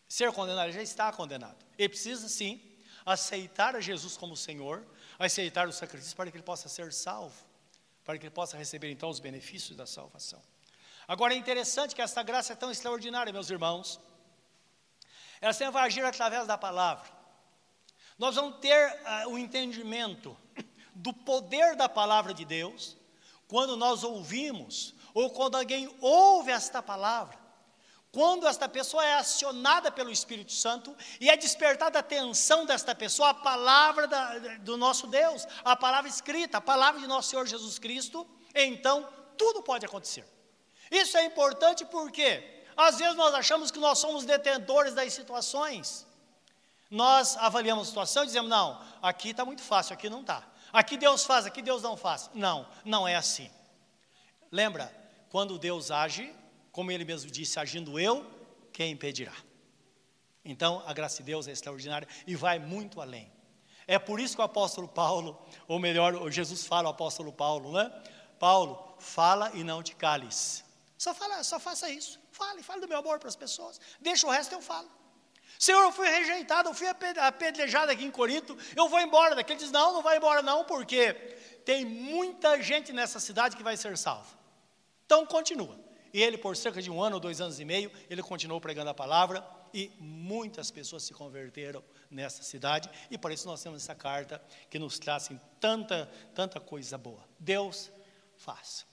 ser 0.08 0.32
condenado, 0.32 0.66
ele 0.66 0.74
já 0.74 0.84
está 0.84 1.12
condenado. 1.12 1.58
Ele 1.78 1.90
precisa 1.90 2.28
sim 2.30 2.62
aceitar 3.06 3.76
a 3.76 3.82
Jesus 3.82 4.18
como 4.18 4.36
Senhor, 4.36 4.86
aceitar 5.20 5.68
o 5.68 5.74
sacrifício 5.74 6.16
para 6.16 6.30
que 6.32 6.38
ele 6.38 6.44
possa 6.44 6.68
ser 6.68 6.92
salvo, 6.92 7.36
para 8.04 8.18
que 8.18 8.26
ele 8.26 8.34
possa 8.34 8.58
receber 8.58 8.92
então 8.92 9.10
os 9.10 9.20
benefícios 9.20 9.78
da 9.78 9.86
salvação. 9.86 10.42
Agora 11.08 11.34
é 11.34 11.38
interessante 11.38 11.94
que 11.94 12.02
essa 12.02 12.24
graça 12.24 12.54
é 12.54 12.56
tão 12.56 12.72
extraordinária, 12.72 13.32
meus 13.32 13.50
irmãos. 13.50 14.00
Ela 15.40 15.54
sempre 15.54 15.74
vai 15.74 15.86
agir 15.86 16.04
através 16.04 16.48
da 16.48 16.58
palavra. 16.58 17.08
Nós 18.18 18.36
vamos 18.36 18.60
ter 18.60 18.92
uh, 19.26 19.30
o 19.30 19.38
entendimento 19.38 20.36
do 20.96 21.14
poder 21.14 21.76
da 21.76 21.90
palavra 21.90 22.34
de 22.34 22.46
Deus 22.46 22.98
quando 23.48 23.78
nós 23.78 24.04
ouvimos, 24.04 24.96
ou 25.14 25.30
quando 25.30 25.56
alguém 25.56 25.94
ouve 26.02 26.52
esta 26.52 26.82
palavra. 26.82 27.38
Quando 28.16 28.48
esta 28.48 28.70
pessoa 28.70 29.04
é 29.04 29.16
acionada 29.16 29.92
pelo 29.92 30.10
Espírito 30.10 30.54
Santo 30.54 30.96
e 31.20 31.30
é 31.30 31.36
despertada 31.36 32.00
a 32.00 32.00
atenção 32.00 32.66
desta 32.66 32.96
pessoa, 32.96 33.32
a 33.32 33.34
palavra 33.34 34.08
da, 34.08 34.40
do 34.60 34.78
nosso 34.78 35.06
Deus, 35.06 35.46
a 35.66 35.76
palavra 35.76 36.10
escrita, 36.10 36.60
a 36.60 36.62
palavra 36.62 37.02
de 37.02 37.08
nosso 37.08 37.32
Senhor 37.32 37.46
Jesus 37.46 37.78
Cristo, 37.78 38.26
então 38.56 39.06
tudo 39.38 39.62
pode 39.62 39.86
acontecer. 39.86 40.26
Isso 40.90 41.18
é 41.18 41.26
importante 41.26 41.84
porque, 41.84 42.64
às 42.78 43.00
vezes, 43.00 43.18
nós 43.18 43.34
achamos 43.34 43.70
que 43.70 43.80
nós 43.80 44.00
somos 44.00 44.24
detentores 44.24 44.94
das 44.94 45.12
situações. 45.12 46.08
Nós 46.90 47.36
avaliamos 47.36 47.88
a 47.88 47.90
situação 47.90 48.24
e 48.24 48.28
dizemos: 48.28 48.50
não, 48.50 48.82
aqui 49.02 49.32
está 49.32 49.44
muito 49.44 49.62
fácil, 49.62 49.94
aqui 49.94 50.10
não 50.10 50.22
está. 50.22 50.42
Aqui 50.72 50.96
Deus 50.96 51.26
faz, 51.26 51.46
aqui 51.46 51.62
Deus 51.62 51.84
não 51.84 51.98
faz. 51.98 52.30
Não, 52.34 52.66
não 52.86 53.06
é 53.06 53.18
assim. 53.18 53.52
Lembra, 54.50 54.90
quando 55.30 55.60
Deus 55.60 55.92
age, 55.92 56.34
como 56.76 56.92
ele 56.92 57.06
mesmo 57.06 57.32
disse, 57.32 57.58
agindo 57.58 57.98
eu, 57.98 58.30
quem 58.74 58.92
impedirá? 58.92 59.32
Então, 60.44 60.84
a 60.86 60.92
graça 60.92 61.20
de 61.20 61.24
Deus 61.24 61.48
é 61.48 61.54
extraordinária 61.54 62.06
e 62.28 62.36
vai 62.36 62.60
muito 62.60 63.00
além. 63.00 63.32
É 63.88 63.98
por 63.98 64.20
isso 64.20 64.36
que 64.36 64.42
o 64.42 64.44
apóstolo 64.44 64.86
Paulo, 64.86 65.42
ou 65.70 65.80
melhor, 65.80 66.30
Jesus 66.30 66.68
fala 66.68 66.90
ao 66.90 66.94
apóstolo 66.94 67.32
Paulo, 67.32 67.72
né? 67.72 67.90
Paulo, 68.38 68.94
fala 69.00 69.52
e 69.54 69.64
não 69.64 69.82
te 69.82 69.96
cales. 69.96 70.66
Só, 70.98 71.14
fala, 71.14 71.42
só 71.46 71.62
faça 71.62 71.90
isso. 71.90 72.20
Fale, 72.30 72.62
fale 72.62 72.82
do 72.82 72.90
meu 72.90 72.98
amor 72.98 73.20
para 73.20 73.30
as 73.30 73.38
pessoas. 73.38 73.80
Deixa 74.02 74.28
o 74.28 74.30
resto 74.30 74.52
eu 74.52 74.62
falo. 74.62 74.92
Senhor, 75.58 75.82
eu 75.82 75.94
fui 75.94 76.10
rejeitado, 76.10 76.68
eu 76.68 76.74
fui 76.74 76.88
apedrejado 76.90 77.90
aqui 77.90 78.04
em 78.04 78.12
Corinto, 78.12 78.58
eu 78.76 78.90
vou 78.90 79.00
embora 79.00 79.34
daqui. 79.34 79.54
Ele 79.54 79.60
diz: 79.60 79.72
Não, 79.72 79.94
não 79.94 80.02
vai 80.02 80.18
embora, 80.18 80.42
não, 80.42 80.66
porque 80.66 81.14
tem 81.64 81.86
muita 81.86 82.62
gente 82.62 82.92
nessa 82.92 83.18
cidade 83.22 83.56
que 83.56 83.64
vai 83.64 83.78
ser 83.78 83.98
salva. 83.98 84.38
Então 85.06 85.26
continua. 85.26 85.85
E 86.16 86.24
ele, 86.24 86.38
por 86.38 86.56
cerca 86.56 86.82
de 86.82 86.90
um 86.90 87.04
ano 87.04 87.20
dois 87.20 87.42
anos 87.42 87.60
e 87.60 87.66
meio, 87.66 87.92
ele 88.10 88.24
continuou 88.24 88.62
pregando 88.62 88.90
a 88.90 88.94
palavra 88.94 89.46
e 89.74 89.92
muitas 90.00 90.72
pessoas 90.72 91.04
se 91.04 91.14
converteram 91.14 91.84
nessa 92.10 92.42
cidade. 92.42 92.90
E 93.12 93.18
por 93.18 93.34
isso 93.34 93.46
nós 93.46 93.62
temos 93.62 93.84
essa 93.84 93.94
carta 93.94 94.42
que 94.70 94.80
nos 94.80 94.98
traz 94.98 95.24
assim, 95.24 95.38
tanta, 95.60 96.10
tanta 96.34 96.58
coisa 96.58 96.98
boa. 96.98 97.22
Deus 97.38 97.92
faz. 98.38 98.86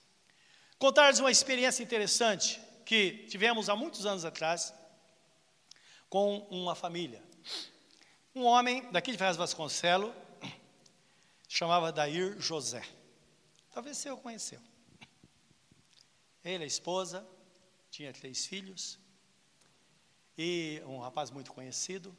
Contar-lhes 0.81 1.21
uma 1.21 1.31
experiência 1.31 1.85
interessante 1.85 2.61
que 2.85 3.25
tivemos 3.29 3.69
há 3.69 3.77
muitos 3.77 4.05
anos 4.05 4.25
atrás 4.25 4.75
com 6.11 6.39
uma 6.51 6.75
família. 6.75 7.23
Um 8.35 8.43
homem 8.43 8.91
daqui 8.91 9.13
de 9.13 9.19
Ferraz 9.19 9.37
Vasconcelos 9.37 10.13
chamava 11.47 11.93
Dair 11.93 12.41
José. 12.41 12.83
Talvez 13.71 13.97
você 13.97 14.11
o 14.11 14.17
conheceu. 14.17 14.72
Ele, 16.45 16.65
a 16.65 16.67
esposa, 16.67 17.27
tinha 17.91 18.13
três 18.13 18.47
filhos 18.47 18.99
e 20.37 20.83
um 20.87 20.99
rapaz 20.99 21.31
muito 21.31 21.53
conhecido. 21.53 22.17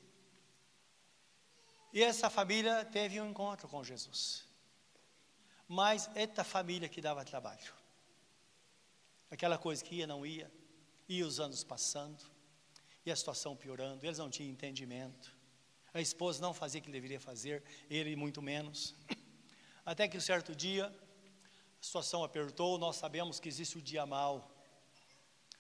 E 1.91 2.01
essa 2.01 2.29
família 2.29 2.86
teve 2.86 3.19
um 3.19 3.29
encontro 3.29 3.67
com 3.67 3.83
Jesus. 3.83 4.45
Mas 5.67 6.09
esta 6.15 6.43
família 6.43 6.89
que 6.89 7.01
dava 7.01 7.23
trabalho. 7.25 7.73
Aquela 9.29 9.57
coisa 9.57 9.83
que 9.83 9.95
ia, 9.95 10.07
não 10.07 10.25
ia, 10.25 10.51
ia 11.07 11.25
os 11.25 11.39
anos 11.39 11.63
passando, 11.63 12.23
e 13.05 13.12
a 13.12 13.15
situação 13.15 13.55
piorando, 13.55 14.05
eles 14.05 14.17
não 14.17 14.29
tinham 14.29 14.51
entendimento. 14.51 15.36
A 15.93 16.01
esposa 16.01 16.41
não 16.41 16.53
fazia 16.53 16.79
o 16.79 16.83
que 16.83 16.91
deveria 16.91 17.19
fazer, 17.19 17.63
ele 17.89 18.15
muito 18.15 18.41
menos. 18.41 18.95
Até 19.86 20.07
que 20.07 20.17
um 20.17 20.21
certo 20.21 20.55
dia, 20.55 20.93
a 21.84 21.86
situação 21.86 22.24
apertou, 22.24 22.78
nós 22.78 22.96
sabemos 22.96 23.41
que 23.41 23.50
existe 23.50 23.78
o 23.78 23.82
dia 23.82 24.06
mal. 24.06 24.50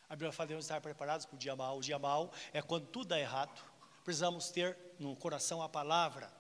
A 0.07 0.15
Bíblia 0.15 0.31
fala 0.31 0.47
que 0.47 0.53
devemos 0.53 0.63
estar 0.63 0.79
preparados 0.79 1.25
para 1.25 1.35
o 1.35 1.37
dia 1.37 1.53
mal. 1.53 1.77
O 1.77 1.81
dia 1.81 1.99
mal 1.99 2.31
é 2.53 2.61
quando 2.61 2.87
tudo 2.87 3.09
dá 3.09 3.19
errado. 3.19 3.61
Precisamos 4.05 4.49
ter 4.49 4.77
no 4.97 5.17
coração 5.17 5.61
a 5.61 5.67
palavra 5.67 6.31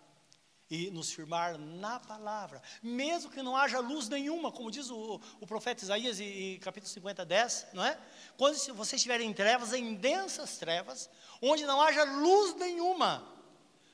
e 0.69 0.89
nos 0.89 1.11
firmar 1.11 1.57
na 1.57 1.99
palavra, 1.99 2.63
mesmo 2.81 3.29
que 3.29 3.43
não 3.43 3.57
haja 3.57 3.79
luz 3.79 4.07
nenhuma, 4.07 4.53
como 4.53 4.71
diz 4.71 4.89
o, 4.89 5.19
o 5.41 5.45
profeta 5.45 5.83
Isaías, 5.83 6.17
e, 6.17 6.59
capítulo 6.63 6.89
50, 6.89 7.25
10, 7.25 7.67
não 7.73 7.83
é? 7.83 7.99
Quando 8.37 8.55
vocês 8.55 8.93
estiverem 8.93 9.29
em 9.29 9.33
trevas, 9.33 9.73
em 9.73 9.95
densas 9.95 10.57
trevas, 10.57 11.09
onde 11.41 11.65
não 11.65 11.81
haja 11.81 12.05
luz 12.05 12.55
nenhuma, 12.55 13.21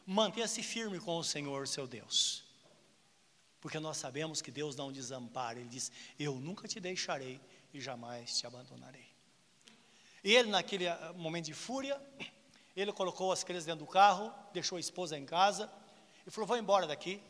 mantenha-se 0.06 0.62
firme 0.62 1.00
com 1.00 1.18
o 1.18 1.24
Senhor, 1.24 1.68
seu 1.68 1.88
Deus. 1.88 2.48
Porque 3.62 3.80
nós 3.80 3.98
sabemos 3.98 4.42
que 4.42 4.52
Deus 4.52 4.76
não 4.76 4.92
desampara, 4.92 5.60
Ele 5.60 5.70
diz: 5.70 5.92
Eu 6.18 6.36
nunca 6.36 6.68
te 6.68 6.80
deixarei 6.80 7.40
e 7.74 7.82
jamais 7.82 8.38
te 8.38 8.48
abandonarei. 8.48 9.08
E 10.24 10.34
ele, 10.34 10.50
naquele 10.50 10.88
ah, 10.88 11.14
momento 11.16 11.46
de 11.46 11.54
fúria, 11.54 12.02
ele 12.76 12.92
colocou 12.92 13.32
as 13.32 13.44
crianças 13.44 13.66
dentro 13.66 13.86
do 13.86 13.92
carro, 13.92 14.34
deixou 14.54 14.78
a 14.78 14.80
esposa 14.80 15.18
em 15.18 15.26
casa 15.26 15.72
e 16.26 16.32
falou: 16.32 16.48
Vou 16.48 16.58
embora 16.58 16.88
daqui. 16.88 17.22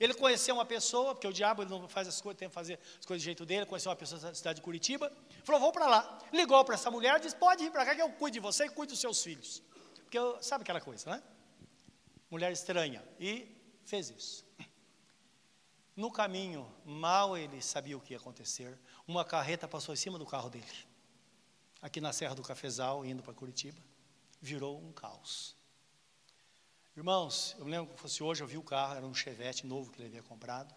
Ele 0.00 0.14
conheceu 0.14 0.54
uma 0.54 0.64
pessoa, 0.64 1.12
porque 1.12 1.26
o 1.26 1.32
diabo 1.32 1.62
ele 1.62 1.70
não 1.70 1.88
faz 1.88 2.06
as 2.06 2.20
coisas, 2.20 2.38
tem 2.38 2.48
que 2.48 2.54
fazer 2.54 2.78
as 3.00 3.04
coisas 3.04 3.22
do 3.22 3.24
jeito 3.24 3.44
dele. 3.44 3.66
Conheceu 3.66 3.90
uma 3.90 3.96
pessoa 3.96 4.20
da 4.20 4.32
cidade 4.32 4.56
de 4.56 4.62
Curitiba, 4.62 5.12
falou: 5.42 5.60
Vou 5.60 5.72
para 5.72 5.86
lá. 5.86 6.18
Ligou 6.32 6.64
para 6.64 6.74
essa 6.74 6.90
mulher, 6.90 7.18
disse: 7.20 7.36
Pode 7.36 7.64
vir 7.64 7.70
para 7.70 7.84
cá 7.84 7.94
que 7.94 8.02
eu 8.02 8.10
cuido 8.10 8.34
de 8.34 8.40
você 8.40 8.66
e 8.66 8.68
cuido 8.68 8.92
dos 8.92 9.00
seus 9.00 9.22
filhos. 9.22 9.62
Porque 10.04 10.18
sabe 10.40 10.62
aquela 10.62 10.80
coisa, 10.80 11.10
né? 11.10 11.22
Mulher 12.30 12.52
estranha. 12.52 13.02
E 13.18 13.46
fez 13.84 14.10
isso. 14.10 14.47
No 15.98 16.12
caminho, 16.12 16.72
mal 16.84 17.36
ele 17.36 17.60
sabia 17.60 17.98
o 17.98 18.00
que 18.00 18.12
ia 18.12 18.18
acontecer, 18.18 18.78
uma 19.04 19.24
carreta 19.24 19.66
passou 19.66 19.92
em 19.92 19.96
cima 19.96 20.16
do 20.16 20.24
carro 20.24 20.48
dele, 20.48 20.86
aqui 21.82 22.00
na 22.00 22.12
Serra 22.12 22.36
do 22.36 22.42
Cafezal, 22.44 23.04
indo 23.04 23.20
para 23.20 23.34
Curitiba, 23.34 23.82
virou 24.40 24.78
um 24.78 24.92
caos. 24.92 25.56
Irmãos, 26.96 27.56
eu 27.58 27.64
me 27.64 27.72
lembro 27.72 27.92
que 27.92 28.00
fosse 28.00 28.22
hoje, 28.22 28.44
eu 28.44 28.46
vi 28.46 28.56
o 28.56 28.62
carro, 28.62 28.94
era 28.94 29.04
um 29.04 29.12
Chevette 29.12 29.66
novo 29.66 29.90
que 29.90 30.00
ele 30.00 30.06
havia 30.06 30.22
comprado. 30.22 30.72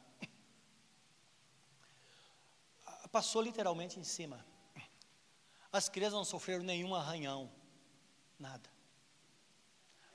Passou 3.12 3.44
literalmente 3.44 4.00
em 4.00 4.04
cima. 4.04 4.44
As 5.72 5.88
crianças 5.88 6.18
não 6.18 6.26
sofreram 6.26 6.64
nenhum 6.64 6.96
arranhão, 6.96 7.52
nada. 8.40 8.68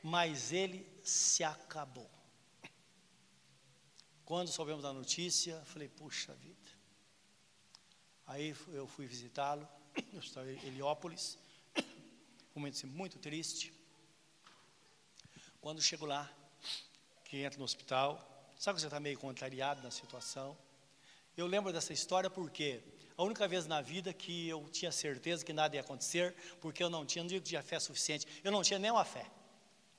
Mas 0.03 0.51
ele 0.51 0.85
se 1.05 1.45
acabou. 1.45 2.16
Quando 4.27 4.49
soubemos 4.49 4.83
da 4.83 4.93
notícia, 4.93 5.63
falei, 5.67 5.89
puxa 5.89 6.35
vida. 6.35 6.69
Aí 8.27 8.57
eu 8.73 8.85
fui 8.89 9.07
visitá-lo, 9.07 9.69
eu 10.13 10.19
estava 10.19 10.51
em 10.51 10.67
Heliópolis, 10.67 11.39
um 11.77 12.59
momento 12.59 12.75
assim, 12.75 12.89
muito 12.89 13.21
triste. 13.21 13.73
Quando 15.61 15.81
chego 15.81 16.05
lá, 16.05 16.29
que 17.25 17.37
entra 17.45 17.57
no 17.57 17.65
hospital, 17.65 18.19
sabe 18.59 18.75
que 18.75 18.81
você 18.81 18.89
está 18.89 18.99
meio 18.99 19.17
contrariado 19.17 19.81
na 19.81 19.93
situação. 19.93 20.59
Eu 21.37 21.47
lembro 21.47 21.73
dessa 21.73 21.93
história 21.93 22.29
porque 22.29 22.83
a 23.17 23.23
única 23.23 23.47
vez 23.47 23.65
na 23.69 23.81
vida 23.81 24.13
que 24.13 24.49
eu 24.49 24.69
tinha 24.71 24.91
certeza 24.91 25.45
que 25.45 25.53
nada 25.53 25.77
ia 25.77 25.83
acontecer, 25.83 26.35
porque 26.61 26.83
eu 26.83 26.91
não 26.91 27.07
tinha, 27.07 27.23
não 27.23 27.29
digo 27.29 27.45
que 27.45 27.51
tinha 27.51 27.63
fé 27.63 27.79
suficiente, 27.79 28.27
eu 28.43 28.51
não 28.51 28.65
tinha 28.65 28.81
nenhuma 28.81 29.05
fé. 29.05 29.31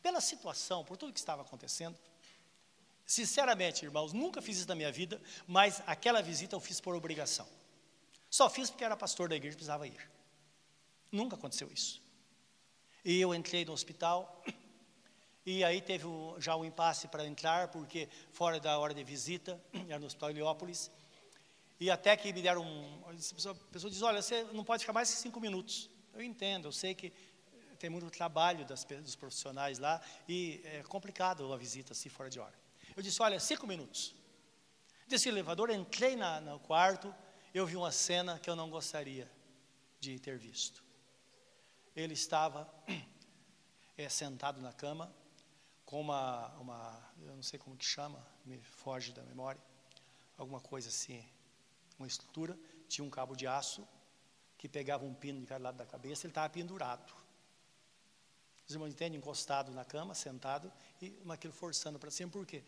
Pela 0.04 0.20
situação, 0.20 0.84
por 0.84 0.98
tudo 0.98 1.13
que 1.13 1.20
estava 1.20 1.44
acontecendo, 1.44 1.98
Sinceramente, 3.08 3.86
irmãos, 3.86 4.12
nunca 4.12 4.41
fiz 4.41 4.58
isso 4.58 4.67
na 4.67 4.76
minha 4.76 4.91
vida, 4.91 5.22
mas 5.48 5.82
aquela 5.88 6.22
visita 6.22 6.54
eu 6.54 6.60
fiz 6.60 6.82
por 6.82 6.93
obrigação. 6.93 7.48
Só 8.30 8.50
fiz 8.50 8.70
porque 8.70 8.84
era 8.84 8.98
pastor 8.98 9.30
da 9.30 9.36
igreja 9.38 9.54
e 9.54 9.56
precisava 9.56 9.88
ir. 9.88 10.12
Nunca 11.10 11.38
aconteceu 11.38 11.72
isso. 11.72 12.04
E 13.06 13.22
eu 13.22 13.34
entrei 13.34 13.63
no 13.63 13.72
hospital, 13.72 14.43
e 15.46 15.63
aí 15.63 15.80
teve 15.80 16.06
já 16.38 16.58
um 16.58 16.65
impasse 16.65 17.08
para 17.08 17.26
entrar, 17.26 17.70
porque 17.70 18.10
fora 18.34 18.60
da 18.60 18.78
hora 18.78 18.93
de 18.93 19.06
visita, 19.06 19.58
era 19.88 20.00
no 20.00 20.08
hospital 20.08 20.32
Heliópolis, 20.32 20.91
e 21.80 21.89
até 21.89 22.17
que 22.17 22.34
me 22.34 22.41
deram 22.41 22.63
um. 22.63 23.04
A 23.08 23.13
pessoa, 23.13 23.56
a 23.56 23.72
pessoa 23.72 23.89
diz: 23.89 24.02
Olha, 24.02 24.22
você 24.22 24.43
não 24.52 24.65
pode 24.65 24.82
ficar 24.82 24.91
mais 24.91 25.10
que 25.10 25.17
cinco 25.17 25.39
minutos. 25.39 25.89
Eu 26.13 26.22
entendo, 26.22 26.67
eu 26.67 26.74
sei 26.74 26.93
que 26.93 27.13
tem 27.80 27.89
muito 27.89 28.10
trabalho 28.10 28.65
das, 28.65 28.84
dos 28.84 29.15
profissionais 29.15 29.80
lá, 29.80 30.02
e 30.28 30.60
é 30.65 30.84
complicado 30.84 31.54
a 31.54 31.58
visita 31.58 31.93
assim 31.93 32.10
fora 32.10 32.30
de 32.30 32.39
hora. 32.39 32.66
Eu 32.97 33.03
disse: 33.03 33.21
Olha, 33.21 33.39
cinco 33.39 33.67
minutos. 33.67 34.15
Desci 35.07 35.29
o 35.29 35.31
elevador, 35.31 35.69
entrei 35.69 36.15
na, 36.15 36.41
no 36.41 36.60
quarto. 36.60 37.13
eu 37.53 37.65
vi 37.65 37.75
uma 37.75 37.91
cena 37.91 38.39
que 38.39 38.49
eu 38.49 38.55
não 38.55 38.71
gostaria 38.71 39.31
de 39.99 40.19
ter 40.19 40.36
visto. 40.38 40.83
Ele 41.95 42.15
estava 42.15 42.67
é, 43.95 44.10
sentado 44.10 44.60
na 44.60 44.73
cama, 44.73 45.13
com 45.86 46.01
uma, 46.01 46.47
uma, 46.55 47.12
eu 47.21 47.36
não 47.36 47.43
sei 47.43 47.60
como 47.60 47.77
que 47.77 47.86
chama, 47.86 48.25
me 48.43 48.57
foge 48.62 49.13
da 49.13 49.21
memória, 49.21 49.62
alguma 50.36 50.60
coisa 50.60 50.89
assim, 50.89 51.23
uma 51.99 52.07
estrutura, 52.07 52.57
tinha 52.89 53.05
um 53.05 53.12
cabo 53.12 53.36
de 53.36 53.45
aço 53.45 53.88
que 54.57 54.67
pegava 54.67 55.05
um 55.05 55.13
pino 55.13 55.39
de 55.39 55.45
cada 55.45 55.63
lado 55.63 55.77
da 55.77 55.86
cabeça, 55.86 56.25
ele 56.25 56.31
estava 56.31 56.49
pendurado. 56.49 57.13
Os 58.67 58.73
irmãos 58.73 58.89
entendem? 58.89 59.17
Encostado 59.17 59.71
na 59.71 59.86
cama, 59.86 60.13
sentado, 60.13 60.71
e 61.01 61.17
aquilo 61.29 61.53
forçando 61.53 61.97
para 61.97 62.12
cima, 62.12 62.29
por 62.29 62.45
quê? 62.45 62.63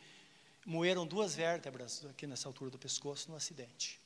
Moeram 0.70 1.04
duas 1.04 1.34
vértebras 1.34 2.06
aqui 2.06 2.28
nessa 2.28 2.48
altura 2.48 2.70
do 2.70 2.78
pescoço 2.78 3.32
no 3.32 3.36
acidente. 3.36 4.00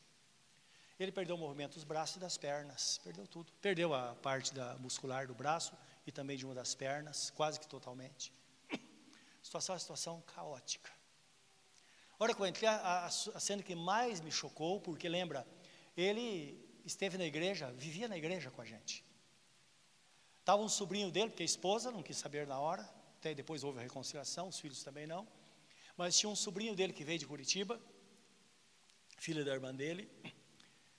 Ele 0.97 1.11
perdeu 1.11 1.35
o 1.35 1.37
movimento 1.37 1.73
dos 1.73 1.83
braços 1.83 2.15
e 2.15 2.19
das 2.19 2.37
pernas, 2.37 3.01
perdeu 3.03 3.27
tudo. 3.27 3.51
Perdeu 3.61 3.93
a 3.93 4.15
parte 4.15 4.53
da 4.53 4.77
muscular 4.77 5.27
do 5.27 5.35
braço 5.35 5.73
e 6.07 6.11
também 6.11 6.37
de 6.37 6.45
uma 6.45 6.55
das 6.55 6.73
pernas, 6.73 7.29
quase 7.31 7.59
que 7.59 7.67
totalmente. 7.67 8.31
Situação, 9.43 9.77
situação 9.77 10.23
caótica. 10.33 10.89
A 12.17 12.23
hora 12.23 12.33
que 12.33 12.41
eu 12.41 12.47
entrei, 12.47 12.69
a, 12.69 12.77
a, 12.77 13.05
a 13.07 13.09
cena 13.09 13.61
que 13.61 13.75
mais 13.75 14.21
me 14.21 14.31
chocou, 14.31 14.79
porque 14.79 15.09
lembra, 15.09 15.45
ele 15.97 16.65
esteve 16.85 17.17
na 17.17 17.25
igreja, 17.25 17.73
vivia 17.73 18.07
na 18.07 18.17
igreja 18.17 18.49
com 18.49 18.61
a 18.61 18.65
gente. 18.65 19.03
Estava 20.39 20.61
um 20.61 20.69
sobrinho 20.69 21.11
dele, 21.11 21.27
porque 21.27 21.43
a 21.43 21.45
esposa 21.45 21.91
não 21.91 22.01
quis 22.01 22.15
saber 22.15 22.47
na 22.47 22.57
hora, 22.57 22.89
até 23.19 23.33
depois 23.33 23.65
houve 23.65 23.79
a 23.79 23.81
reconciliação, 23.81 24.47
os 24.47 24.61
filhos 24.61 24.81
também 24.81 25.05
não. 25.05 25.27
Mas 25.95 26.17
tinha 26.17 26.29
um 26.29 26.35
sobrinho 26.35 26.75
dele 26.75 26.93
que 26.93 27.03
veio 27.03 27.19
de 27.19 27.27
Curitiba, 27.27 27.79
filho 29.17 29.45
da 29.45 29.53
irmã 29.53 29.73
dele, 29.73 30.09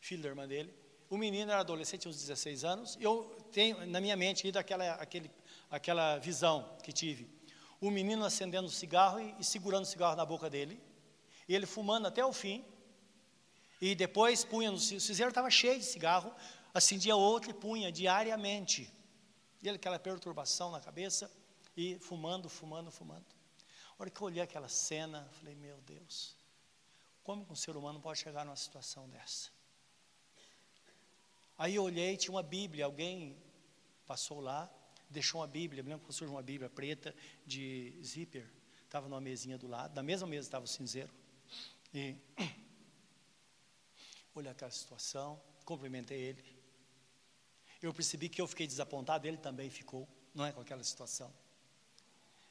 filho 0.01 0.23
da 0.23 0.29
irmã 0.29 0.47
dele. 0.47 0.73
O 1.11 1.17
menino 1.17 1.51
era 1.51 1.61
adolescente, 1.61 2.09
uns 2.09 2.17
16 2.17 2.65
anos. 2.65 2.97
Eu 3.01 3.37
tenho 3.53 3.87
na 3.87 4.01
minha 4.01 4.17
mente 4.17 4.47
ainda 4.47 4.61
aquela, 4.61 4.95
aquele, 4.95 5.31
aquela 5.71 6.19
visão 6.19 6.77
que 6.83 6.93
tive. 6.93 7.29
O 7.81 7.91
menino 7.91 8.25
acendendo 8.25 8.67
o 8.67 8.71
cigarro 8.71 9.21
e, 9.21 9.35
e 9.39 9.45
segurando 9.45 9.83
o 9.83 9.87
cigarro 9.87 10.17
na 10.17 10.25
boca 10.25 10.49
dele. 10.49 10.81
E 11.49 11.55
ele 11.55 11.67
fumando 11.67 12.07
até 12.07 12.25
o 12.25 12.33
fim. 12.33 12.65
E 13.81 13.95
depois 13.95 14.45
punha 14.45 14.71
no 14.71 14.77
o 14.77 14.81
cinzeiro 14.81 15.29
estava 15.29 15.51
cheio 15.51 15.79
de 15.79 15.85
cigarro, 15.85 16.35
acendia 16.73 17.15
outro 17.15 17.51
e 17.51 17.55
punha 17.55 17.93
diariamente. 17.93 18.91
E 19.63 19.69
ele 19.69 19.77
aquela 19.77 19.99
perturbação 19.99 20.71
na 20.71 20.81
cabeça 20.81 21.31
e 21.77 21.99
fumando, 21.99 22.49
fumando, 22.49 22.91
fumando. 22.91 23.34
A 23.97 24.03
hora 24.03 24.11
que 24.11 24.21
eu 24.21 24.27
olhei 24.27 24.43
aquela 24.43 24.69
cena, 24.69 25.29
falei, 25.39 25.55
meu 25.55 25.81
Deus, 25.83 26.37
como 27.23 27.47
um 27.49 27.55
ser 27.55 27.77
humano 27.77 28.01
pode 28.01 28.19
chegar 28.19 28.45
numa 28.45 28.57
situação 28.57 29.09
dessa? 29.09 29.51
Aí 31.57 31.77
eu 31.77 31.85
olhei, 31.85 32.17
tinha 32.17 32.33
uma 32.33 32.43
Bíblia, 32.43 32.85
alguém 32.85 33.37
passou 34.05 34.41
lá, 34.41 34.69
deixou 35.09 35.41
uma 35.41 35.47
Bíblia, 35.47 35.83
me 35.85 35.91
lembro 35.91 36.13
que 36.13 36.25
uma 36.25 36.43
Bíblia 36.43 36.69
preta 36.69 37.15
de 37.47 37.97
zíper, 38.03 38.51
estava 38.85 39.09
numa 39.09 39.21
mesinha 39.21 39.57
do 39.57 39.69
lado, 39.69 39.95
na 39.95 40.03
mesma 40.03 40.27
mesa 40.27 40.49
estava 40.49 40.65
o 40.65 40.69
cinzeiro. 40.69 41.13
E 41.93 42.17
olhei 44.35 44.51
aquela 44.51 44.73
situação, 44.73 45.41
cumprimentei 45.65 46.21
ele. 46.21 46.45
Eu 47.81 47.95
percebi 47.95 48.29
que 48.29 48.41
eu 48.41 48.49
fiquei 48.49 48.67
desapontado, 48.67 49.29
ele 49.29 49.37
também 49.37 49.71
ficou, 49.71 50.09
não 50.35 50.45
é, 50.45 50.53
com 50.53 50.61
aquela 50.61 50.83
situação. 50.83 51.33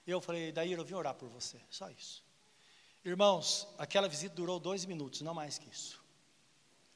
Eu 0.06 0.20
falei, 0.22 0.52
Daíra, 0.52 0.82
eu 0.82 0.86
vim 0.86 0.94
orar 0.96 1.16
por 1.16 1.30
você, 1.30 1.60
só 1.70 1.90
isso. 1.90 2.24
Irmãos, 3.06 3.68
aquela 3.78 4.08
visita 4.08 4.36
durou 4.36 4.60
dois 4.60 4.86
minutos, 4.86 5.22
não 5.22 5.34
mais 5.34 5.58
que 5.58 5.70
isso. 5.70 6.04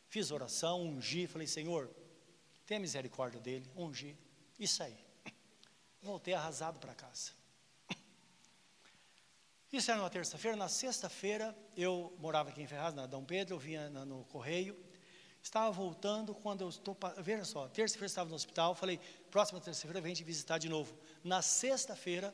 Fiz 0.10 0.32
oração, 0.32 0.82
ungi, 0.82 1.28
falei, 1.28 1.48
Senhor, 1.48 1.90
tenha 2.66 2.80
misericórdia 2.80 3.40
dele, 3.40 3.70
ungi. 3.76 4.18
Isso 4.58 4.82
aí. 4.84 4.98
Voltei 6.02 6.34
arrasado 6.34 6.80
para 6.80 6.96
casa. 6.96 7.32
Isso 9.72 9.92
era 9.92 10.00
uma 10.00 10.10
terça-feira. 10.10 10.56
Na 10.56 10.70
sexta-feira, 10.70 11.58
eu 11.76 12.16
morava 12.20 12.50
aqui 12.50 12.62
em 12.62 12.68
Ferraz, 12.68 12.94
na 12.94 13.06
Dom 13.06 13.26
Pedro, 13.26 13.56
eu 13.56 13.60
vinha 13.60 13.90
no 13.90 14.24
correio. 14.26 14.78
Estava 15.44 15.70
voltando 15.72 16.34
quando 16.34 16.62
eu 16.62 16.70
estou. 16.70 16.98
Veja 17.18 17.44
só, 17.44 17.68
terça-feira 17.68 18.08
estava 18.08 18.30
no 18.30 18.36
hospital. 18.36 18.76
Falei, 18.76 19.00
próxima 19.30 19.60
terça-feira 19.60 20.00
vem 20.00 20.14
te 20.14 20.24
visitar 20.24 20.58
de 20.58 20.70
novo. 20.70 20.98
Na 21.24 21.42
sexta-feira, 21.42 22.34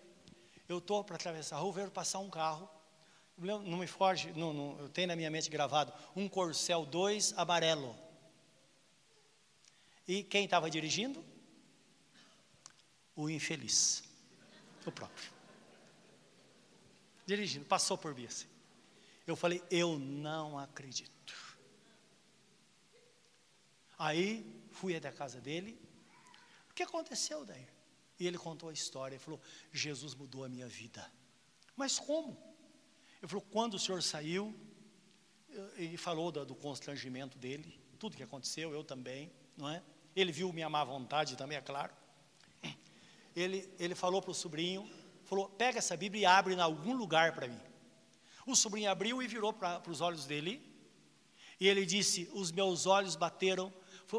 eu 0.68 0.78
estou 0.78 1.04
para 1.04 1.16
atravessar 1.16 1.58
a 1.58 1.60
rua, 1.60 1.74
vejo 1.74 1.92
passar 1.92 2.20
um 2.20 2.30
carro 2.30 2.70
não 3.38 3.78
me 3.78 3.88
foge, 3.88 4.32
não, 4.34 4.54
não, 4.54 4.80
eu 4.80 4.90
tenho 4.90 5.08
na 5.08 5.16
minha 5.16 5.30
mente 5.30 5.50
gravado, 5.50 5.94
um 6.16 6.30
Corcel 6.30 6.86
2 6.86 7.34
amarelo. 7.38 7.96
E 10.08 10.24
quem 10.24 10.46
estava 10.46 10.70
dirigindo? 10.70 11.24
O 13.16 13.30
infeliz, 13.30 14.04
o 14.86 14.92
próprio. 14.92 15.32
Dirigindo, 17.26 17.66
passou 17.66 17.98
por 17.98 18.14
mim 18.14 18.26
assim. 18.26 18.48
Eu 19.26 19.36
falei, 19.36 19.64
eu 19.72 19.98
não 19.98 20.60
acredito. 20.60 21.12
Aí 23.98 24.46
fui 24.72 24.96
até 24.96 25.08
a 25.08 25.14
casa 25.14 25.40
dele. 25.40 25.80
O 26.70 26.74
que 26.74 26.84
aconteceu 26.84 27.46
daí? 27.46 27.66
E 28.20 28.28
ele 28.28 28.38
contou 28.38 28.70
a 28.70 28.74
história. 28.74 29.16
Ele 29.16 29.24
falou: 29.24 29.42
Jesus 29.72 30.14
mudou 30.16 30.44
a 30.44 30.50
minha 30.50 30.68
vida. 30.68 31.10
Mas 31.76 32.00
como? 32.00 32.38
Ele 33.22 33.28
falou: 33.28 33.46
quando 33.52 33.76
o 33.76 33.80
senhor 33.80 34.02
saiu, 34.04 34.56
e 35.78 35.98
falou 35.98 36.32
do, 36.32 36.46
do, 36.46 36.56
constrangimento 36.56 37.38
dele, 37.38 37.80
tudo 38.00 38.18
que 38.18 38.24
aconteceu, 38.24 38.74
eu 38.74 38.84
também, 38.84 39.32
não 39.56 39.70
é? 39.70 39.84
Ele 40.16 40.32
viu 40.32 40.52
minha 40.52 40.70
má 40.70 40.84
vontade 40.84 41.36
também, 41.36 41.58
é 41.58 41.62
claro. 41.62 41.94
Ele, 43.36 43.68
ele 43.80 43.96
falou 43.96 44.22
para 44.22 44.32
o 44.32 44.34
sobrinho, 44.34 44.88
falou, 45.24 45.50
pega 45.50 45.80
essa 45.80 45.98
Bíblia 45.98 46.22
e 46.22 46.26
abre 46.26 46.54
em 46.54 46.60
algum 46.60 46.94
lugar 46.94 47.34
para 47.34 47.48
mim. 47.48 47.60
O 48.46 48.56
sobrinho 48.56 48.92
abriu 48.92 49.24
e 49.24 49.28
virou 49.28 49.52
para 49.52 49.82
os 49.90 50.02
olhos 50.02 50.26
dele, 50.26 50.62
e 51.60 51.68
ele 51.68 51.86
disse, 51.86 52.30
os 52.34 52.52
meus 52.52 52.86
olhos 52.86 53.16
bateram, 53.16 53.74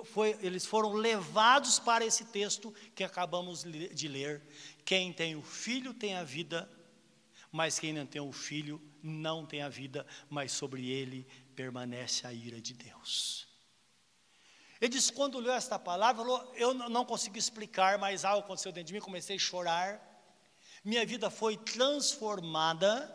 foi, 0.04 0.36
eles 0.40 0.66
foram 0.66 0.92
levados 0.92 1.78
para 1.78 2.04
esse 2.04 2.24
texto 2.26 2.74
que 2.94 3.04
acabamos 3.04 3.62
de 3.62 4.08
ler, 4.08 4.42
quem 4.84 5.12
tem 5.12 5.36
o 5.36 5.42
filho 5.42 5.94
tem 5.94 6.14
a 6.14 6.24
vida, 6.24 6.68
mas 7.52 7.78
quem 7.78 7.92
não 7.92 8.04
tem 8.04 8.20
o 8.20 8.32
filho 8.32 8.82
não 9.02 9.46
tem 9.46 9.62
a 9.62 9.68
vida, 9.68 10.06
mas 10.28 10.50
sobre 10.52 10.90
ele 10.90 11.26
permanece 11.54 12.26
a 12.26 12.32
ira 12.32 12.60
de 12.60 12.74
Deus. 12.74 13.46
Ele 14.80 14.90
disse, 14.90 15.12
quando 15.12 15.38
leu 15.38 15.52
esta 15.52 15.78
palavra, 15.78 16.24
falou, 16.24 16.52
eu 16.56 16.74
não 16.74 17.04
consigo 17.04 17.38
explicar, 17.38 17.96
mas 17.96 18.24
algo 18.24 18.44
aconteceu 18.44 18.72
dentro 18.72 18.88
de 18.88 18.94
mim, 18.94 19.00
comecei 19.00 19.36
a 19.36 19.38
chorar, 19.38 20.14
minha 20.84 21.06
vida 21.06 21.30
foi 21.30 21.56
transformada, 21.56 23.10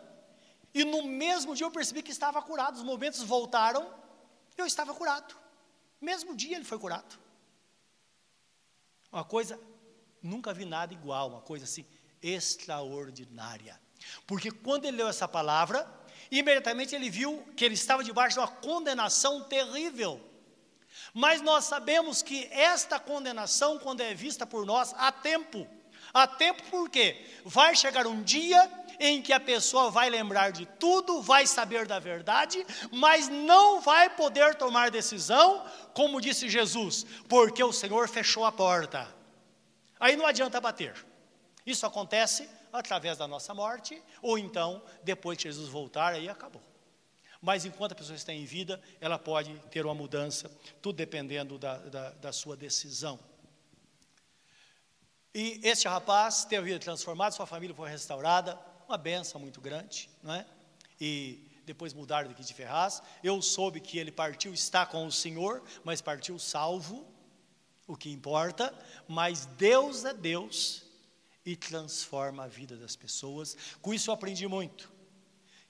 e 0.72 0.84
no 0.84 1.02
mesmo 1.02 1.54
dia 1.54 1.66
eu 1.66 1.70
percebi 1.70 2.02
que 2.02 2.10
estava 2.10 2.40
curado, 2.42 2.76
os 2.76 2.82
momentos 2.82 3.22
voltaram, 3.22 3.92
eu 4.56 4.66
estava 4.66 4.94
curado, 4.94 5.36
mesmo 6.00 6.36
dia 6.36 6.56
ele 6.56 6.64
foi 6.64 6.78
curado. 6.78 7.18
Uma 9.12 9.24
coisa, 9.24 9.60
nunca 10.22 10.54
vi 10.54 10.64
nada 10.64 10.94
igual, 10.94 11.28
uma 11.28 11.40
coisa 11.40 11.64
assim, 11.64 11.84
extraordinária. 12.22 13.80
Porque 14.26 14.50
quando 14.50 14.84
ele 14.84 14.98
leu 14.98 15.08
essa 15.08 15.26
palavra, 15.26 15.88
imediatamente 16.30 16.94
ele 16.94 17.10
viu 17.10 17.42
que 17.56 17.64
ele 17.64 17.74
estava 17.74 18.04
debaixo 18.04 18.34
de 18.34 18.40
uma 18.40 18.48
condenação 18.48 19.42
terrível. 19.44 20.20
Mas 21.12 21.40
nós 21.40 21.64
sabemos 21.64 22.22
que 22.22 22.46
esta 22.50 22.98
condenação, 22.98 23.78
quando 23.78 24.00
é 24.00 24.14
vista 24.14 24.46
por 24.46 24.64
nós, 24.64 24.94
há 24.96 25.10
tempo. 25.10 25.66
Há 26.12 26.26
tempo 26.26 26.62
porque 26.70 27.24
vai 27.44 27.74
chegar 27.76 28.06
um 28.06 28.22
dia 28.22 28.66
em 29.00 29.22
que 29.22 29.32
a 29.32 29.40
pessoa 29.40 29.90
vai 29.90 30.10
lembrar 30.10 30.52
de 30.52 30.66
tudo, 30.66 31.22
vai 31.22 31.46
saber 31.46 31.86
da 31.86 31.98
verdade, 31.98 32.64
mas 32.92 33.30
não 33.30 33.80
vai 33.80 34.10
poder 34.10 34.54
tomar 34.54 34.90
decisão, 34.90 35.64
como 35.94 36.20
disse 36.20 36.50
Jesus, 36.50 37.06
porque 37.26 37.64
o 37.64 37.72
Senhor 37.72 38.06
fechou 38.08 38.44
a 38.44 38.52
porta. 38.52 39.08
Aí 39.98 40.16
não 40.16 40.26
adianta 40.26 40.60
bater. 40.60 40.94
Isso 41.64 41.86
acontece 41.86 42.48
através 42.70 43.16
da 43.16 43.26
nossa 43.26 43.54
morte, 43.54 44.00
ou 44.20 44.38
então, 44.38 44.82
depois 45.02 45.38
que 45.38 45.44
Jesus 45.44 45.70
voltar, 45.70 46.12
aí 46.12 46.28
acabou. 46.28 46.62
Mas 47.40 47.64
enquanto 47.64 47.92
a 47.92 47.94
pessoa 47.94 48.14
está 48.14 48.34
em 48.34 48.44
vida, 48.44 48.80
ela 49.00 49.18
pode 49.18 49.54
ter 49.70 49.86
uma 49.86 49.94
mudança, 49.94 50.50
tudo 50.82 50.96
dependendo 50.96 51.58
da, 51.58 51.78
da, 51.78 52.10
da 52.10 52.32
sua 52.32 52.54
decisão. 52.54 53.18
E 55.34 55.58
este 55.62 55.88
rapaz 55.88 56.44
teve 56.44 56.60
a 56.60 56.64
vida 56.64 56.78
transformada, 56.78 57.30
sua 57.30 57.46
família 57.46 57.74
foi 57.74 57.88
restaurada, 57.88 58.58
uma 58.90 58.98
benção 58.98 59.40
muito 59.40 59.60
grande, 59.60 60.10
não 60.22 60.34
é? 60.34 60.46
E 61.00 61.48
depois 61.64 61.94
mudaram 61.94 62.28
daqui 62.28 62.42
de 62.42 62.52
Ferraz. 62.52 63.02
Eu 63.22 63.40
soube 63.40 63.80
que 63.80 63.98
ele 63.98 64.10
partiu, 64.10 64.52
está 64.52 64.84
com 64.84 65.06
o 65.06 65.12
Senhor, 65.12 65.62
mas 65.84 66.00
partiu 66.00 66.38
salvo, 66.38 67.06
o 67.86 67.96
que 67.96 68.10
importa. 68.10 68.74
Mas 69.06 69.46
Deus 69.46 70.04
é 70.04 70.12
Deus 70.12 70.84
e 71.46 71.56
transforma 71.56 72.44
a 72.44 72.48
vida 72.48 72.76
das 72.76 72.96
pessoas. 72.96 73.56
Com 73.80 73.94
isso 73.94 74.10
eu 74.10 74.14
aprendi 74.14 74.46
muito. 74.48 74.90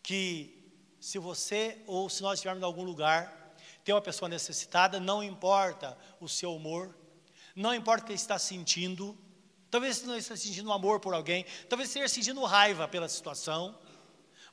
Que 0.03 0.75
se 0.99 1.19
você 1.19 1.79
ou 1.87 2.09
se 2.09 2.23
nós 2.23 2.39
estivermos 2.39 2.63
em 2.63 2.67
algum 2.67 2.83
lugar, 2.83 3.55
tem 3.85 3.95
uma 3.95 4.01
pessoa 4.01 4.29
necessitada, 4.29 4.99
não 4.99 5.23
importa 5.23 5.97
o 6.19 6.29
seu 6.29 6.55
humor, 6.55 6.95
não 7.55 7.75
importa 7.75 8.05
o 8.05 8.07
que 8.07 8.13
está 8.13 8.39
sentindo, 8.39 9.17
talvez 9.71 9.99
você 9.99 10.07
não 10.07 10.17
esteja 10.17 10.41
sentindo 10.41 10.73
amor 10.73 11.01
por 11.01 11.15
alguém, 11.15 11.45
talvez 11.69 11.89
esteja 11.89 12.09
sentindo 12.09 12.43
raiva 12.45 12.89
pela 12.89 13.09
situação, 13.09 13.79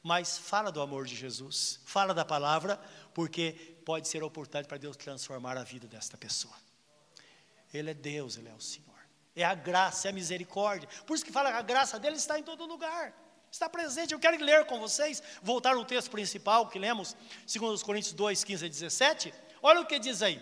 mas 0.03 0.37
fala 0.37 0.71
do 0.71 0.81
amor 0.81 1.05
de 1.05 1.15
Jesus, 1.15 1.79
fala 1.85 2.13
da 2.13 2.23
palavra, 2.23 2.79
porque 3.13 3.53
pode 3.83 4.07
ser 4.07 4.21
a 4.21 4.25
oportunidade 4.25 4.67
para 4.67 4.77
Deus 4.77 4.95
transformar 4.95 5.57
a 5.57 5.63
vida 5.63 5.87
desta 5.87 6.17
pessoa. 6.17 6.53
Ele 7.73 7.91
é 7.91 7.93
Deus, 7.93 8.37
Ele 8.37 8.49
é 8.49 8.53
o 8.53 8.61
Senhor. 8.61 8.87
É 9.35 9.43
a 9.43 9.53
graça, 9.53 10.07
é 10.07 10.11
a 10.11 10.13
misericórdia. 10.13 10.87
Por 11.05 11.15
isso 11.15 11.25
que 11.25 11.31
fala 11.31 11.51
que 11.51 11.57
a 11.57 11.61
graça 11.61 11.99
dele 11.99 12.15
está 12.15 12.39
em 12.39 12.43
todo 12.43 12.65
lugar. 12.65 13.13
Está 13.51 13.69
presente. 13.69 14.13
Eu 14.13 14.19
quero 14.19 14.43
ler 14.43 14.65
com 14.65 14.79
vocês, 14.79 15.21
voltar 15.41 15.75
no 15.75 15.85
texto 15.85 16.09
principal 16.09 16.67
que 16.69 16.79
lemos, 16.79 17.15
2 17.45 17.83
Coríntios 17.83 18.13
2, 18.13 18.43
15 18.43 18.65
a 18.65 18.67
17. 18.67 19.33
Olha 19.61 19.81
o 19.81 19.85
que 19.85 19.99
diz 19.99 20.21
aí. 20.21 20.41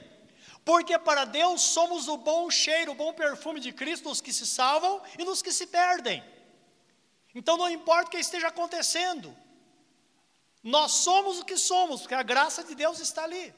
Porque 0.65 0.97
para 0.97 1.25
Deus 1.25 1.61
somos 1.61 2.07
o 2.07 2.17
bom 2.17 2.49
cheiro, 2.49 2.91
o 2.91 2.95
bom 2.95 3.13
perfume 3.13 3.59
de 3.59 3.71
Cristo 3.71 4.09
nos 4.09 4.19
que 4.19 4.33
se 4.33 4.47
salvam 4.47 4.99
e 5.17 5.23
nos 5.23 5.43
que 5.43 5.53
se 5.53 5.67
perdem. 5.67 6.23
Então 7.35 7.55
não 7.55 7.69
importa 7.69 8.07
o 8.07 8.11
que 8.11 8.17
esteja 8.17 8.47
acontecendo, 8.47 9.35
nós 10.63 10.91
somos 10.93 11.39
o 11.39 11.45
que 11.45 11.57
somos, 11.57 12.01
porque 12.01 12.15
a 12.15 12.23
graça 12.23 12.63
de 12.63 12.73
Deus 12.73 12.99
está 12.99 13.23
ali. 13.23 13.53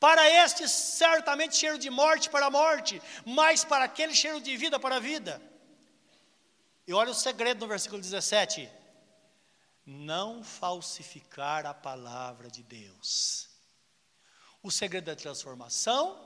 Para 0.00 0.28
este, 0.30 0.66
certamente 0.66 1.56
cheiro 1.56 1.78
de 1.78 1.90
morte 1.90 2.30
para 2.30 2.46
a 2.46 2.50
morte, 2.50 3.02
mas 3.26 3.62
para 3.62 3.84
aquele 3.84 4.14
cheiro 4.14 4.40
de 4.40 4.56
vida 4.56 4.80
para 4.80 4.96
a 4.96 5.00
vida. 5.00 5.42
E 6.86 6.94
olha 6.94 7.10
o 7.10 7.14
segredo 7.14 7.60
no 7.60 7.66
versículo 7.66 8.00
17: 8.00 8.70
não 9.84 10.42
falsificar 10.42 11.66
a 11.66 11.74
palavra 11.74 12.50
de 12.50 12.62
Deus. 12.62 13.45
O 14.66 14.70
segredo 14.72 15.04
da 15.04 15.14
transformação, 15.14 16.18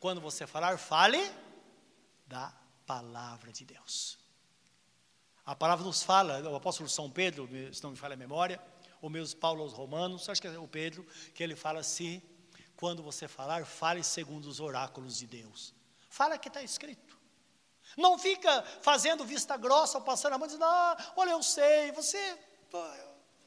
quando 0.00 0.20
você 0.20 0.44
falar, 0.44 0.76
fale 0.76 1.20
da 2.26 2.52
palavra 2.84 3.52
de 3.52 3.64
Deus. 3.64 4.18
A 5.46 5.54
palavra 5.54 5.84
nos 5.84 6.02
fala, 6.02 6.40
o 6.50 6.56
apóstolo 6.56 6.88
São 6.88 7.08
Pedro, 7.08 7.48
se 7.72 7.80
não 7.80 7.92
me 7.92 7.96
falha 7.96 8.14
a 8.14 8.16
memória, 8.16 8.60
ou 9.00 9.08
mesmo 9.08 9.38
Paulo 9.38 9.62
aos 9.62 9.72
Romanos, 9.72 10.28
acho 10.28 10.42
que 10.42 10.48
é 10.48 10.58
o 10.58 10.66
Pedro, 10.66 11.06
que 11.32 11.44
ele 11.44 11.54
fala 11.54 11.78
assim: 11.78 12.20
quando 12.74 13.04
você 13.04 13.28
falar, 13.28 13.64
fale 13.64 14.02
segundo 14.02 14.46
os 14.46 14.58
oráculos 14.58 15.16
de 15.16 15.28
Deus. 15.28 15.72
Fala 16.08 16.36
que 16.36 16.48
está 16.48 16.64
escrito. 16.64 17.16
Não 17.96 18.18
fica 18.18 18.64
fazendo 18.82 19.24
vista 19.24 19.56
grossa 19.56 20.00
passando 20.00 20.32
a 20.32 20.38
mão 20.38 20.48
dizendo, 20.48 20.64
ah, 20.64 21.12
olha, 21.14 21.30
eu 21.30 21.42
sei, 21.44 21.92
você, 21.92 22.36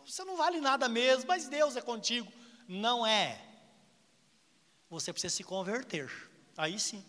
você 0.06 0.24
não 0.24 0.38
vale 0.38 0.62
nada 0.62 0.88
mesmo, 0.88 1.28
mas 1.28 1.50
Deus 1.50 1.76
é 1.76 1.82
contigo. 1.82 2.32
Não 2.70 3.06
é. 3.06 3.53
Você 4.94 5.12
precisa 5.12 5.36
se 5.36 5.44
converter. 5.44 6.08
Aí 6.56 6.80
sim. 6.80 7.04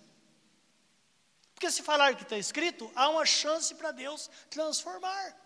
Porque 1.55 1.71
se 1.71 1.83
falar 1.83 2.17
que 2.17 2.23
está 2.23 2.39
escrito, 2.39 2.91
há 2.97 3.11
uma 3.11 3.27
chance 3.27 3.75
para 3.75 3.91
Deus 3.91 4.31
transformar. 4.49 5.37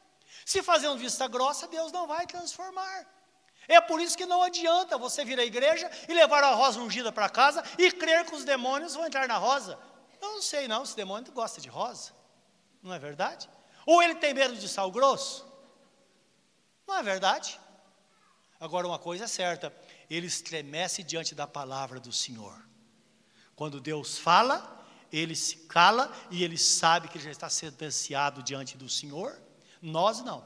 Se 0.46 0.62
fazer 0.62 0.86
uma 0.86 0.96
vista 0.96 1.26
grossa, 1.26 1.66
Deus 1.66 1.90
não 1.90 2.06
vai 2.06 2.26
transformar. 2.28 3.06
É 3.66 3.80
por 3.80 4.00
isso 4.00 4.16
que 4.16 4.24
não 4.24 4.40
adianta 4.40 4.96
você 4.96 5.24
vir 5.24 5.38
à 5.38 5.44
igreja 5.44 5.90
e 6.08 6.14
levar 6.14 6.44
a 6.44 6.54
rosa 6.54 6.80
ungida 6.80 7.10
para 7.10 7.28
casa 7.28 7.62
e 7.76 7.90
crer 7.90 8.24
que 8.24 8.34
os 8.34 8.44
demônios 8.44 8.94
vão 8.94 9.04
entrar 9.04 9.26
na 9.26 9.36
rosa. 9.36 9.76
Eu 10.20 10.34
não 10.34 10.42
sei 10.42 10.68
não, 10.68 10.84
esse 10.84 10.94
demônio 10.94 11.32
gosta 11.32 11.60
de 11.60 11.68
rosa. 11.68 12.12
Não 12.80 12.94
é 12.94 13.00
verdade? 13.00 13.50
Ou 13.84 14.00
ele 14.00 14.14
tem 14.14 14.32
medo 14.32 14.54
de 14.54 14.68
sal 14.68 14.92
grosso? 14.92 15.44
Não 16.86 16.96
é 16.96 17.02
verdade? 17.02 17.60
Agora 18.60 18.86
uma 18.86 18.98
coisa 18.98 19.24
é 19.24 19.28
certa, 19.28 19.72
ele 20.08 20.26
estremece 20.26 21.02
diante 21.02 21.34
da 21.34 21.46
palavra 21.46 22.00
do 22.00 22.12
Senhor. 22.12 22.62
Quando 23.54 23.80
Deus 23.80 24.18
fala, 24.18 24.86
ele 25.12 25.34
se 25.34 25.56
cala 25.66 26.12
e 26.30 26.44
ele 26.44 26.56
sabe 26.56 27.08
que 27.08 27.18
já 27.18 27.30
está 27.30 27.48
sentenciado 27.48 28.42
diante 28.42 28.76
do 28.76 28.88
Senhor. 28.88 29.38
Nós 29.82 30.22
não. 30.22 30.44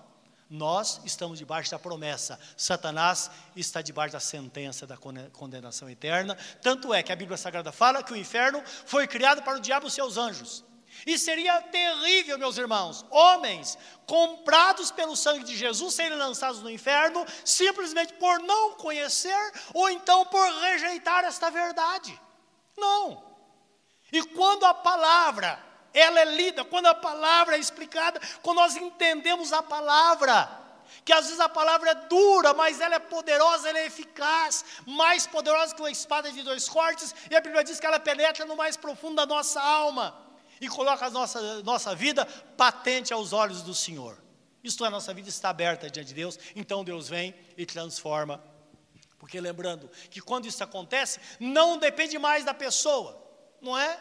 Nós 0.48 1.00
estamos 1.04 1.38
debaixo 1.38 1.70
da 1.70 1.78
promessa. 1.78 2.38
Satanás 2.56 3.30
está 3.56 3.80
debaixo 3.80 4.12
da 4.12 4.20
sentença 4.20 4.86
da 4.86 4.96
condenação 4.96 5.88
eterna. 5.88 6.36
Tanto 6.60 6.92
é 6.92 7.02
que 7.02 7.10
a 7.10 7.16
Bíblia 7.16 7.38
Sagrada 7.38 7.72
fala 7.72 8.02
que 8.02 8.12
o 8.12 8.16
inferno 8.16 8.62
foi 8.84 9.06
criado 9.06 9.42
para 9.42 9.56
o 9.56 9.60
diabo 9.60 9.86
e 9.86 9.90
seus 9.90 10.16
anjos. 10.16 10.64
E 11.06 11.18
seria 11.18 11.60
terrível, 11.62 12.38
meus 12.38 12.56
irmãos, 12.56 13.04
homens 13.10 13.76
comprados 14.06 14.90
pelo 14.90 15.16
sangue 15.16 15.44
de 15.44 15.56
Jesus 15.56 15.94
serem 15.94 16.16
lançados 16.16 16.62
no 16.62 16.70
inferno 16.70 17.26
simplesmente 17.44 18.12
por 18.14 18.38
não 18.40 18.74
conhecer 18.74 19.52
ou 19.74 19.88
então 19.90 20.24
por 20.26 20.46
rejeitar 20.60 21.24
esta 21.24 21.50
verdade. 21.50 22.18
Não. 22.76 23.24
E 24.12 24.22
quando 24.22 24.64
a 24.64 24.74
palavra 24.74 25.58
ela 25.94 26.20
é 26.20 26.24
lida, 26.24 26.64
quando 26.64 26.86
a 26.86 26.94
palavra 26.94 27.56
é 27.56 27.58
explicada, 27.58 28.20
quando 28.42 28.58
nós 28.58 28.76
entendemos 28.76 29.52
a 29.52 29.62
palavra, 29.62 30.48
que 31.04 31.12
às 31.12 31.26
vezes 31.26 31.40
a 31.40 31.48
palavra 31.48 31.90
é 31.90 31.94
dura, 31.94 32.54
mas 32.54 32.80
ela 32.80 32.94
é 32.94 32.98
poderosa, 32.98 33.68
ela 33.68 33.78
é 33.78 33.86
eficaz, 33.86 34.64
mais 34.86 35.26
poderosa 35.26 35.74
que 35.74 35.82
uma 35.82 35.90
espada 35.90 36.30
de 36.32 36.42
dois 36.42 36.68
cortes, 36.68 37.14
e 37.30 37.36
a 37.36 37.40
Bíblia 37.40 37.64
diz 37.64 37.78
que 37.78 37.86
ela 37.86 38.00
penetra 38.00 38.46
no 38.46 38.56
mais 38.56 38.76
profundo 38.76 39.16
da 39.16 39.26
nossa 39.26 39.60
alma 39.60 40.31
e 40.62 40.68
coloca 40.68 41.06
a 41.06 41.10
nossa, 41.10 41.60
nossa 41.64 41.92
vida 41.92 42.24
patente 42.56 43.12
aos 43.12 43.32
olhos 43.32 43.62
do 43.62 43.74
Senhor. 43.74 44.16
Isto 44.62 44.84
é, 44.84 44.86
a 44.86 44.90
nossa 44.92 45.12
vida 45.12 45.28
está 45.28 45.48
aberta 45.48 45.90
diante 45.90 46.08
de 46.08 46.14
Deus, 46.14 46.38
então 46.54 46.84
Deus 46.84 47.08
vem 47.08 47.34
e 47.58 47.66
transforma. 47.66 48.40
Porque 49.18 49.40
lembrando 49.40 49.90
que 50.08 50.20
quando 50.20 50.46
isso 50.46 50.62
acontece, 50.62 51.18
não 51.40 51.78
depende 51.78 52.16
mais 52.16 52.44
da 52.44 52.54
pessoa, 52.54 53.20
não 53.60 53.76
é? 53.76 54.00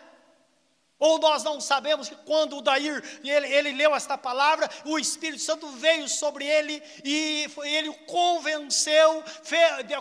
Ou 1.00 1.18
nós 1.18 1.44
não 1.44 1.60
sabemos 1.60 2.08
que 2.08 2.16
quando 2.16 2.58
o 2.58 2.62
Dair, 2.62 3.04
ele, 3.24 3.48
ele 3.48 3.72
leu 3.72 3.96
esta 3.96 4.16
palavra, 4.16 4.70
o 4.86 5.00
Espírito 5.00 5.42
Santo 5.42 5.68
veio 5.70 6.08
sobre 6.08 6.46
ele 6.46 6.80
e 7.04 7.48
ele 7.64 7.90
o 7.90 7.96
convenceu, 8.06 9.24
fe, 9.42 9.58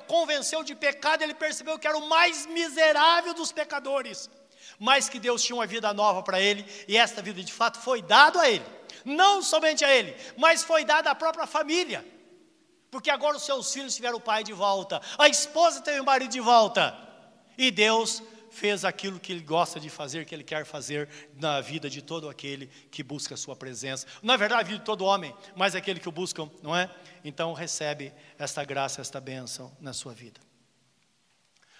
convenceu 0.06 0.62
de 0.62 0.74
pecado, 0.74 1.22
ele 1.22 1.32
percebeu 1.32 1.78
que 1.78 1.88
era 1.88 1.96
o 1.96 2.06
mais 2.06 2.44
miserável 2.44 3.32
dos 3.32 3.50
pecadores, 3.50 4.28
mas 4.80 5.10
que 5.10 5.20
Deus 5.20 5.42
tinha 5.42 5.54
uma 5.54 5.66
vida 5.66 5.92
nova 5.92 6.22
para 6.22 6.40
ele, 6.40 6.64
e 6.88 6.96
esta 6.96 7.20
vida 7.20 7.42
de 7.42 7.52
fato 7.52 7.78
foi 7.78 8.00
dada 8.00 8.40
a 8.40 8.50
ele, 8.50 8.64
não 9.04 9.42
somente 9.42 9.84
a 9.84 9.94
ele, 9.94 10.16
mas 10.38 10.64
foi 10.64 10.84
dada 10.84 11.10
à 11.10 11.14
própria 11.14 11.46
família, 11.46 12.04
porque 12.90 13.10
agora 13.10 13.36
os 13.36 13.44
seus 13.44 13.70
filhos 13.72 13.94
tiveram 13.94 14.16
o 14.16 14.20
pai 14.20 14.42
de 14.42 14.54
volta, 14.54 15.00
a 15.18 15.28
esposa 15.28 15.82
teve 15.82 16.00
o 16.00 16.04
marido 16.04 16.32
de 16.32 16.40
volta, 16.40 16.96
e 17.58 17.70
Deus 17.70 18.22
fez 18.50 18.84
aquilo 18.84 19.20
que 19.20 19.32
ele 19.32 19.42
gosta 19.42 19.78
de 19.78 19.88
fazer, 19.88 20.24
que 20.24 20.34
ele 20.34 20.42
quer 20.42 20.64
fazer 20.64 21.08
na 21.36 21.60
vida 21.60 21.88
de 21.88 22.02
todo 22.02 22.28
aquele 22.28 22.66
que 22.90 23.02
busca 23.02 23.34
a 23.34 23.36
sua 23.36 23.54
presença. 23.54 24.06
Não 24.22 24.34
é 24.34 24.36
verdade 24.36 24.62
a 24.62 24.64
vida 24.64 24.78
de 24.80 24.84
todo 24.84 25.04
homem, 25.04 25.34
mas 25.54 25.74
aquele 25.74 26.00
que 26.00 26.08
o 26.08 26.12
buscam, 26.12 26.50
não 26.62 26.76
é? 26.76 26.90
Então 27.24 27.52
recebe 27.52 28.12
esta 28.38 28.64
graça, 28.64 29.00
esta 29.00 29.20
bênção 29.20 29.70
na 29.80 29.92
sua 29.92 30.12
vida. 30.12 30.40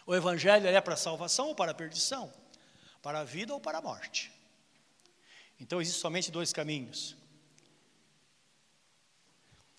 O 0.07 0.15
evangelho 0.15 0.67
é 0.67 0.81
para 0.81 0.97
salvação 0.97 1.49
ou 1.49 1.55
para 1.55 1.75
perdição? 1.75 2.33
Para 3.03 3.21
a 3.21 3.25
vida 3.25 3.55
ou 3.55 3.61
para 3.61 3.79
a 3.79 3.83
morte? 3.83 4.33
Então 5.59 5.81
existem 5.81 6.01
somente 6.01 6.31
dois 6.31 6.53
caminhos. 6.53 7.17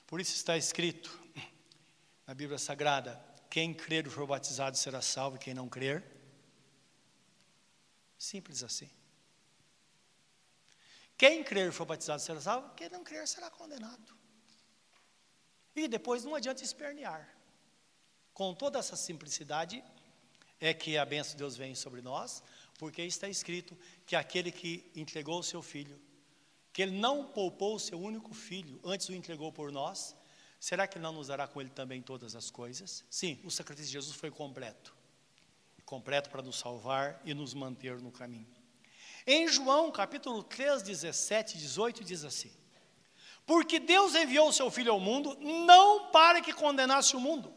Por 0.08 0.20
isso 0.20 0.36
está 0.36 0.58
escrito 0.58 1.20
na 2.26 2.34
Bíblia 2.34 2.58
Sagrada: 2.58 3.24
quem 3.50 3.74
crer 3.74 4.08
e 4.08 4.10
for 4.10 4.28
batizado 4.28 4.78
será 4.78 5.02
salvo, 5.02 5.38
e 5.38 5.40
quem 5.40 5.54
não 5.54 5.70
crer 5.70 6.22
Simples 8.22 8.62
assim. 8.62 8.88
Quem 11.18 11.44
crer 11.44 11.70
e 11.70 11.72
for 11.72 11.86
batizado 11.86 12.22
será 12.22 12.40
salvo, 12.40 12.70
quem 12.76 12.88
não 12.88 13.04
crer 13.04 13.28
será 13.28 13.50
condenado. 13.50 14.16
E 15.76 15.88
depois 15.88 16.24
não 16.24 16.36
adianta 16.36 16.64
espernear. 16.64 17.28
Com 18.32 18.54
toda 18.54 18.78
essa 18.78 18.96
simplicidade, 18.96 19.84
é 20.60 20.72
que 20.72 21.00
a 21.00 21.04
bênção 21.04 21.32
de 21.32 21.38
Deus 21.40 21.58
vem 21.58 21.74
sobre 21.74 22.00
nós, 22.00 22.44
porque 22.82 23.04
está 23.04 23.30
escrito 23.30 23.78
que 24.08 24.16
aquele 24.16 24.52
que 24.52 24.90
entregou 24.96 25.38
o 25.38 25.44
seu 25.44 25.62
filho, 25.62 26.02
que 26.74 26.82
ele 26.82 26.98
não 26.98 27.26
poupou 27.26 27.76
o 27.76 27.80
seu 27.80 28.02
único 28.02 28.34
filho, 28.34 28.80
antes 28.84 29.08
o 29.08 29.14
entregou 29.14 29.52
por 29.52 29.72
nós, 29.72 30.16
será 30.60 30.88
que 30.88 30.98
não 30.98 31.14
nos 31.14 31.28
dará 31.28 31.48
com 31.48 31.62
ele 31.62 31.70
também 31.70 32.02
todas 32.02 32.36
as 32.36 32.50
coisas? 32.50 33.06
Sim, 33.08 33.40
o 33.44 33.52
sacrifício 33.52 33.92
de 33.92 33.94
Jesus 33.94 34.16
foi 34.16 34.32
completo 34.32 35.00
completo 35.86 36.32
para 36.32 36.42
nos 36.42 36.58
salvar 36.58 37.22
e 37.24 37.36
nos 37.36 37.54
manter 37.54 38.00
no 38.00 38.12
caminho. 38.12 38.48
Em 39.28 39.48
João 39.48 39.92
capítulo 39.92 40.42
3, 40.42 40.82
17 40.82 41.58
e 41.58 41.60
18 41.60 42.04
diz 42.04 42.24
assim: 42.24 42.52
Porque 43.46 43.78
Deus 43.78 44.16
enviou 44.16 44.50
o 44.50 44.54
seu 44.54 44.72
Filho 44.72 44.92
ao 44.92 45.00
mundo, 45.00 45.38
não 45.40 46.10
para 46.10 46.42
que 46.42 46.52
condenasse 46.52 47.16
o 47.16 47.20
mundo, 47.20 47.54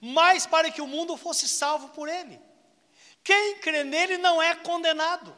mas 0.00 0.44
para 0.44 0.72
que 0.72 0.80
o 0.80 0.88
mundo 0.88 1.16
fosse 1.16 1.46
salvo 1.46 1.90
por 1.90 2.08
ele. 2.08 2.40
Quem 3.26 3.58
crê 3.58 3.82
nele 3.82 4.18
não 4.18 4.40
é 4.40 4.54
condenado, 4.54 5.36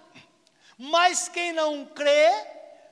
mas 0.76 1.26
quem 1.26 1.54
não 1.54 1.86
crê 1.86 2.30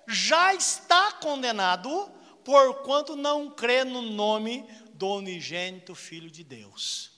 já 0.08 0.54
está 0.54 1.12
condenado, 1.12 2.10
porquanto 2.42 3.14
não 3.14 3.50
crê 3.50 3.84
no 3.84 4.00
nome 4.00 4.66
do 4.94 5.16
unigênito 5.16 5.94
Filho 5.94 6.30
de 6.30 6.42
Deus. 6.42 7.10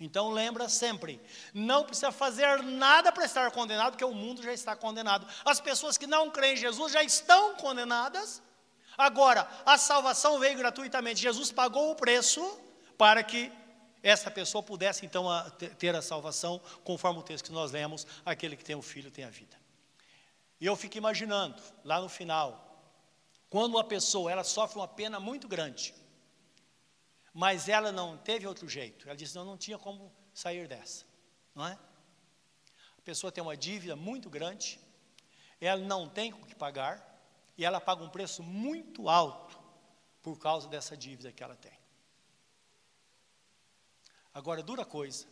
Então 0.00 0.30
lembra 0.30 0.66
sempre, 0.66 1.20
não 1.52 1.84
precisa 1.84 2.10
fazer 2.10 2.62
nada 2.62 3.12
para 3.12 3.26
estar 3.26 3.50
condenado, 3.50 3.90
porque 3.90 4.04
o 4.06 4.14
mundo 4.14 4.42
já 4.42 4.54
está 4.54 4.74
condenado. 4.74 5.26
As 5.44 5.60
pessoas 5.60 5.98
que 5.98 6.06
não 6.06 6.30
creem 6.30 6.54
em 6.54 6.56
Jesus 6.56 6.90
já 6.90 7.02
estão 7.02 7.54
condenadas. 7.56 8.40
Agora, 8.96 9.46
a 9.66 9.76
salvação 9.76 10.38
veio 10.38 10.56
gratuitamente. 10.56 11.20
Jesus 11.20 11.52
pagou 11.52 11.90
o 11.90 11.96
preço 11.96 12.58
para 12.96 13.22
que 13.22 13.52
essa 14.02 14.30
pessoa 14.30 14.62
pudesse 14.62 15.04
então 15.04 15.28
a, 15.28 15.50
ter 15.50 15.94
a 15.94 16.02
salvação, 16.02 16.60
conforme 16.84 17.20
o 17.20 17.22
texto 17.22 17.46
que 17.46 17.52
nós 17.52 17.72
lemos, 17.72 18.06
aquele 18.24 18.56
que 18.56 18.64
tem 18.64 18.76
o 18.76 18.82
filho 18.82 19.10
tem 19.10 19.24
a 19.24 19.30
vida. 19.30 19.56
E 20.60 20.66
eu 20.66 20.74
fico 20.76 20.98
imaginando, 20.98 21.62
lá 21.84 22.00
no 22.00 22.08
final, 22.08 22.68
quando 23.48 23.74
uma 23.74 23.84
pessoa 23.84 24.30
ela 24.30 24.44
sofre 24.44 24.78
uma 24.78 24.88
pena 24.88 25.18
muito 25.18 25.48
grande, 25.48 25.94
mas 27.32 27.68
ela 27.68 27.92
não 27.92 28.16
teve 28.16 28.46
outro 28.46 28.68
jeito. 28.68 29.06
Ela 29.06 29.16
disse: 29.16 29.34
não, 29.34 29.44
não 29.44 29.56
tinha 29.56 29.78
como 29.78 30.12
sair 30.34 30.66
dessa, 30.66 31.04
não 31.54 31.66
é? 31.66 31.78
A 32.96 33.02
pessoa 33.04 33.32
tem 33.32 33.42
uma 33.42 33.56
dívida 33.56 33.94
muito 33.96 34.28
grande, 34.28 34.80
ela 35.60 35.80
não 35.80 36.08
tem 36.08 36.32
o 36.32 36.44
que 36.44 36.54
pagar, 36.54 37.04
e 37.56 37.64
ela 37.64 37.80
paga 37.80 38.02
um 38.02 38.10
preço 38.10 38.42
muito 38.42 39.08
alto 39.08 39.58
por 40.22 40.38
causa 40.38 40.68
dessa 40.68 40.96
dívida 40.96 41.32
que 41.32 41.42
ela 41.42 41.56
tem. 41.56 41.77
Agora, 44.32 44.62
dura 44.62 44.84
coisa 44.84 45.26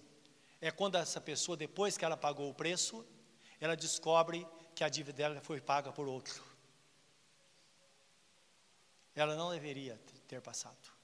é 0.60 0.70
quando 0.70 0.96
essa 0.96 1.20
pessoa, 1.20 1.56
depois 1.56 1.96
que 1.96 2.04
ela 2.04 2.16
pagou 2.16 2.50
o 2.50 2.54
preço, 2.54 3.04
ela 3.60 3.76
descobre 3.76 4.46
que 4.74 4.82
a 4.82 4.88
dívida 4.88 5.16
dela 5.16 5.40
foi 5.40 5.60
paga 5.60 5.92
por 5.92 6.08
outro. 6.08 6.42
Ela 9.14 9.34
não 9.34 9.50
deveria 9.50 9.98
ter 10.26 10.40
passado 10.40 10.96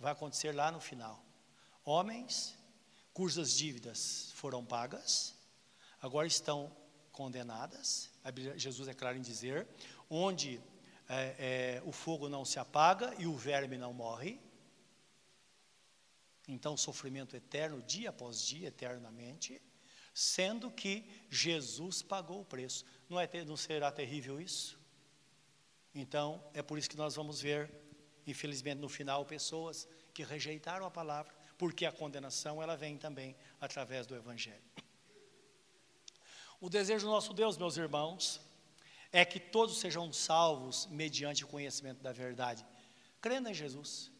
vai 0.00 0.12
acontecer 0.12 0.52
lá 0.52 0.72
no 0.72 0.80
final. 0.80 1.22
Homens 1.84 2.58
cujas 3.12 3.52
dívidas 3.52 4.32
foram 4.34 4.64
pagas, 4.64 5.34
agora 6.00 6.26
estão 6.26 6.74
condenadas. 7.12 8.10
Jesus 8.56 8.88
é 8.88 8.94
claro 8.94 9.18
em 9.18 9.20
dizer: 9.20 9.68
onde 10.08 10.58
é, 11.08 11.36
é, 11.38 11.82
o 11.84 11.92
fogo 11.92 12.28
não 12.28 12.44
se 12.44 12.58
apaga 12.58 13.14
e 13.18 13.26
o 13.26 13.36
verme 13.36 13.76
não 13.76 13.92
morre. 13.92 14.40
Então, 16.48 16.76
sofrimento 16.76 17.36
eterno, 17.36 17.82
dia 17.82 18.10
após 18.10 18.42
dia, 18.42 18.68
eternamente, 18.68 19.60
sendo 20.12 20.70
que 20.70 21.04
Jesus 21.28 22.02
pagou 22.02 22.40
o 22.40 22.44
preço. 22.44 22.84
Não, 23.08 23.20
é, 23.20 23.28
não 23.46 23.56
será 23.56 23.92
terrível 23.92 24.40
isso? 24.40 24.78
Então, 25.94 26.42
é 26.54 26.62
por 26.62 26.78
isso 26.78 26.90
que 26.90 26.96
nós 26.96 27.14
vamos 27.14 27.40
ver 27.40 27.70
Infelizmente, 28.26 28.78
no 28.78 28.88
final, 28.88 29.24
pessoas 29.24 29.88
que 30.14 30.22
rejeitaram 30.22 30.86
a 30.86 30.90
palavra, 30.90 31.34
porque 31.58 31.84
a 31.86 31.92
condenação 31.92 32.62
ela 32.62 32.76
vem 32.76 32.96
também 32.96 33.36
através 33.60 34.06
do 34.06 34.14
Evangelho. 34.14 34.62
O 36.60 36.68
desejo 36.68 37.06
do 37.06 37.10
nosso 37.10 37.32
Deus, 37.32 37.56
meus 37.56 37.76
irmãos, 37.76 38.40
é 39.12 39.24
que 39.24 39.40
todos 39.40 39.78
sejam 39.78 40.12
salvos 40.12 40.86
mediante 40.86 41.44
o 41.44 41.48
conhecimento 41.48 42.02
da 42.02 42.12
verdade, 42.12 42.64
crendo 43.20 43.48
em 43.48 43.54
Jesus. 43.54 44.12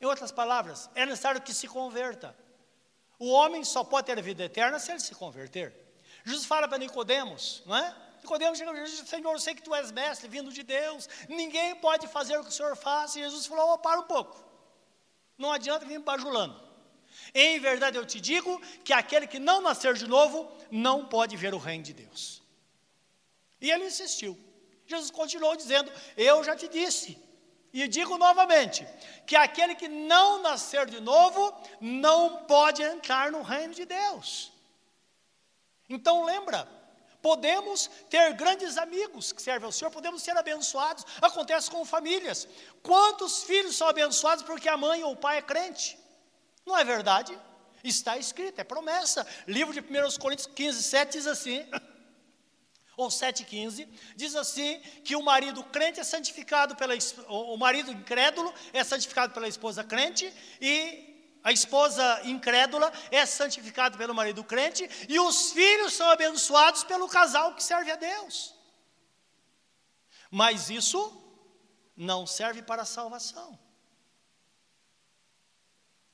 Em 0.00 0.06
outras 0.06 0.32
palavras, 0.32 0.88
é 0.94 1.04
necessário 1.04 1.40
que 1.42 1.52
se 1.52 1.68
converta. 1.68 2.34
O 3.18 3.30
homem 3.30 3.62
só 3.64 3.84
pode 3.84 4.06
ter 4.06 4.20
vida 4.22 4.44
eterna 4.44 4.78
se 4.78 4.90
ele 4.90 5.00
se 5.00 5.14
converter. 5.14 5.74
Jesus 6.24 6.46
fala 6.46 6.66
para 6.66 6.78
Nicodemos, 6.78 7.62
não 7.66 7.76
é? 7.76 7.94
Nicodemos 8.22 8.58
chega 8.58 8.70
e 8.72 8.84
diz, 8.84 9.08
Senhor, 9.08 9.32
eu 9.32 9.38
sei 9.38 9.54
que 9.54 9.62
tu 9.62 9.74
és 9.74 9.90
mestre, 9.90 10.28
vindo 10.28 10.52
de 10.52 10.62
Deus, 10.62 11.08
ninguém 11.28 11.74
pode 11.76 12.06
fazer 12.08 12.38
o 12.38 12.42
que 12.42 12.50
o 12.50 12.52
Senhor 12.52 12.76
faz. 12.76 13.16
E 13.16 13.20
Jesus 13.20 13.46
falou, 13.46 13.74
oh, 13.74 13.78
para 13.78 14.00
um 14.00 14.04
pouco, 14.04 14.42
não 15.36 15.52
adianta 15.52 15.84
vir 15.84 15.98
bajulando. 16.00 16.60
Em 17.34 17.58
verdade 17.58 17.96
eu 17.96 18.06
te 18.06 18.20
digo 18.20 18.60
que 18.84 18.92
aquele 18.92 19.26
que 19.26 19.38
não 19.38 19.60
nascer 19.60 19.94
de 19.94 20.06
novo, 20.06 20.50
não 20.70 21.06
pode 21.06 21.36
ver 21.36 21.54
o 21.54 21.58
reino 21.58 21.84
de 21.84 21.92
Deus. 21.92 22.42
E 23.60 23.70
ele 23.70 23.84
insistiu. 23.84 24.38
Jesus 24.86 25.10
continuou 25.10 25.56
dizendo, 25.56 25.90
eu 26.16 26.42
já 26.42 26.56
te 26.56 26.68
disse, 26.68 27.18
e 27.72 27.86
digo 27.86 28.18
novamente, 28.18 28.86
que 29.26 29.36
aquele 29.36 29.74
que 29.74 29.88
não 29.88 30.42
nascer 30.42 30.86
de 30.86 31.00
novo, 31.00 31.54
não 31.80 32.44
pode 32.44 32.82
entrar 32.82 33.30
no 33.30 33.42
reino 33.42 33.74
de 33.74 33.84
Deus. 33.84 34.52
Então 35.88 36.24
lembra, 36.24 36.68
Podemos 37.22 37.90
ter 38.08 38.32
grandes 38.32 38.78
amigos 38.78 39.30
que 39.30 39.42
servem 39.42 39.66
ao 39.66 39.72
Senhor, 39.72 39.90
podemos 39.90 40.22
ser 40.22 40.36
abençoados. 40.36 41.04
Acontece 41.20 41.70
com 41.70 41.84
famílias. 41.84 42.48
Quantos 42.82 43.42
filhos 43.42 43.76
são 43.76 43.88
abençoados 43.88 44.42
porque 44.42 44.68
a 44.68 44.76
mãe 44.76 45.04
ou 45.04 45.12
o 45.12 45.16
pai 45.16 45.36
é 45.38 45.42
crente? 45.42 45.98
Não 46.64 46.76
é 46.76 46.82
verdade? 46.82 47.38
Está 47.84 48.16
escrito, 48.16 48.58
é 48.58 48.64
promessa. 48.64 49.26
Livro 49.46 49.74
de 49.74 49.80
1 49.80 50.18
Coríntios 50.18 50.46
15, 50.54 50.82
7 50.82 51.12
diz 51.12 51.26
assim, 51.26 51.66
ou 53.00 53.08
7,15, 53.08 53.88
diz 54.14 54.36
assim 54.36 54.78
que 55.02 55.16
o 55.16 55.22
marido 55.22 55.64
crente 55.64 55.98
é 56.00 56.04
santificado 56.04 56.76
pela 56.76 56.94
o 57.28 57.56
marido 57.56 57.90
incrédulo 57.90 58.52
é 58.72 58.84
santificado 58.84 59.32
pela 59.32 59.48
esposa 59.48 59.82
crente 59.82 60.30
e 60.60 61.08
a 61.42 61.50
esposa 61.50 62.20
incrédula 62.24 62.92
é 63.10 63.24
santificada 63.24 63.96
pelo 63.96 64.14
marido 64.14 64.44
crente 64.44 64.88
e 65.08 65.18
os 65.18 65.52
filhos 65.52 65.94
são 65.94 66.10
abençoados 66.10 66.84
pelo 66.84 67.08
casal 67.08 67.54
que 67.54 67.62
serve 67.62 67.90
a 67.90 67.96
Deus. 67.96 68.54
Mas 70.30 70.68
isso 70.68 71.00
não 71.96 72.26
serve 72.26 72.62
para 72.62 72.82
a 72.82 72.86
salvação. 72.86 73.58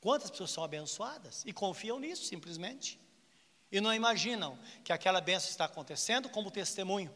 Quantas 0.01 0.31
pessoas 0.31 0.53
são 0.53 0.63
abençoadas 0.63 1.45
e 1.45 1.53
confiam 1.53 1.99
nisso 1.99 2.25
simplesmente? 2.27 3.01
E 3.71 3.81
não 3.81 3.93
imaginam 3.93 4.59
que 4.85 4.93
aquela 4.93 5.21
benção 5.21 5.51
está 5.51 5.65
acontecendo 5.65 6.29
como 6.29 6.51
testemunho. 6.51 7.15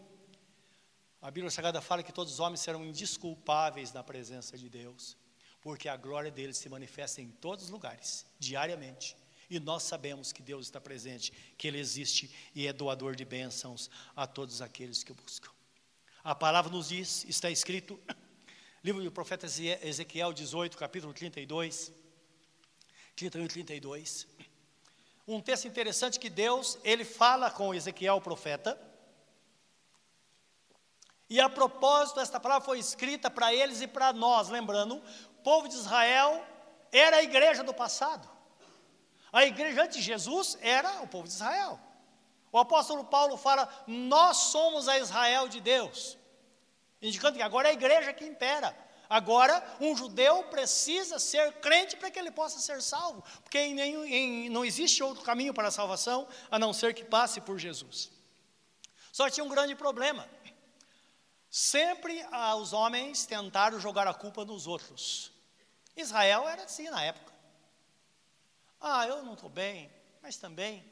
A 1.22 1.30
Bíblia 1.30 1.50
Sagrada 1.50 1.80
fala 1.80 2.02
que 2.02 2.12
todos 2.12 2.34
os 2.34 2.40
homens 2.40 2.60
serão 2.60 2.84
indisculpáveis 2.84 3.92
na 3.92 4.02
presença 4.02 4.56
de 4.56 4.68
Deus 4.68 5.16
porque 5.60 5.88
a 5.88 5.96
glória 5.96 6.30
dele 6.30 6.54
se 6.54 6.68
manifesta 6.68 7.20
em 7.20 7.28
todos 7.28 7.66
os 7.66 7.70
lugares, 7.70 8.26
diariamente. 8.38 9.16
E 9.48 9.58
nós 9.58 9.82
sabemos 9.82 10.32
que 10.32 10.42
Deus 10.42 10.66
está 10.66 10.80
presente, 10.80 11.32
que 11.58 11.66
Ele 11.66 11.78
existe 11.78 12.30
e 12.54 12.66
é 12.66 12.72
doador 12.72 13.16
de 13.16 13.24
bênçãos 13.24 13.90
a 14.14 14.26
todos 14.26 14.62
aqueles 14.62 15.02
que 15.02 15.12
o 15.12 15.14
buscam. 15.14 15.50
A 16.22 16.34
palavra 16.34 16.70
nos 16.70 16.88
diz, 16.88 17.24
está 17.24 17.50
escrito, 17.50 17.98
livro 18.84 19.02
do 19.02 19.10
profeta 19.10 19.46
Ezequiel 19.46 20.32
18, 20.32 20.78
capítulo 20.78 21.12
32, 21.12 21.92
31 23.16 23.44
e 23.44 23.48
32. 23.48 24.26
Um 25.30 25.40
texto 25.40 25.68
interessante 25.68 26.18
que 26.18 26.28
Deus, 26.28 26.76
ele 26.82 27.04
fala 27.04 27.52
com 27.52 27.72
Ezequiel, 27.72 28.16
o 28.16 28.20
profeta, 28.20 28.76
e 31.28 31.40
a 31.40 31.48
propósito, 31.48 32.18
esta 32.18 32.40
palavra 32.40 32.64
foi 32.64 32.80
escrita 32.80 33.30
para 33.30 33.54
eles 33.54 33.80
e 33.80 33.86
para 33.86 34.12
nós, 34.12 34.48
lembrando, 34.48 35.00
povo 35.44 35.68
de 35.68 35.76
Israel 35.76 36.44
era 36.90 37.18
a 37.18 37.22
igreja 37.22 37.62
do 37.62 37.72
passado. 37.72 38.28
A 39.32 39.44
igreja 39.44 39.84
antes 39.84 39.98
de 39.98 40.02
Jesus 40.02 40.58
era 40.60 41.00
o 41.02 41.06
povo 41.06 41.28
de 41.28 41.34
Israel. 41.34 41.78
O 42.50 42.58
apóstolo 42.58 43.04
Paulo 43.04 43.36
fala: 43.36 43.68
Nós 43.86 44.36
somos 44.36 44.88
a 44.88 44.98
Israel 44.98 45.46
de 45.46 45.60
Deus, 45.60 46.18
indicando 47.00 47.36
que 47.36 47.42
agora 47.44 47.68
é 47.68 47.70
a 47.70 47.74
igreja 47.74 48.12
que 48.12 48.24
impera. 48.24 48.76
Agora, 49.10 49.60
um 49.80 49.96
judeu 49.96 50.44
precisa 50.44 51.18
ser 51.18 51.54
crente 51.54 51.96
para 51.96 52.12
que 52.12 52.18
ele 52.18 52.30
possa 52.30 52.60
ser 52.60 52.80
salvo, 52.80 53.24
porque 53.42 53.58
em 53.58 53.74
nenhum, 53.74 54.04
em, 54.04 54.48
não 54.48 54.64
existe 54.64 55.02
outro 55.02 55.24
caminho 55.24 55.52
para 55.52 55.66
a 55.66 55.72
salvação 55.72 56.28
a 56.48 56.60
não 56.60 56.72
ser 56.72 56.94
que 56.94 57.02
passe 57.02 57.40
por 57.40 57.58
Jesus. 57.58 58.08
Só 59.10 59.28
tinha 59.28 59.42
um 59.42 59.48
grande 59.48 59.74
problema. 59.74 60.28
Sempre 61.50 62.24
ah, 62.30 62.54
os 62.54 62.72
homens 62.72 63.26
tentaram 63.26 63.80
jogar 63.80 64.06
a 64.06 64.14
culpa 64.14 64.44
nos 64.44 64.68
outros. 64.68 65.32
Israel 65.96 66.48
era 66.48 66.62
assim 66.62 66.88
na 66.88 67.02
época. 67.02 67.32
Ah, 68.80 69.08
eu 69.08 69.24
não 69.24 69.34
estou 69.34 69.50
bem, 69.50 69.90
mas 70.22 70.36
também, 70.36 70.84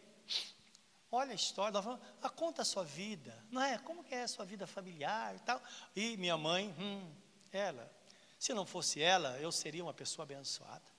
olha 1.08 1.30
a 1.30 1.36
história, 1.36 1.78
ah, 2.20 2.28
conta 2.30 2.62
a 2.62 2.64
sua 2.64 2.82
vida, 2.82 3.32
não 3.48 3.62
é? 3.62 3.78
Como 3.78 4.02
que 4.02 4.12
é 4.12 4.24
a 4.24 4.28
sua 4.28 4.44
vida 4.44 4.66
familiar 4.66 5.36
e 5.36 5.38
tal. 5.38 5.62
E 5.94 6.16
minha 6.16 6.36
mãe, 6.36 6.74
hum, 6.76 7.14
ela, 7.52 7.96
se 8.38 8.54
não 8.54 8.64
fosse 8.64 9.02
ela, 9.02 9.36
eu 9.40 9.50
seria 9.50 9.82
uma 9.82 9.92
pessoa 9.92 10.22
abençoada. 10.22 10.98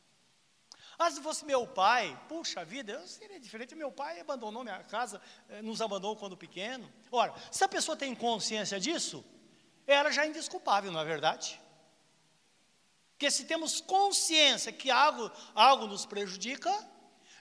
Ah, 0.97 1.09
se 1.09 1.21
fosse 1.21 1.45
meu 1.45 1.65
pai, 1.65 2.19
puxa 2.27 2.65
vida, 2.65 2.91
eu 2.91 3.07
seria 3.07 3.39
diferente. 3.39 3.73
Meu 3.73 3.89
pai 3.89 4.19
abandonou 4.19 4.65
minha 4.65 4.83
casa, 4.83 5.21
eh, 5.47 5.61
nos 5.61 5.81
abandonou 5.81 6.17
quando 6.17 6.35
pequeno. 6.35 6.91
Ora, 7.09 7.33
se 7.49 7.63
a 7.63 7.69
pessoa 7.69 7.95
tem 7.95 8.13
consciência 8.13 8.77
disso, 8.77 9.23
ela 9.87 10.11
já 10.11 10.25
é 10.25 10.27
indesculpável, 10.27 10.91
não 10.91 10.99
é 10.99 11.05
verdade? 11.05 11.59
Porque 13.11 13.31
se 13.31 13.45
temos 13.45 13.79
consciência 13.79 14.73
que 14.73 14.91
algo, 14.91 15.31
algo 15.55 15.87
nos 15.87 16.05
prejudica, 16.05 16.69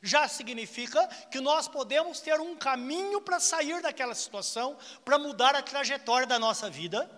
já 0.01 0.29
significa 0.29 1.05
que 1.29 1.41
nós 1.41 1.67
podemos 1.67 2.21
ter 2.21 2.41
um 2.41 2.55
caminho 2.55 3.21
para 3.21 3.41
sair 3.41 3.83
daquela 3.83 4.15
situação, 4.15 4.79
para 5.05 5.19
mudar 5.19 5.57
a 5.57 5.63
trajetória 5.63 6.29
da 6.29 6.39
nossa 6.39 6.71
vida 6.71 7.18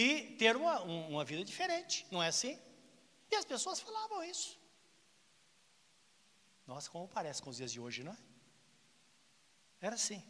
e 0.00 0.34
ter 0.38 0.56
uma, 0.56 0.80
uma 0.80 1.24
vida 1.26 1.44
diferente, 1.44 2.06
não 2.10 2.22
é 2.22 2.28
assim? 2.28 2.58
E 3.30 3.36
as 3.36 3.44
pessoas 3.44 3.80
falavam 3.80 4.24
isso. 4.24 4.58
Nossa, 6.66 6.88
como 6.88 7.06
parece 7.06 7.42
com 7.42 7.50
os 7.50 7.58
dias 7.58 7.70
de 7.70 7.78
hoje, 7.78 8.02
não 8.02 8.12
é? 8.12 8.16
Era 9.78 9.96
assim. 9.96 10.24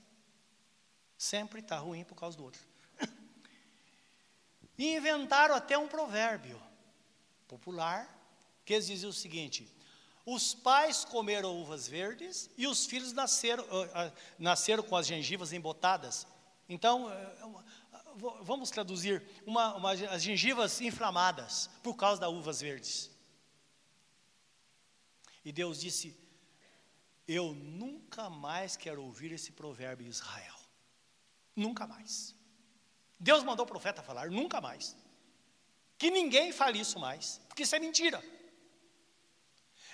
Sempre 1.16 1.60
está 1.60 1.78
ruim 1.78 2.02
por 2.02 2.16
causa 2.16 2.36
do 2.36 2.44
outro. 2.44 2.60
E 4.76 4.96
inventaram 4.96 5.54
até 5.54 5.76
um 5.76 5.86
provérbio 5.86 6.60
popular, 7.46 8.08
que 8.64 8.72
eles 8.72 8.86
diziam 8.86 9.10
o 9.10 9.12
seguinte: 9.12 9.70
os 10.24 10.54
pais 10.54 11.04
comeram 11.04 11.60
uvas 11.60 11.86
verdes 11.86 12.50
e 12.56 12.66
os 12.66 12.86
filhos 12.86 13.12
nasceram, 13.12 13.62
uh, 13.64 13.84
uh, 13.84 14.12
nasceram 14.38 14.82
com 14.82 14.96
as 14.96 15.06
gengivas 15.06 15.52
embotadas. 15.52 16.26
Então, 16.66 17.06
uh, 17.06 17.64
vamos 18.42 18.70
traduzir, 18.70 19.22
uma, 19.46 19.74
uma, 19.76 19.92
as 19.92 20.22
gengivas 20.22 20.80
inflamadas 20.80 21.68
por 21.82 21.94
causa 21.96 22.20
das 22.20 22.30
uvas 22.30 22.60
verdes. 22.60 23.10
E 25.44 25.52
Deus 25.52 25.80
disse: 25.80 26.16
Eu 27.26 27.54
nunca 27.54 28.28
mais 28.28 28.76
quero 28.76 29.02
ouvir 29.02 29.32
esse 29.32 29.52
provérbio 29.52 30.06
em 30.06 30.10
Israel. 30.10 30.54
Nunca 31.56 31.86
mais. 31.86 32.34
Deus 33.18 33.42
mandou 33.42 33.64
o 33.64 33.68
profeta 33.68 34.02
falar, 34.02 34.30
nunca 34.30 34.60
mais. 34.60 34.96
Que 35.98 36.10
ninguém 36.10 36.52
fale 36.52 36.80
isso 36.80 36.98
mais, 36.98 37.40
porque 37.48 37.64
isso 37.64 37.76
é 37.76 37.78
mentira. 37.78 38.22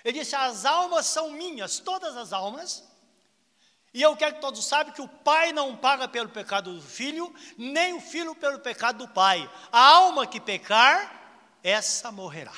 Ele 0.03 0.19
disse: 0.19 0.35
As 0.35 0.65
almas 0.65 1.05
são 1.05 1.31
minhas, 1.31 1.79
todas 1.79 2.15
as 2.15 2.31
almas. 2.31 2.83
E 3.97 4.01
eu 4.03 4.15
quero 4.15 4.35
que 4.35 4.41
todos 4.41 4.63
saibam 4.63 4.93
que 4.93 5.01
o 5.01 5.07
pai 5.07 5.51
não 5.51 5.75
paga 5.75 6.07
pelo 6.07 6.29
pecado 6.29 6.71
do 6.71 6.81
filho, 6.83 7.33
nem 7.57 7.95
o 7.95 7.99
filho 7.99 8.35
pelo 8.35 8.59
pecado 8.59 8.99
do 8.99 9.11
pai. 9.11 9.51
A 9.71 9.79
alma 9.79 10.27
que 10.27 10.39
pecar, 10.39 11.49
essa 11.63 12.11
morrerá. 12.11 12.53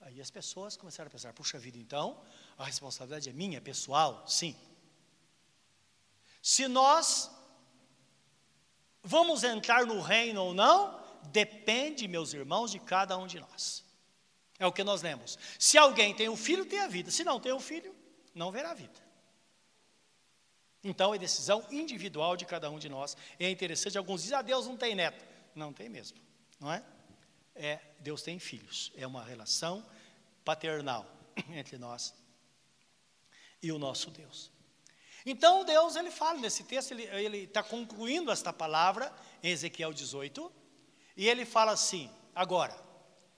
Aí 0.00 0.20
as 0.20 0.32
pessoas 0.32 0.76
começaram 0.76 1.06
a 1.06 1.12
pensar: 1.12 1.32
puxa 1.32 1.60
vida, 1.60 1.78
então, 1.78 2.20
a 2.58 2.64
responsabilidade 2.64 3.30
é 3.30 3.32
minha, 3.32 3.58
é 3.58 3.60
pessoal? 3.60 4.26
Sim. 4.26 4.56
Se 6.42 6.66
nós 6.66 7.30
vamos 9.00 9.44
entrar 9.44 9.86
no 9.86 10.00
reino 10.00 10.42
ou 10.42 10.52
não, 10.52 11.00
depende, 11.30 12.08
meus 12.08 12.34
irmãos, 12.34 12.72
de 12.72 12.80
cada 12.80 13.16
um 13.16 13.28
de 13.28 13.38
nós. 13.38 13.91
É 14.62 14.66
o 14.66 14.70
que 14.70 14.84
nós 14.84 15.02
lemos. 15.02 15.36
Se 15.58 15.76
alguém 15.76 16.14
tem 16.14 16.28
o 16.28 16.34
um 16.34 16.36
filho, 16.36 16.64
tem 16.64 16.78
a 16.78 16.86
vida. 16.86 17.10
Se 17.10 17.24
não 17.24 17.40
tem 17.40 17.50
o 17.50 17.56
um 17.56 17.60
filho, 17.60 17.92
não 18.32 18.52
verá 18.52 18.70
a 18.70 18.74
vida. 18.74 18.94
Então 20.84 21.12
é 21.12 21.18
decisão 21.18 21.66
individual 21.68 22.36
de 22.36 22.46
cada 22.46 22.70
um 22.70 22.78
de 22.78 22.88
nós. 22.88 23.16
É 23.40 23.50
interessante, 23.50 23.98
alguns 23.98 24.22
dizem, 24.22 24.38
ah, 24.38 24.42
Deus 24.42 24.68
não 24.68 24.76
tem 24.76 24.94
neto. 24.94 25.24
Não 25.52 25.72
tem 25.72 25.88
mesmo, 25.88 26.16
não 26.60 26.72
é? 26.72 26.80
É, 27.56 27.80
Deus 27.98 28.22
tem 28.22 28.38
filhos. 28.38 28.92
É 28.96 29.04
uma 29.04 29.24
relação 29.24 29.84
paternal 30.44 31.04
entre 31.50 31.76
nós 31.76 32.14
e 33.60 33.72
o 33.72 33.80
nosso 33.80 34.12
Deus. 34.12 34.48
Então 35.26 35.64
Deus 35.64 35.96
ele 35.96 36.12
fala 36.12 36.38
nesse 36.38 36.62
texto, 36.62 36.92
ele 36.92 37.38
está 37.38 37.64
concluindo 37.64 38.30
esta 38.30 38.52
palavra 38.52 39.12
em 39.42 39.50
Ezequiel 39.50 39.92
18, 39.92 40.52
e 41.16 41.28
ele 41.28 41.44
fala 41.44 41.72
assim: 41.72 42.08
agora, 42.32 42.91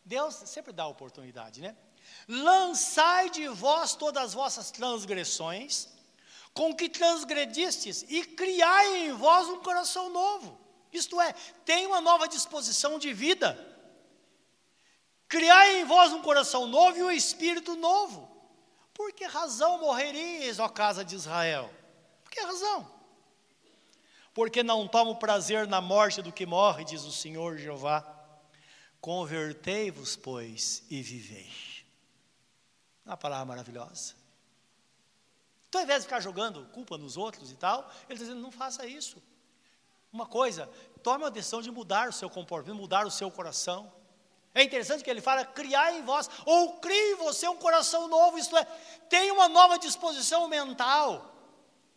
Deus 0.05 0.35
sempre 0.35 0.73
dá 0.73 0.87
oportunidade, 0.87 1.61
né? 1.61 1.75
Lançai 2.29 3.31
de 3.31 3.49
vós 3.49 3.95
todas 3.95 4.23
as 4.23 4.35
vossas 4.35 4.71
transgressões, 4.71 5.89
com 6.53 6.75
que 6.75 6.89
transgredistes, 6.89 8.05
e 8.09 8.25
criai 8.25 9.07
em 9.07 9.13
vós 9.13 9.49
um 9.49 9.61
coração 9.61 10.11
novo. 10.11 10.61
Isto 10.93 11.21
é, 11.21 11.33
tem 11.65 11.87
uma 11.87 12.01
nova 12.01 12.29
disposição 12.29 12.99
de 12.99 13.13
vida. 13.13 13.59
Criai 15.27 15.81
em 15.81 15.85
vós 15.85 16.13
um 16.13 16.23
coração 16.23 16.67
novo 16.67 16.99
e 16.99 17.03
um 17.03 17.11
espírito 17.11 17.75
novo. 17.75 18.31
Por 18.93 19.13
que 19.13 19.25
razão 19.25 19.81
morreríeis, 19.81 20.61
ó 20.61 20.69
casa 20.69 21.05
de 21.05 21.17
Israel? 21.17 21.69
Por 22.23 22.31
que 22.31 22.41
razão? 22.41 22.89
Porque 24.33 24.63
não 24.63 24.87
tomo 24.87 25.17
prazer 25.17 25.67
na 25.67 25.81
morte 25.81 26.23
do 26.23 26.31
que 26.31 26.47
morre, 26.47 26.85
diz 26.85 27.03
o 27.03 27.11
Senhor 27.11 27.57
Jeová. 27.57 28.14
Convertei-vos, 29.05 30.17
pois, 30.17 30.83
e 30.89 31.03
vivei. 31.03 31.53
Uma 33.05 33.19
palavra 33.19 33.45
maravilhosa. 33.45 34.15
Então, 35.69 35.83
ao 35.83 35.85
invés 35.85 36.01
de 36.01 36.07
ficar 36.07 36.21
jogando 36.21 36.65
culpa 36.73 36.97
nos 36.97 37.19
outros 37.19 37.53
e 37.53 37.55
tal, 37.55 37.81
ele 38.09 38.15
está 38.15 38.25
dizendo: 38.25 38.41
não 38.41 38.51
faça 38.51 38.87
isso. 38.87 39.23
Uma 40.11 40.25
coisa, 40.25 40.71
tome 41.03 41.27
a 41.27 41.29
decisão 41.29 41.61
de 41.61 41.71
mudar 41.71 42.09
o 42.09 42.15
seu 42.15 42.31
comportamento, 42.31 42.81
mudar 42.81 43.07
o 43.07 43.11
seu 43.11 43.31
coração. 43.31 43.93
É 44.55 44.63
interessante 44.63 45.05
que 45.05 45.11
ele 45.11 45.21
fala: 45.21 45.45
criar 45.45 45.93
em 45.93 46.03
vós, 46.03 46.31
ou 46.47 46.79
crie 46.79 47.13
em 47.13 47.17
você 47.17 47.47
um 47.47 47.59
coração 47.59 48.09
novo, 48.09 48.39
isto 48.39 48.57
é, 48.57 48.65
tem 49.11 49.31
uma 49.31 49.51
nova 49.51 49.79
disposição 49.79 50.49
mental. 50.49 51.31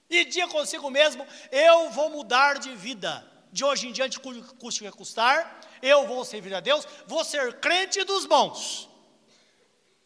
E 0.09 0.25
dia 0.25 0.45
consigo 0.49 0.89
mesmo: 0.89 1.25
eu 1.53 1.89
vou 1.89 2.09
mudar 2.09 2.59
de 2.59 2.75
vida. 2.75 3.25
De 3.49 3.63
hoje 3.63 3.87
em 3.87 3.93
diante, 3.93 4.19
custe 4.19 4.83
que 4.83 4.91
custar, 4.91 5.61
eu 5.81 6.07
vou 6.07 6.23
servir 6.25 6.53
a 6.53 6.59
Deus, 6.59 6.87
vou 7.05 7.23
ser 7.23 7.59
crente 7.59 8.03
dos 8.03 8.25
bons. 8.25 8.89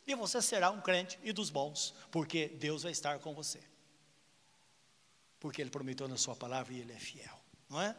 E 0.05 0.15
você 0.15 0.41
será 0.41 0.69
um 0.71 0.81
crente 0.81 1.19
e 1.23 1.31
dos 1.31 1.49
bons, 1.49 1.93
porque 2.09 2.47
Deus 2.47 2.83
vai 2.83 2.91
estar 2.91 3.19
com 3.19 3.33
você. 3.33 3.61
Porque 5.39 5.61
Ele 5.61 5.69
prometeu 5.69 6.07
na 6.07 6.17
Sua 6.17 6.35
palavra 6.35 6.73
e 6.73 6.79
Ele 6.79 6.93
é 6.93 6.99
fiel, 6.99 7.39
não 7.69 7.81
é? 7.81 7.95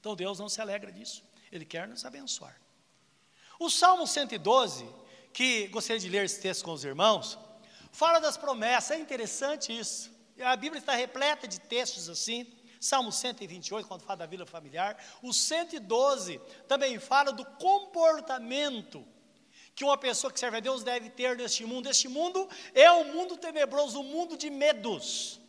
Então 0.00 0.14
Deus 0.14 0.38
não 0.38 0.48
se 0.48 0.60
alegra 0.60 0.90
disso, 0.90 1.22
Ele 1.52 1.64
quer 1.64 1.86
nos 1.86 2.04
abençoar. 2.04 2.58
O 3.58 3.68
Salmo 3.68 4.06
112, 4.06 4.88
que 5.32 5.66
gostaria 5.68 6.00
de 6.00 6.08
ler 6.08 6.24
esse 6.24 6.40
texto 6.40 6.64
com 6.64 6.72
os 6.72 6.84
irmãos, 6.84 7.38
fala 7.92 8.20
das 8.20 8.36
promessas, 8.36 8.92
é 8.92 9.00
interessante 9.00 9.76
isso. 9.76 10.10
A 10.40 10.54
Bíblia 10.54 10.78
está 10.78 10.94
repleta 10.94 11.48
de 11.48 11.60
textos 11.60 12.08
assim. 12.08 12.46
Salmo 12.80 13.10
128, 13.10 13.86
quando 13.86 14.02
fala 14.02 14.18
da 14.18 14.26
vida 14.26 14.46
familiar. 14.46 14.96
O 15.22 15.32
112 15.32 16.40
também 16.66 16.98
fala 16.98 17.32
do 17.32 17.44
comportamento 17.44 19.04
que 19.74 19.84
uma 19.84 19.96
pessoa 19.96 20.32
que 20.32 20.40
serve 20.40 20.56
a 20.56 20.60
Deus 20.60 20.82
deve 20.82 21.08
ter 21.10 21.36
neste 21.36 21.64
mundo. 21.64 21.88
Este 21.88 22.08
mundo 22.08 22.48
é 22.74 22.90
um 22.90 23.12
mundo 23.12 23.36
tenebroso, 23.36 24.00
um 24.00 24.04
mundo 24.04 24.36
de 24.36 24.50
medos, 24.50 25.40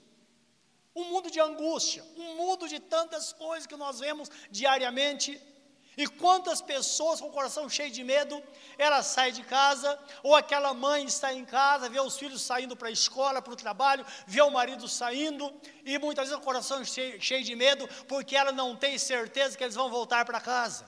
um 0.95 1.05
mundo 1.05 1.31
de 1.31 1.39
angústia, 1.39 2.03
um 2.15 2.35
mundo 2.35 2.67
de 2.67 2.79
tantas 2.79 3.33
coisas 3.33 3.65
que 3.65 3.75
nós 3.75 3.99
vemos 3.99 4.29
diariamente 4.51 5.41
e 6.01 6.07
quantas 6.07 6.61
pessoas 6.61 7.19
com 7.19 7.27
o 7.27 7.31
coração 7.37 7.67
cheio 7.67 7.91
de 7.91 8.05
medo, 8.05 8.41
ela 8.77 9.03
sai 9.03 9.33
de 9.33 9.43
casa, 9.43 9.99
ou 10.23 10.33
aquela 10.33 10.73
mãe 10.73 11.03
está 11.03 11.33
em 11.33 11.43
casa, 11.43 11.89
vê 11.89 11.99
os 11.99 12.15
filhos 12.17 12.41
saindo 12.41 12.73
para 12.73 12.87
a 12.87 12.91
escola, 12.99 13.41
para 13.41 13.51
o 13.51 13.61
trabalho, 13.63 14.05
vê 14.25 14.41
o 14.41 14.49
marido 14.49 14.87
saindo, 14.87 15.53
e 15.83 15.99
muitas 15.99 16.29
vezes 16.29 16.41
o 16.41 16.45
coração 16.45 16.85
cheio, 16.85 17.21
cheio 17.21 17.43
de 17.43 17.53
medo, 17.53 17.85
porque 18.07 18.33
ela 18.33 18.53
não 18.53 18.77
tem 18.77 18.97
certeza 18.97 19.57
que 19.57 19.63
eles 19.65 19.75
vão 19.75 19.89
voltar 19.89 20.23
para 20.23 20.39
casa. 20.39 20.85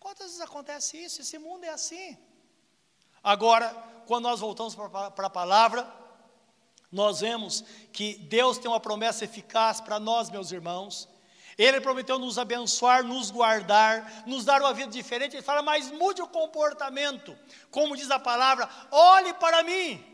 Quantas 0.00 0.26
vezes 0.26 0.40
acontece 0.40 0.96
isso? 0.96 1.20
Esse 1.20 1.38
mundo 1.38 1.62
é 1.62 1.68
assim. 1.68 2.18
Agora, 3.22 3.68
quando 4.08 4.24
nós 4.24 4.40
voltamos 4.40 4.74
para 4.74 5.26
a 5.28 5.30
palavra, 5.30 5.88
nós 6.90 7.20
vemos 7.20 7.64
que 7.92 8.16
Deus 8.16 8.58
tem 8.58 8.68
uma 8.68 8.80
promessa 8.80 9.24
eficaz 9.26 9.80
para 9.80 10.00
nós, 10.00 10.28
meus 10.28 10.50
irmãos, 10.50 11.08
ele 11.64 11.80
prometeu 11.80 12.18
nos 12.18 12.38
abençoar, 12.38 13.04
nos 13.04 13.30
guardar, 13.30 14.24
nos 14.26 14.44
dar 14.44 14.60
uma 14.60 14.72
vida 14.72 14.90
diferente. 14.90 15.36
Ele 15.36 15.42
fala, 15.42 15.62
mas 15.62 15.90
mude 15.90 16.22
o 16.22 16.28
comportamento. 16.28 17.36
Como 17.70 17.96
diz 17.96 18.10
a 18.10 18.18
palavra, 18.18 18.68
olhe 18.90 19.32
para 19.34 19.62
mim. 19.62 20.04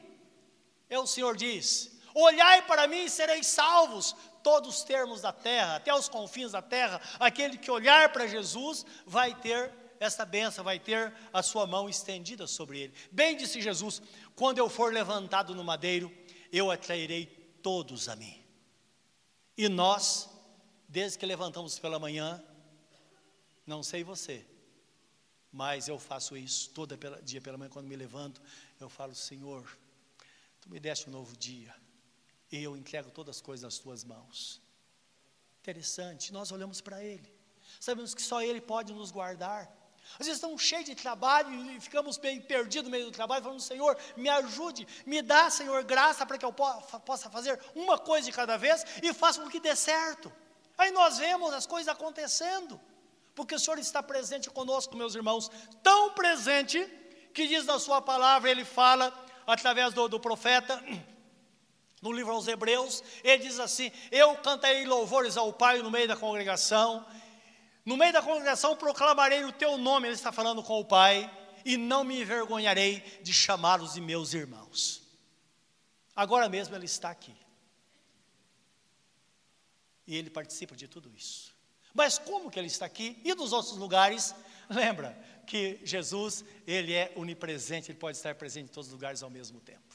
É 0.90 0.98
o 0.98 1.06
Senhor 1.06 1.36
diz: 1.36 1.98
olhai 2.14 2.62
para 2.62 2.86
mim 2.86 3.04
e 3.04 3.10
sereis 3.10 3.46
salvos. 3.46 4.14
Todos 4.42 4.76
os 4.78 4.82
termos 4.84 5.20
da 5.20 5.32
terra, 5.32 5.76
até 5.76 5.92
os 5.92 6.08
confins 6.08 6.52
da 6.52 6.62
terra, 6.62 7.00
aquele 7.18 7.58
que 7.58 7.70
olhar 7.70 8.10
para 8.12 8.26
Jesus 8.26 8.86
vai 9.04 9.34
ter 9.34 9.74
esta 10.00 10.24
benção, 10.24 10.64
vai 10.64 10.78
ter 10.78 11.12
a 11.32 11.42
sua 11.42 11.66
mão 11.66 11.88
estendida 11.88 12.46
sobre 12.46 12.80
ele. 12.80 12.94
Bem 13.10 13.36
disse 13.36 13.60
Jesus: 13.60 14.00
quando 14.34 14.58
eu 14.58 14.68
for 14.68 14.92
levantado 14.92 15.54
no 15.54 15.64
madeiro, 15.64 16.10
eu 16.52 16.70
atrairei 16.70 17.26
todos 17.62 18.08
a 18.08 18.16
mim. 18.16 18.42
E 19.56 19.68
nós 19.68 20.27
Desde 20.88 21.18
que 21.18 21.26
levantamos 21.26 21.78
pela 21.78 21.98
manhã, 21.98 22.42
não 23.66 23.82
sei 23.82 24.02
você, 24.02 24.46
mas 25.52 25.86
eu 25.86 25.98
faço 25.98 26.34
isso 26.34 26.70
todo 26.70 26.96
dia 27.22 27.42
pela 27.42 27.58
manhã, 27.58 27.70
quando 27.70 27.86
me 27.86 27.94
levanto, 27.94 28.40
eu 28.80 28.88
falo, 28.88 29.14
Senhor, 29.14 29.78
Tu 30.62 30.70
me 30.70 30.80
deste 30.80 31.08
um 31.08 31.12
novo 31.12 31.36
dia, 31.36 31.74
e 32.50 32.62
eu 32.62 32.74
entrego 32.74 33.10
todas 33.10 33.36
as 33.36 33.42
coisas 33.42 33.62
nas 33.62 33.78
Tuas 33.78 34.02
mãos. 34.02 34.62
Interessante, 35.60 36.32
nós 36.32 36.50
olhamos 36.50 36.80
para 36.80 37.04
Ele, 37.04 37.30
sabemos 37.78 38.14
que 38.14 38.22
só 38.22 38.40
Ele 38.40 38.60
pode 38.60 38.94
nos 38.94 39.10
guardar. 39.10 39.70
Às 40.14 40.26
vezes 40.26 40.36
estamos 40.36 40.62
cheios 40.62 40.86
de 40.86 40.94
trabalho 40.94 41.54
e 41.70 41.78
ficamos 41.80 42.16
bem 42.16 42.40
perdidos 42.40 42.84
no 42.84 42.90
meio 42.90 43.04
do 43.04 43.12
trabalho, 43.12 43.44
falando, 43.44 43.60
Senhor, 43.60 43.94
me 44.16 44.30
ajude, 44.30 44.88
me 45.04 45.20
dá, 45.20 45.50
Senhor, 45.50 45.84
graça 45.84 46.24
para 46.24 46.38
que 46.38 46.46
eu 46.46 46.52
possa 46.52 47.28
fazer 47.28 47.60
uma 47.74 47.98
coisa 47.98 48.24
de 48.24 48.32
cada 48.32 48.56
vez 48.56 48.86
e 49.02 49.12
faça 49.12 49.42
com 49.42 49.50
que 49.50 49.60
dê 49.60 49.76
certo. 49.76 50.32
Aí 50.78 50.92
nós 50.92 51.18
vemos 51.18 51.52
as 51.52 51.66
coisas 51.66 51.88
acontecendo. 51.88 52.80
porque 53.34 53.54
o 53.54 53.58
Senhor 53.58 53.78
está 53.78 54.02
presente 54.02 54.50
conosco, 54.50 54.96
meus 54.96 55.14
irmãos, 55.14 55.48
tão 55.80 56.10
presente 56.10 56.84
que 57.32 57.46
diz 57.46 57.64
na 57.64 57.78
Sua 57.78 58.02
palavra, 58.02 58.50
Ele 58.50 58.64
fala 58.64 59.14
através 59.46 59.94
do, 59.94 60.08
do 60.08 60.18
profeta, 60.18 60.82
no 62.02 62.12
livro 62.12 62.32
aos 62.32 62.46
Hebreus, 62.46 63.02
ele 63.24 63.44
diz 63.44 63.58
assim: 63.58 63.90
Eu 64.10 64.36
cantarei 64.36 64.84
louvores 64.84 65.36
ao 65.36 65.52
Pai 65.52 65.80
no 65.82 65.90
meio 65.90 66.06
da 66.06 66.16
congregação, 66.16 67.06
no 67.84 67.96
meio 67.96 68.12
da 68.12 68.22
congregação 68.22 68.76
proclamarei 68.76 69.44
o 69.44 69.52
teu 69.52 69.78
nome, 69.78 70.08
ele 70.08 70.14
está 70.14 70.30
falando 70.30 70.62
com 70.62 70.78
o 70.80 70.84
Pai, 70.84 71.30
e 71.64 71.76
não 71.76 72.04
me 72.04 72.20
envergonharei 72.20 73.00
de 73.22 73.32
chamá-los 73.32 73.94
de 73.94 74.00
meus 74.00 74.34
irmãos. 74.34 75.02
Agora 76.14 76.48
mesmo 76.48 76.74
ele 76.74 76.86
está 76.86 77.10
aqui. 77.10 77.34
E 80.08 80.16
ele 80.16 80.30
participa 80.30 80.74
de 80.74 80.88
tudo 80.88 81.12
isso. 81.14 81.54
Mas 81.92 82.16
como 82.18 82.50
que 82.50 82.58
ele 82.58 82.66
está 82.66 82.86
aqui? 82.86 83.20
E 83.22 83.34
nos 83.34 83.52
outros 83.52 83.76
lugares? 83.76 84.34
Lembra 84.70 85.12
que 85.46 85.78
Jesus, 85.84 86.42
ele 86.66 86.94
é 86.94 87.12
onipresente, 87.14 87.90
ele 87.90 87.98
pode 87.98 88.16
estar 88.16 88.34
presente 88.34 88.70
em 88.70 88.72
todos 88.72 88.88
os 88.88 88.94
lugares 88.94 89.22
ao 89.22 89.28
mesmo 89.28 89.60
tempo. 89.60 89.94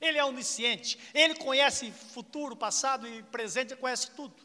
Ele 0.00 0.18
é 0.18 0.24
onisciente, 0.24 0.96
ele 1.12 1.34
conhece 1.34 1.90
futuro, 1.90 2.54
passado 2.54 3.08
e 3.08 3.24
presente, 3.24 3.72
ele 3.72 3.80
conhece 3.80 4.12
tudo. 4.12 4.36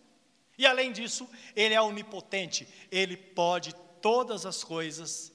E 0.57 0.65
além 0.65 0.91
disso, 0.91 1.29
ele 1.55 1.75
é 1.75 1.81
onipotente, 1.81 2.67
ele 2.91 3.15
pode 3.15 3.75
todas 4.01 4.43
as 4.43 4.63
coisas, 4.63 5.31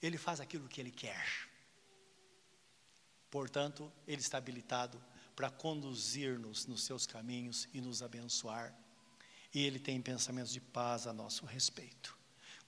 ele 0.00 0.16
faz 0.16 0.40
aquilo 0.40 0.66
que 0.66 0.80
ele 0.80 0.90
quer. 0.90 1.26
Portanto, 3.30 3.92
ele 4.06 4.22
está 4.22 4.38
habilitado 4.38 4.98
para 5.36 5.50
conduzir-nos 5.50 6.66
nos 6.66 6.82
seus 6.82 7.06
caminhos 7.06 7.68
e 7.72 7.80
nos 7.80 8.02
abençoar. 8.02 8.74
E 9.54 9.64
ele 9.64 9.78
tem 9.78 10.02
pensamentos 10.02 10.52
de 10.52 10.60
paz 10.60 11.06
a 11.06 11.12
nosso 11.12 11.46
respeito, 11.46 12.18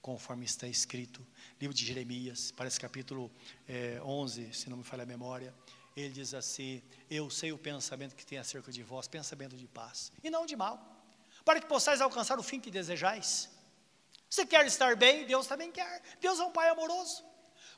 conforme 0.01 0.45
está 0.45 0.67
escrito, 0.67 1.25
livro 1.59 1.75
de 1.75 1.85
Jeremias, 1.85 2.51
parece 2.51 2.79
capítulo 2.79 3.29
é, 3.67 3.99
11, 4.01 4.53
se 4.53 4.69
não 4.69 4.77
me 4.77 4.83
falha 4.83 5.03
a 5.03 5.05
memória 5.05 5.53
ele 6.01 6.13
diz 6.13 6.33
assim: 6.33 6.81
Eu 7.09 7.29
sei 7.29 7.51
o 7.51 7.57
pensamento 7.57 8.15
que 8.15 8.25
tem 8.25 8.37
acerca 8.37 8.71
de 8.71 8.83
vós, 8.83 9.07
pensamento 9.07 9.55
de 9.55 9.67
paz, 9.67 10.11
e 10.23 10.29
não 10.29 10.45
de 10.45 10.55
mal, 10.55 10.79
para 11.43 11.59
que 11.59 11.67
possais 11.67 12.01
alcançar 12.01 12.39
o 12.39 12.43
fim 12.43 12.59
que 12.59 12.71
desejais. 12.71 13.49
Você 14.29 14.45
quer 14.45 14.65
estar 14.65 14.95
bem, 14.95 15.25
Deus 15.25 15.47
também 15.47 15.71
quer. 15.71 16.01
Deus 16.21 16.39
é 16.39 16.43
um 16.43 16.51
pai 16.51 16.69
amoroso. 16.69 17.25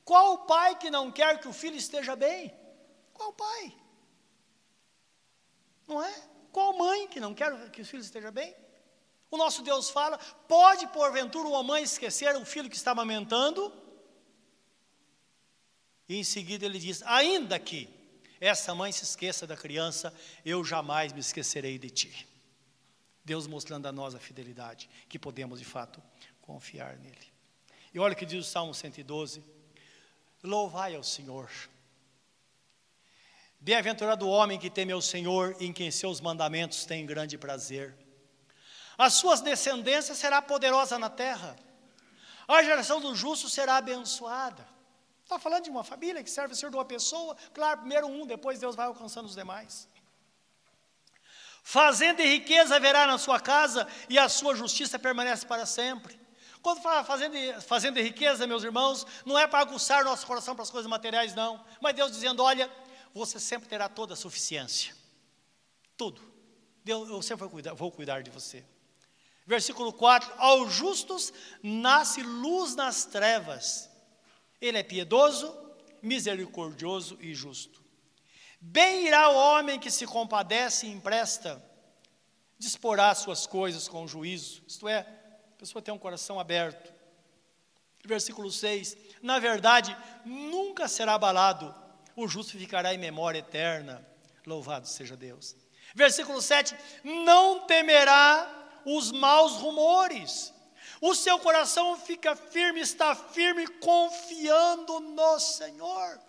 Qual 0.03 0.33
o 0.33 0.37
pai 0.39 0.77
que 0.77 0.89
não 0.89 1.11
quer 1.11 1.39
que 1.39 1.47
o 1.47 1.53
filho 1.53 1.77
esteja 1.77 2.15
bem? 2.15 2.53
Qual 3.13 3.31
pai? 3.31 3.73
Não 5.91 6.01
é? 6.01 6.23
Qual 6.53 6.77
mãe 6.77 7.05
que 7.09 7.19
não 7.19 7.33
quer 7.33 7.69
que 7.69 7.81
o 7.81 7.85
filho 7.85 8.01
esteja 8.01 8.31
bem? 8.31 8.55
O 9.29 9.35
nosso 9.35 9.61
Deus 9.61 9.89
fala: 9.89 10.17
pode 10.47 10.87
porventura 10.87 11.49
uma 11.49 11.61
mãe 11.61 11.83
esquecer 11.83 12.33
o 12.37 12.45
filho 12.45 12.69
que 12.69 12.77
está 12.77 12.91
amamentando? 12.91 13.73
E 16.07 16.15
em 16.15 16.23
seguida 16.23 16.65
ele 16.65 16.79
diz: 16.79 17.03
ainda 17.03 17.59
que 17.59 17.89
essa 18.39 18.73
mãe 18.73 18.89
se 18.93 19.03
esqueça 19.03 19.45
da 19.45 19.57
criança, 19.57 20.13
eu 20.45 20.63
jamais 20.63 21.11
me 21.11 21.19
esquecerei 21.19 21.77
de 21.77 21.89
ti. 21.89 22.27
Deus 23.25 23.45
mostrando 23.45 23.85
a 23.85 23.91
nós 23.91 24.15
a 24.15 24.19
fidelidade, 24.19 24.89
que 25.09 25.19
podemos 25.19 25.59
de 25.59 25.65
fato 25.65 26.01
confiar 26.41 26.95
nele. 26.99 27.27
E 27.93 27.99
olha 27.99 28.13
o 28.13 28.15
que 28.15 28.25
diz 28.25 28.47
o 28.47 28.49
Salmo 28.49 28.73
112: 28.73 29.43
Louvai 30.41 30.95
ao 30.95 31.03
Senhor. 31.03 31.49
Bem-aventurado 33.63 34.27
o 34.27 34.29
homem 34.31 34.57
que 34.57 34.71
teme 34.71 34.91
ao 34.91 35.03
Senhor 35.03 35.55
e 35.59 35.67
em 35.67 35.71
quem 35.71 35.91
seus 35.91 36.19
mandamentos 36.19 36.83
têm 36.83 37.05
grande 37.05 37.37
prazer. 37.37 37.95
As 38.97 39.13
suas 39.13 39.39
descendências 39.39 40.17
será 40.17 40.41
poderosa 40.41 40.97
na 40.97 41.11
terra. 41.11 41.55
A 42.47 42.63
geração 42.63 42.99
do 42.99 43.13
justo 43.13 43.47
será 43.47 43.77
abençoada. 43.77 44.67
Está 45.23 45.37
falando 45.37 45.65
de 45.65 45.69
uma 45.69 45.83
família 45.83 46.23
que 46.23 46.31
serve 46.31 46.53
a 46.53 46.57
ser 46.57 46.71
de 46.71 46.75
uma 46.75 46.83
pessoa, 46.83 47.37
claro, 47.53 47.81
primeiro 47.81 48.07
um, 48.07 48.25
depois 48.25 48.57
Deus 48.57 48.75
vai 48.75 48.87
alcançando 48.87 49.27
os 49.27 49.35
demais. 49.35 49.87
Fazenda 51.61 52.23
e 52.23 52.27
riqueza 52.39 52.77
haverá 52.77 53.05
na 53.05 53.19
sua 53.19 53.39
casa, 53.39 53.87
e 54.09 54.17
a 54.17 54.27
sua 54.27 54.55
justiça 54.55 54.97
permanece 54.97 55.45
para 55.45 55.67
sempre. 55.67 56.19
Quando 56.61 56.81
fala 56.81 57.03
fazenda 57.03 57.61
fazenda 57.61 57.99
e 57.99 58.03
riqueza, 58.03 58.45
meus 58.45 58.63
irmãos, 58.63 59.05
não 59.25 59.37
é 59.37 59.47
para 59.47 59.59
aguçar 59.59 60.03
nosso 60.03 60.27
coração 60.27 60.55
para 60.55 60.63
as 60.63 60.69
coisas 60.69 60.89
materiais, 60.89 61.33
não. 61.33 61.63
Mas 61.79 61.95
Deus 61.95 62.11
dizendo: 62.11 62.43
olha, 62.43 62.69
você 63.13 63.39
sempre 63.39 63.67
terá 63.67 63.89
toda 63.89 64.13
a 64.13 64.17
suficiência. 64.17 64.95
Tudo. 65.97 66.21
Deus, 66.83 67.09
eu 67.09 67.21
sempre 67.21 67.41
vou 67.41 67.49
cuidar, 67.49 67.73
vou 67.73 67.91
cuidar 67.91 68.23
de 68.23 68.29
você. 68.29 68.63
Versículo 69.45 69.91
4: 69.93 70.33
Aos 70.37 70.73
justos 70.73 71.33
nasce 71.61 72.21
luz 72.21 72.75
nas 72.75 73.05
trevas, 73.05 73.89
ele 74.59 74.77
é 74.77 74.83
piedoso, 74.83 75.53
misericordioso 76.01 77.17
e 77.19 77.33
justo. 77.33 77.81
Bem 78.59 79.07
irá 79.07 79.29
o 79.29 79.35
homem 79.35 79.79
que 79.79 79.89
se 79.89 80.05
compadece 80.05 80.85
e 80.85 80.91
empresta, 80.91 81.61
disporá 82.57 83.13
suas 83.15 83.47
coisas 83.47 83.87
com 83.87 84.07
juízo, 84.07 84.63
isto 84.67 84.87
é, 84.87 84.99
a 84.99 85.57
pessoa 85.57 85.81
tem 85.81 85.93
um 85.93 85.99
coração 85.99 86.39
aberto. 86.39 86.93
Versículo 88.05 88.51
6: 88.51 88.95
Na 89.21 89.39
verdade, 89.39 89.95
nunca 90.25 90.87
será 90.87 91.15
abalado, 91.15 91.73
o 92.15 92.27
justo 92.27 92.57
ficará 92.57 92.93
em 92.93 92.97
memória 92.97 93.39
eterna. 93.39 94.05
Louvado 94.45 94.87
seja 94.87 95.15
Deus. 95.15 95.55
Versículo 95.93 96.41
7: 96.41 96.75
Não 97.03 97.59
temerá 97.67 98.49
os 98.85 99.11
maus 99.11 99.53
rumores, 99.53 100.53
o 101.01 101.15
seu 101.15 101.39
coração 101.39 101.97
fica 101.99 102.35
firme, 102.35 102.79
está 102.79 103.15
firme, 103.15 103.67
confiando 103.67 104.99
no 104.99 105.39
Senhor. 105.39 106.19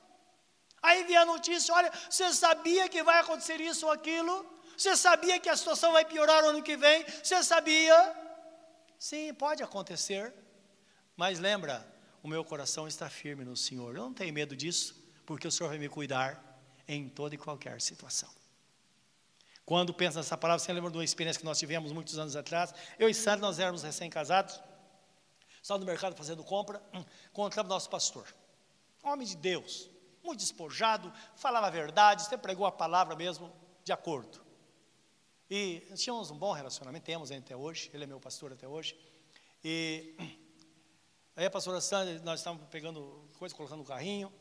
Aí 0.82 1.04
vem 1.04 1.16
a 1.16 1.26
notícia: 1.26 1.74
olha, 1.74 1.92
você 2.08 2.32
sabia 2.32 2.88
que 2.88 3.02
vai 3.02 3.20
acontecer 3.20 3.60
isso 3.60 3.86
ou 3.86 3.92
aquilo? 3.92 4.50
Você 4.76 4.96
sabia 4.96 5.38
que 5.38 5.50
a 5.50 5.56
situação 5.56 5.92
vai 5.92 6.04
piorar 6.04 6.42
ano 6.44 6.62
que 6.62 6.76
vem? 6.76 7.04
Você 7.22 7.42
sabia? 7.42 8.16
Sim, 8.98 9.34
pode 9.34 9.62
acontecer. 9.62 10.32
Mas 11.14 11.38
lembra, 11.38 11.86
o 12.22 12.28
meu 12.28 12.42
coração 12.42 12.88
está 12.88 13.10
firme 13.10 13.44
no 13.44 13.56
Senhor. 13.56 13.94
Eu 13.94 14.02
não 14.04 14.14
tenho 14.14 14.32
medo 14.32 14.56
disso, 14.56 15.01
porque 15.24 15.46
o 15.46 15.52
Senhor 15.52 15.68
vai 15.68 15.78
me 15.78 15.88
cuidar 15.88 16.60
em 16.86 17.08
toda 17.08 17.34
e 17.34 17.38
qualquer 17.38 17.80
situação. 17.80 18.30
Quando 19.64 19.94
pensa 19.94 20.18
nessa 20.18 20.36
palavra, 20.36 20.58
você 20.58 20.72
lembra 20.72 20.90
de 20.90 20.96
uma 20.98 21.04
experiência 21.04 21.38
que 21.38 21.44
nós 21.44 21.58
tivemos 21.58 21.92
muitos 21.92 22.18
anos 22.18 22.34
atrás? 22.34 22.74
Eu 22.98 23.08
e 23.08 23.14
Sandra, 23.14 23.46
nós 23.46 23.58
éramos 23.58 23.82
recém-casados, 23.82 24.60
estava 25.62 25.78
no 25.78 25.86
mercado 25.86 26.16
fazendo 26.16 26.42
compra, 26.42 26.82
hum, 26.92 27.04
encontramos 27.30 27.70
nosso 27.70 27.88
pastor, 27.88 28.26
homem 29.02 29.26
de 29.26 29.36
Deus, 29.36 29.88
muito 30.22 30.40
despojado, 30.40 31.12
falava 31.36 31.68
a 31.68 31.70
verdade, 31.70 32.22
sempre 32.22 32.38
pregou 32.38 32.66
a 32.66 32.72
palavra 32.72 33.14
mesmo, 33.14 33.52
de 33.84 33.92
acordo. 33.92 34.40
E 35.48 35.80
tínhamos 35.96 36.30
um 36.30 36.38
bom 36.38 36.52
relacionamento, 36.52 37.04
temos 37.04 37.30
até 37.30 37.56
hoje, 37.56 37.90
ele 37.92 38.04
é 38.04 38.06
meu 38.06 38.18
pastor 38.18 38.52
até 38.52 38.66
hoje. 38.66 38.98
E 39.62 40.16
aí 41.36 41.46
a 41.46 41.50
pastora 41.50 41.80
Sandra, 41.80 42.18
nós 42.20 42.40
estávamos 42.40 42.66
pegando 42.68 43.28
coisa, 43.38 43.54
colocando 43.54 43.78
no 43.78 43.84
carrinho, 43.84 44.32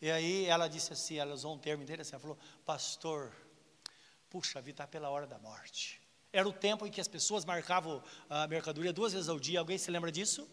e 0.00 0.10
aí 0.10 0.46
ela 0.46 0.68
disse 0.68 0.92
assim, 0.92 1.16
ela 1.18 1.34
usou 1.34 1.54
um 1.54 1.58
termo 1.58 1.84
dele 1.84 2.02
assim, 2.02 2.12
ela 2.12 2.20
falou, 2.20 2.38
pastor, 2.64 3.32
Puxa 4.30 4.60
vida, 4.60 4.74
está 4.74 4.86
pela 4.86 5.10
hora 5.10 5.26
da 5.26 5.38
morte. 5.38 6.00
Era 6.32 6.48
o 6.48 6.52
tempo 6.52 6.86
em 6.86 6.90
que 6.90 7.00
as 7.00 7.08
pessoas 7.08 7.44
marcavam 7.44 8.00
a 8.28 8.46
mercadoria 8.46 8.92
duas 8.92 9.12
vezes 9.12 9.28
ao 9.28 9.40
dia. 9.40 9.58
Alguém 9.58 9.76
se 9.76 9.90
lembra 9.90 10.12
disso? 10.12 10.48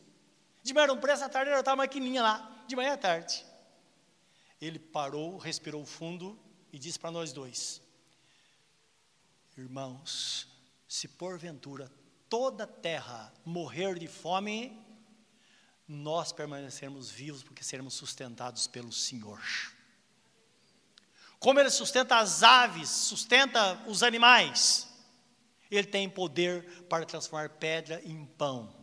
De 0.63 0.73
manhã 0.73 0.91
um 0.91 0.99
preço, 0.99 1.23
à 1.23 1.29
tarde 1.29 1.51
era 1.51 1.61
uma 1.61 1.75
maquininha 1.75 2.23
lá, 2.23 2.65
de 2.67 2.75
manhã 2.75 2.93
à 2.93 2.97
tarde. 2.97 3.45
Ele 4.59 4.79
parou, 4.79 5.37
respirou 5.37 5.85
fundo 5.85 6.37
e 6.73 6.79
disse 6.79 6.97
para 6.97 7.11
nós 7.11 7.31
dois: 7.31 7.79
Irmãos, 9.55 10.47
se 10.87 11.07
porventura 11.07 11.91
toda 12.27 12.63
a 12.63 12.67
terra 12.67 13.31
morrer 13.45 13.99
de 13.99 14.07
fome, 14.07 14.75
nós 15.87 16.31
permaneceremos 16.31 17.09
vivos 17.09 17.43
porque 17.43 17.63
seremos 17.63 17.93
sustentados 17.93 18.67
pelo 18.67 18.91
Senhor. 18.91 19.41
Como 21.39 21.59
ele 21.59 21.69
sustenta 21.69 22.17
as 22.17 22.43
aves, 22.43 22.89
sustenta 22.89 23.81
os 23.87 24.03
animais, 24.03 24.87
ele 25.69 25.87
tem 25.87 26.09
poder 26.09 26.85
para 26.89 27.05
transformar 27.05 27.49
pedra 27.49 28.01
em 28.03 28.25
pão, 28.37 28.73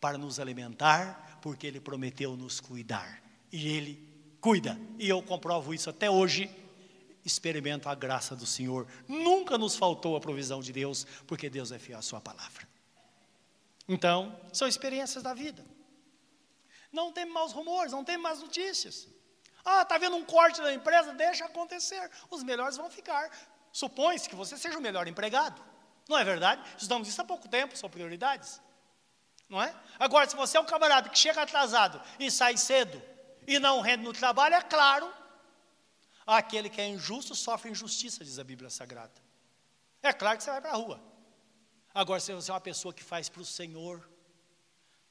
para 0.00 0.16
nos 0.16 0.40
alimentar, 0.40 1.38
porque 1.42 1.66
ele 1.66 1.80
prometeu 1.80 2.36
nos 2.36 2.60
cuidar. 2.60 3.22
E 3.52 3.68
ele 3.68 4.08
cuida. 4.40 4.78
E 4.98 5.08
eu 5.08 5.22
comprovo 5.22 5.74
isso 5.74 5.90
até 5.90 6.10
hoje. 6.10 6.50
Experimento 7.24 7.88
a 7.88 7.94
graça 7.94 8.34
do 8.34 8.46
Senhor. 8.46 8.86
Nunca 9.06 9.58
nos 9.58 9.76
faltou 9.76 10.16
a 10.16 10.20
provisão 10.20 10.60
de 10.60 10.72
Deus, 10.72 11.06
porque 11.26 11.50
Deus 11.50 11.72
é 11.72 11.78
fiel 11.78 11.98
à 11.98 12.02
Sua 12.02 12.20
palavra. 12.20 12.66
Então, 13.88 14.38
são 14.52 14.66
experiências 14.66 15.22
da 15.22 15.34
vida. 15.34 15.64
Não 16.98 17.12
tem 17.16 17.26
maus 17.26 17.52
rumores, 17.52 17.92
não 17.92 18.04
tem 18.08 18.16
más 18.16 18.40
notícias. 18.40 18.96
Ah, 19.62 19.82
está 19.82 19.96
havendo 19.96 20.16
um 20.16 20.24
corte 20.24 20.60
na 20.66 20.72
empresa? 20.72 21.12
Deixa 21.12 21.44
acontecer. 21.44 22.04
Os 22.30 22.42
melhores 22.42 22.76
vão 22.76 22.88
ficar. 22.98 23.24
Supõe-se 23.70 24.28
que 24.30 24.34
você 24.42 24.56
seja 24.56 24.78
o 24.78 24.80
melhor 24.80 25.06
empregado. 25.06 25.60
Não 26.08 26.16
é 26.16 26.24
verdade? 26.24 26.62
Estudamos 26.78 27.06
isso 27.08 27.20
há 27.20 27.24
pouco 27.24 27.48
tempo, 27.48 27.76
são 27.76 27.90
prioridades. 27.90 28.62
Não 29.46 29.60
é? 29.62 29.74
Agora, 29.98 30.28
se 30.30 30.34
você 30.34 30.56
é 30.56 30.60
um 30.60 30.64
camarada 30.64 31.10
que 31.10 31.18
chega 31.18 31.42
atrasado 31.42 32.00
e 32.18 32.30
sai 32.30 32.56
cedo 32.56 33.02
e 33.46 33.58
não 33.58 33.82
rende 33.82 34.02
no 34.02 34.14
trabalho, 34.14 34.54
é 34.54 34.62
claro, 34.62 35.12
aquele 36.26 36.70
que 36.70 36.80
é 36.80 36.88
injusto 36.88 37.34
sofre 37.34 37.70
injustiça, 37.70 38.24
diz 38.24 38.38
a 38.38 38.44
Bíblia 38.44 38.70
Sagrada. 38.70 39.20
É 40.02 40.12
claro 40.14 40.38
que 40.38 40.44
você 40.44 40.50
vai 40.50 40.62
para 40.62 40.70
a 40.70 40.76
rua. 40.76 40.98
Agora, 41.92 42.20
se 42.20 42.32
você 42.32 42.50
é 42.50 42.54
uma 42.54 42.60
pessoa 42.60 42.94
que 42.94 43.04
faz 43.04 43.28
para 43.28 43.42
o 43.42 43.44
Senhor, 43.44 44.08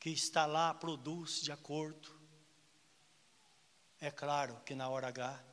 que 0.05 0.11
está 0.11 0.45
lá, 0.45 0.71
produz 0.71 1.41
de 1.41 1.51
acordo, 1.51 2.15
é 3.99 4.11
claro 4.11 4.55
que 4.63 4.75
na 4.75 4.87
hora 4.87 5.07
H 5.07 5.43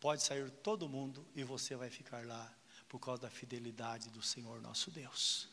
pode 0.00 0.22
sair 0.22 0.50
todo 0.50 0.88
mundo 0.88 1.28
e 1.36 1.44
você 1.44 1.76
vai 1.76 1.90
ficar 1.90 2.24
lá 2.24 2.50
por 2.88 2.98
causa 2.98 3.20
da 3.20 3.30
fidelidade 3.30 4.08
do 4.08 4.22
Senhor 4.22 4.58
nosso 4.62 4.90
Deus. 4.90 5.50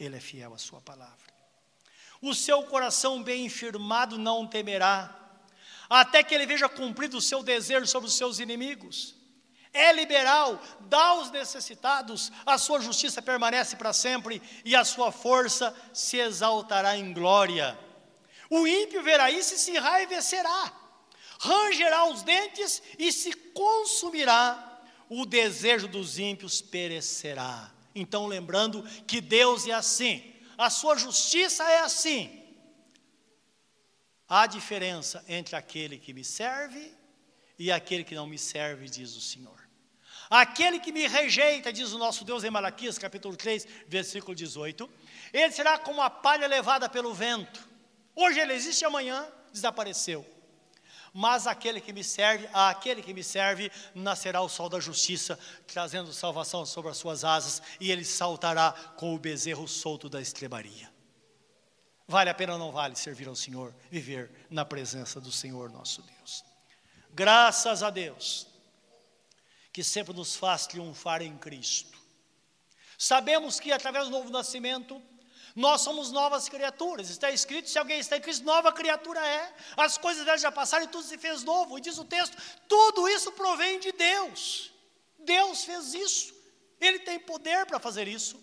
Ele 0.00 0.16
é 0.16 0.20
fiel 0.20 0.54
à 0.54 0.58
sua 0.58 0.80
palavra. 0.80 1.34
O 2.22 2.34
seu 2.34 2.62
coração 2.62 3.22
bem 3.22 3.46
firmado 3.50 4.16
não 4.16 4.46
temerá, 4.46 5.44
até 5.86 6.24
que 6.24 6.34
ele 6.34 6.46
veja 6.46 6.70
cumprido 6.70 7.18
o 7.18 7.20
seu 7.20 7.42
desejo 7.42 7.86
sobre 7.86 8.08
os 8.08 8.16
seus 8.16 8.38
inimigos. 8.38 9.14
É 9.72 9.92
liberal, 9.92 10.60
dá 10.80 11.02
aos 11.06 11.30
necessitados, 11.30 12.30
a 12.44 12.58
sua 12.58 12.80
justiça 12.80 13.22
permanece 13.22 13.76
para 13.76 13.92
sempre 13.92 14.42
e 14.64 14.76
a 14.76 14.84
sua 14.84 15.10
força 15.10 15.74
se 15.94 16.18
exaltará 16.18 16.96
em 16.96 17.12
glória. 17.12 17.78
O 18.50 18.66
ímpio 18.66 19.02
verá 19.02 19.30
isso 19.30 19.54
e 19.54 19.58
se 19.58 19.70
enraivecerá 19.70 20.82
rangerá 21.42 22.08
os 22.08 22.22
dentes 22.22 22.80
e 22.96 23.10
se 23.12 23.32
consumirá, 23.32 24.80
o 25.08 25.26
desejo 25.26 25.88
dos 25.88 26.18
ímpios 26.18 26.62
perecerá. 26.62 27.72
Então, 27.94 28.26
lembrando 28.26 28.82
que 29.06 29.20
Deus 29.20 29.66
é 29.66 29.72
assim, 29.72 30.22
a 30.56 30.70
sua 30.70 30.96
justiça 30.96 31.68
é 31.68 31.80
assim. 31.80 32.40
Há 34.28 34.46
diferença 34.46 35.22
entre 35.28 35.56
aquele 35.56 35.98
que 35.98 36.14
me 36.14 36.24
serve 36.24 36.94
e 37.58 37.72
aquele 37.72 38.04
que 38.04 38.14
não 38.14 38.26
me 38.26 38.38
serve, 38.38 38.88
diz 38.88 39.14
o 39.16 39.20
Senhor. 39.20 39.61
Aquele 40.32 40.80
que 40.80 40.90
me 40.90 41.06
rejeita, 41.06 41.70
diz 41.70 41.92
o 41.92 41.98
nosso 41.98 42.24
Deus 42.24 42.42
em 42.42 42.50
Malaquias, 42.50 42.96
capítulo 42.96 43.36
3, 43.36 43.66
versículo 43.86 44.34
18, 44.34 44.88
ele 45.30 45.52
será 45.52 45.78
como 45.78 46.00
a 46.00 46.08
palha 46.08 46.46
levada 46.46 46.88
pelo 46.88 47.12
vento. 47.12 47.68
Hoje 48.16 48.40
ele 48.40 48.54
existe, 48.54 48.82
amanhã 48.82 49.26
desapareceu 49.52 50.24
mas 51.14 51.46
aquele 51.46 51.78
que 51.78 51.92
me 51.92 52.02
serve, 52.02 52.48
aquele 52.52 53.02
que 53.02 53.12
me 53.12 53.22
serve, 53.22 53.70
nascerá 53.94 54.40
o 54.40 54.48
sol 54.48 54.68
da 54.68 54.80
justiça, 54.80 55.38
trazendo 55.66 56.10
salvação 56.12 56.64
sobre 56.64 56.90
as 56.90 56.96
suas 56.96 57.22
asas, 57.22 57.60
e 57.78 57.90
ele 57.90 58.04
saltará 58.04 58.72
com 58.96 59.14
o 59.14 59.18
bezerro 59.18 59.68
solto 59.68 60.08
da 60.08 60.22
estrebaria. 60.22 60.90
Vale 62.08 62.30
a 62.30 62.34
pena 62.34 62.54
ou 62.54 62.58
não 62.58 62.72
vale 62.72 62.96
servir 62.96 63.28
ao 63.28 63.36
Senhor, 63.36 63.74
viver 63.90 64.30
na 64.48 64.64
presença 64.64 65.20
do 65.20 65.30
Senhor 65.30 65.70
nosso 65.70 66.00
Deus? 66.02 66.42
Graças 67.12 67.82
a 67.82 67.90
Deus, 67.90 68.46
que 69.72 69.82
sempre 69.82 70.14
nos 70.14 70.36
faz 70.36 70.66
triunfar 70.66 71.22
em 71.22 71.36
Cristo. 71.38 71.98
Sabemos 72.98 73.58
que 73.58 73.72
através 73.72 74.04
do 74.04 74.10
novo 74.10 74.30
nascimento, 74.30 75.02
nós 75.54 75.80
somos 75.80 76.10
novas 76.10 76.48
criaturas. 76.48 77.10
Está 77.10 77.30
escrito: 77.30 77.68
se 77.68 77.78
alguém 77.78 77.98
está 77.98 78.16
em 78.16 78.20
Cristo, 78.20 78.44
nova 78.44 78.72
criatura 78.72 79.20
é. 79.26 79.54
As 79.76 79.98
coisas 79.98 80.24
velhas 80.24 80.40
já 80.40 80.52
passaram 80.52 80.84
e 80.84 80.88
tudo 80.88 81.04
se 81.04 81.18
fez 81.18 81.42
novo. 81.42 81.78
E 81.78 81.80
diz 81.80 81.98
o 81.98 82.04
texto: 82.04 82.36
tudo 82.68 83.08
isso 83.08 83.32
provém 83.32 83.80
de 83.80 83.92
Deus. 83.92 84.70
Deus 85.18 85.64
fez 85.64 85.94
isso. 85.94 86.34
Ele 86.80 86.98
tem 87.00 87.18
poder 87.18 87.66
para 87.66 87.78
fazer 87.78 88.08
isso. 88.08 88.42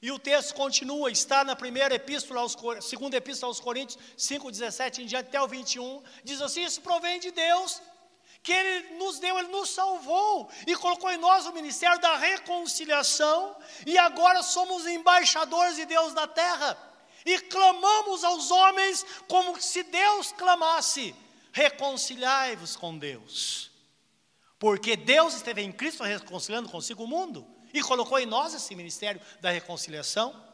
E 0.00 0.10
o 0.10 0.18
texto 0.18 0.54
continua, 0.54 1.12
está 1.12 1.44
na 1.44 1.54
primeira 1.54 1.94
epístola, 1.94 2.40
aos, 2.40 2.56
segunda 2.80 3.16
epístola 3.16 3.50
aos 3.50 3.60
Coríntios 3.60 4.02
5, 4.16 4.50
17 4.50 5.02
em 5.02 5.06
diante 5.06 5.28
até 5.28 5.40
o 5.40 5.46
21, 5.46 6.02
diz 6.24 6.40
assim: 6.40 6.64
Isso 6.64 6.80
provém 6.80 7.20
de 7.20 7.30
Deus, 7.30 7.80
que 8.42 8.52
Ele 8.52 8.96
nos 8.96 9.18
deu, 9.18 9.38
Ele 9.38 9.48
nos 9.48 9.70
salvou 9.70 10.50
e 10.66 10.74
colocou 10.74 11.10
em 11.12 11.16
nós 11.16 11.46
o 11.46 11.52
ministério 11.52 12.00
da 12.00 12.16
reconciliação, 12.16 13.56
e 13.86 13.96
agora 13.96 14.42
somos 14.42 14.86
embaixadores 14.86 15.76
de 15.76 15.84
Deus 15.84 16.12
na 16.12 16.26
terra, 16.26 16.76
e 17.24 17.38
clamamos 17.38 18.24
aos 18.24 18.50
homens 18.50 19.06
como 19.28 19.60
se 19.60 19.84
Deus 19.84 20.32
clamasse: 20.32 21.14
reconciliai-vos 21.52 22.74
com 22.74 22.98
Deus, 22.98 23.70
porque 24.58 24.96
Deus 24.96 25.34
esteve 25.34 25.62
em 25.62 25.70
Cristo 25.70 26.02
reconciliando 26.02 26.68
consigo 26.68 27.04
o 27.04 27.08
mundo, 27.08 27.46
e 27.72 27.80
colocou 27.80 28.18
em 28.18 28.26
nós 28.26 28.54
esse 28.54 28.74
ministério 28.74 29.20
da 29.40 29.50
reconciliação. 29.50 30.51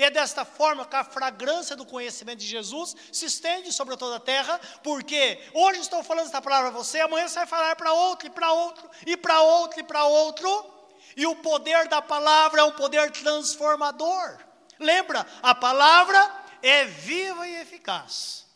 E 0.00 0.02
é 0.02 0.08
desta 0.08 0.46
forma 0.46 0.86
que 0.86 0.96
a 0.96 1.04
fragrância 1.04 1.76
do 1.76 1.84
conhecimento 1.84 2.38
de 2.38 2.46
Jesus 2.46 2.96
se 3.12 3.26
estende 3.26 3.70
sobre 3.70 3.98
toda 3.98 4.16
a 4.16 4.18
terra, 4.18 4.58
porque 4.82 5.38
hoje 5.52 5.80
estou 5.80 6.02
falando 6.02 6.24
esta 6.24 6.40
palavra 6.40 6.70
a 6.70 6.72
você, 6.72 7.00
amanhã 7.00 7.28
você 7.28 7.40
vai 7.40 7.46
falar 7.46 7.76
para 7.76 7.92
outro, 7.92 8.26
e 8.26 8.30
para 8.30 8.50
outro, 8.50 8.90
e 9.06 9.14
para 9.14 9.42
outro, 9.42 9.78
e 9.78 9.82
para 9.82 10.04
outro, 10.06 10.74
e 11.14 11.26
o 11.26 11.36
poder 11.36 11.86
da 11.86 12.00
palavra 12.00 12.62
é 12.62 12.64
um 12.64 12.72
poder 12.72 13.10
transformador. 13.10 14.38
Lembra, 14.78 15.26
a 15.42 15.54
palavra 15.54 16.34
é 16.62 16.86
viva 16.86 17.46
e 17.46 17.56
eficaz. 17.56 18.46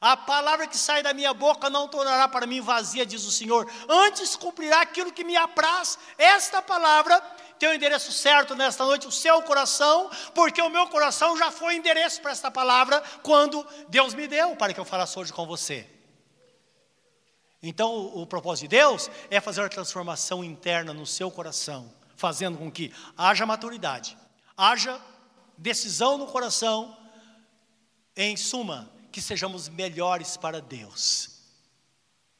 A 0.00 0.16
palavra 0.16 0.66
que 0.66 0.76
sai 0.76 1.02
da 1.02 1.14
minha 1.14 1.32
boca 1.32 1.70
não 1.70 1.86
tornará 1.86 2.26
para 2.26 2.44
mim 2.44 2.60
vazia, 2.60 3.06
diz 3.06 3.24
o 3.24 3.30
Senhor, 3.30 3.70
antes 3.88 4.34
cumprirá 4.34 4.80
aquilo 4.80 5.12
que 5.12 5.22
me 5.22 5.36
apraz. 5.36 5.96
Esta 6.16 6.60
palavra 6.60 7.22
tem 7.58 7.68
o 7.68 7.74
endereço 7.74 8.12
certo 8.12 8.54
nesta 8.54 8.84
noite, 8.84 9.06
o 9.06 9.12
seu 9.12 9.42
coração, 9.42 10.10
porque 10.34 10.62
o 10.62 10.70
meu 10.70 10.86
coração 10.86 11.36
já 11.36 11.50
foi 11.50 11.74
endereço 11.76 12.20
para 12.20 12.30
esta 12.30 12.50
palavra 12.50 13.02
quando 13.22 13.66
Deus 13.88 14.14
me 14.14 14.26
deu 14.26 14.56
para 14.56 14.72
que 14.72 14.80
eu 14.80 14.84
falasse 14.84 15.18
hoje 15.18 15.32
com 15.32 15.46
você. 15.46 15.88
Então, 17.62 17.90
o, 17.90 18.22
o 18.22 18.26
propósito 18.26 18.68
de 18.68 18.76
Deus 18.76 19.10
é 19.30 19.40
fazer 19.40 19.62
a 19.62 19.68
transformação 19.68 20.44
interna 20.44 20.92
no 20.92 21.04
seu 21.04 21.30
coração, 21.30 21.92
fazendo 22.16 22.56
com 22.56 22.70
que 22.70 22.94
haja 23.16 23.44
maturidade, 23.44 24.16
haja 24.56 25.00
decisão 25.56 26.16
no 26.16 26.26
coração, 26.26 26.96
em 28.16 28.36
suma, 28.36 28.90
que 29.10 29.20
sejamos 29.20 29.68
melhores 29.68 30.36
para 30.36 30.60
Deus. 30.60 31.30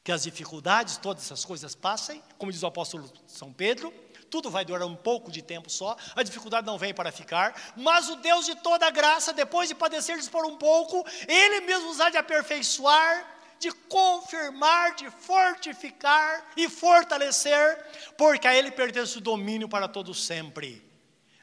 Que 0.05 0.13
as 0.13 0.23
dificuldades, 0.23 0.97
todas 0.97 1.25
essas 1.25 1.45
coisas 1.45 1.75
passem, 1.75 2.23
como 2.39 2.53
diz 2.53 2.63
o 2.63 2.67
apóstolo 2.67 3.11
São 3.27 3.53
Pedro, 3.53 3.93
tudo 4.31 4.51
vai 4.51 4.65
durar 4.65 4.87
um 4.87 4.97
pouco 4.97 5.31
de 5.31 5.43
tempo 5.43 5.71
só, 5.71 5.97
a 6.15 6.23
dificuldade 6.23 6.67
não 6.67 6.79
vem 6.79 6.95
para 6.95 7.11
ficar, 7.13 7.55
mas 7.77 8.09
o 8.09 8.17
Deus 8.17 8.47
de 8.47 8.55
toda 8.57 8.91
graça, 8.91 9.33
depois 9.33 9.69
de 9.69 9.75
padecer 9.75 10.19
por 10.31 10.47
um 10.47 10.57
pouco, 10.57 11.05
Ele 11.27 11.61
mesmo 11.63 11.91
os 11.91 12.01
há 12.01 12.11
de 12.11 12.17
aperfeiçoar, 12.17 13.37
de 13.59 13.73
confirmar, 13.73 14.95
de 14.95 15.11
fortificar 15.11 16.53
e 16.57 16.69
fortalecer, 16.69 17.85
porque 18.17 18.47
a 18.47 18.55
Ele 18.55 18.71
pertence 18.71 19.19
o 19.19 19.21
domínio 19.21 19.69
para 19.69 19.89
todo 19.89 20.15
sempre. 20.15 20.87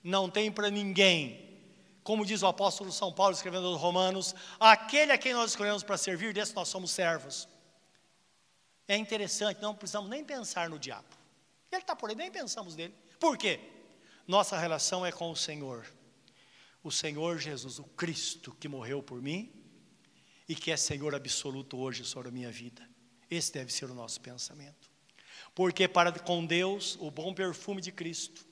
Não 0.03 0.29
tem 0.29 0.51
para 0.51 0.69
ninguém 0.69 1.45
como 2.05 2.23
diz 2.23 2.43
o 2.43 2.47
apóstolo 2.47 2.91
São 2.91 3.11
Paulo 3.11 3.33
escrevendo 3.33 3.65
aos 3.65 3.81
Romanos, 3.81 4.35
aquele 4.59 5.11
a 5.11 5.17
quem 5.17 5.33
nós 5.33 5.49
escolhemos 5.49 5.81
para 5.81 5.97
servir, 5.97 6.35
desse 6.35 6.55
nós 6.55 6.67
somos 6.67 6.91
servos. 6.91 7.47
É 8.87 8.95
interessante, 8.95 9.59
não 9.59 9.73
precisamos 9.73 10.07
nem 10.07 10.23
pensar 10.23 10.69
no 10.69 10.77
diabo. 10.77 11.14
Ele 11.75 11.83
está 11.83 11.95
por 11.95 12.09
aí, 12.09 12.15
nem 12.15 12.31
pensamos 12.31 12.75
nele. 12.75 12.93
Por 13.19 13.37
quê? 13.37 13.59
Nossa 14.27 14.57
relação 14.57 15.05
é 15.05 15.11
com 15.11 15.29
o 15.29 15.35
Senhor. 15.35 15.85
O 16.83 16.91
Senhor 16.91 17.37
Jesus, 17.39 17.79
o 17.79 17.83
Cristo 17.83 18.55
que 18.59 18.67
morreu 18.67 19.03
por 19.03 19.21
mim 19.21 19.51
e 20.47 20.55
que 20.55 20.71
é 20.71 20.77
Senhor 20.77 21.13
absoluto 21.13 21.77
hoje 21.77 22.05
sobre 22.05 22.29
a 22.29 22.31
minha 22.31 22.51
vida. 22.51 22.87
Esse 23.29 23.51
deve 23.51 23.73
ser 23.73 23.85
o 23.85 23.93
nosso 23.93 24.21
pensamento. 24.21 24.89
Porque 25.53 25.87
para 25.87 26.11
com 26.11 26.45
Deus, 26.45 26.97
o 26.99 27.09
bom 27.09 27.33
perfume 27.33 27.81
de 27.81 27.91
Cristo, 27.91 28.45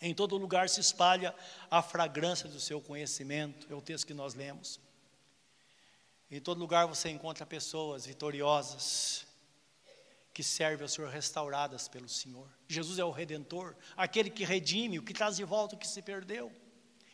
em 0.00 0.14
todo 0.14 0.36
lugar 0.36 0.68
se 0.68 0.80
espalha 0.80 1.34
a 1.70 1.82
fragrância 1.82 2.48
do 2.48 2.60
seu 2.60 2.80
conhecimento, 2.80 3.66
é 3.70 3.74
o 3.74 3.82
texto 3.82 4.06
que 4.06 4.14
nós 4.14 4.34
lemos. 4.34 4.80
Em 6.30 6.40
todo 6.40 6.58
lugar 6.58 6.86
você 6.86 7.08
encontra 7.08 7.44
pessoas 7.44 8.06
vitoriosas, 8.06 9.26
que 10.38 10.42
servem 10.44 10.84
ao 10.84 10.88
Senhor 10.88 11.10
restauradas 11.10 11.88
pelo 11.88 12.08
Senhor. 12.08 12.48
Jesus 12.68 12.96
é 13.00 13.04
o 13.04 13.10
redentor, 13.10 13.74
aquele 13.96 14.30
que 14.30 14.44
redime, 14.44 14.96
o 14.96 15.02
que 15.02 15.12
traz 15.12 15.34
de 15.34 15.42
volta 15.42 15.74
o 15.74 15.78
que 15.78 15.88
se 15.88 16.00
perdeu. 16.00 16.52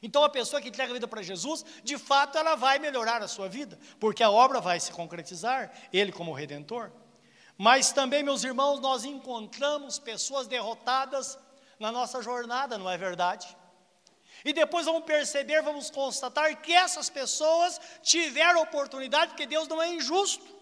Então 0.02 0.22
a 0.22 0.28
pessoa 0.28 0.60
que 0.60 0.68
entrega 0.68 0.90
a 0.90 0.92
vida 0.92 1.08
para 1.08 1.22
Jesus, 1.22 1.64
de 1.82 1.96
fato 1.96 2.36
ela 2.36 2.54
vai 2.54 2.78
melhorar 2.78 3.22
a 3.22 3.26
sua 3.26 3.48
vida, 3.48 3.78
porque 3.98 4.22
a 4.22 4.30
obra 4.30 4.60
vai 4.60 4.78
se 4.78 4.92
concretizar, 4.92 5.72
ele 5.90 6.12
como 6.12 6.34
redentor. 6.34 6.92
Mas 7.56 7.92
também, 7.92 8.22
meus 8.22 8.44
irmãos, 8.44 8.78
nós 8.78 9.06
encontramos 9.06 9.98
pessoas 9.98 10.46
derrotadas 10.46 11.38
na 11.80 11.90
nossa 11.90 12.20
jornada, 12.20 12.76
não 12.76 12.90
é 12.90 12.98
verdade? 12.98 13.56
E 14.44 14.52
depois 14.52 14.84
vamos 14.84 15.04
perceber, 15.04 15.62
vamos 15.62 15.90
constatar 15.90 16.60
que 16.60 16.74
essas 16.74 17.08
pessoas 17.08 17.80
tiveram 18.02 18.60
oportunidade, 18.60 19.30
porque 19.30 19.46
Deus 19.46 19.66
não 19.66 19.80
é 19.80 19.88
injusto 19.94 20.53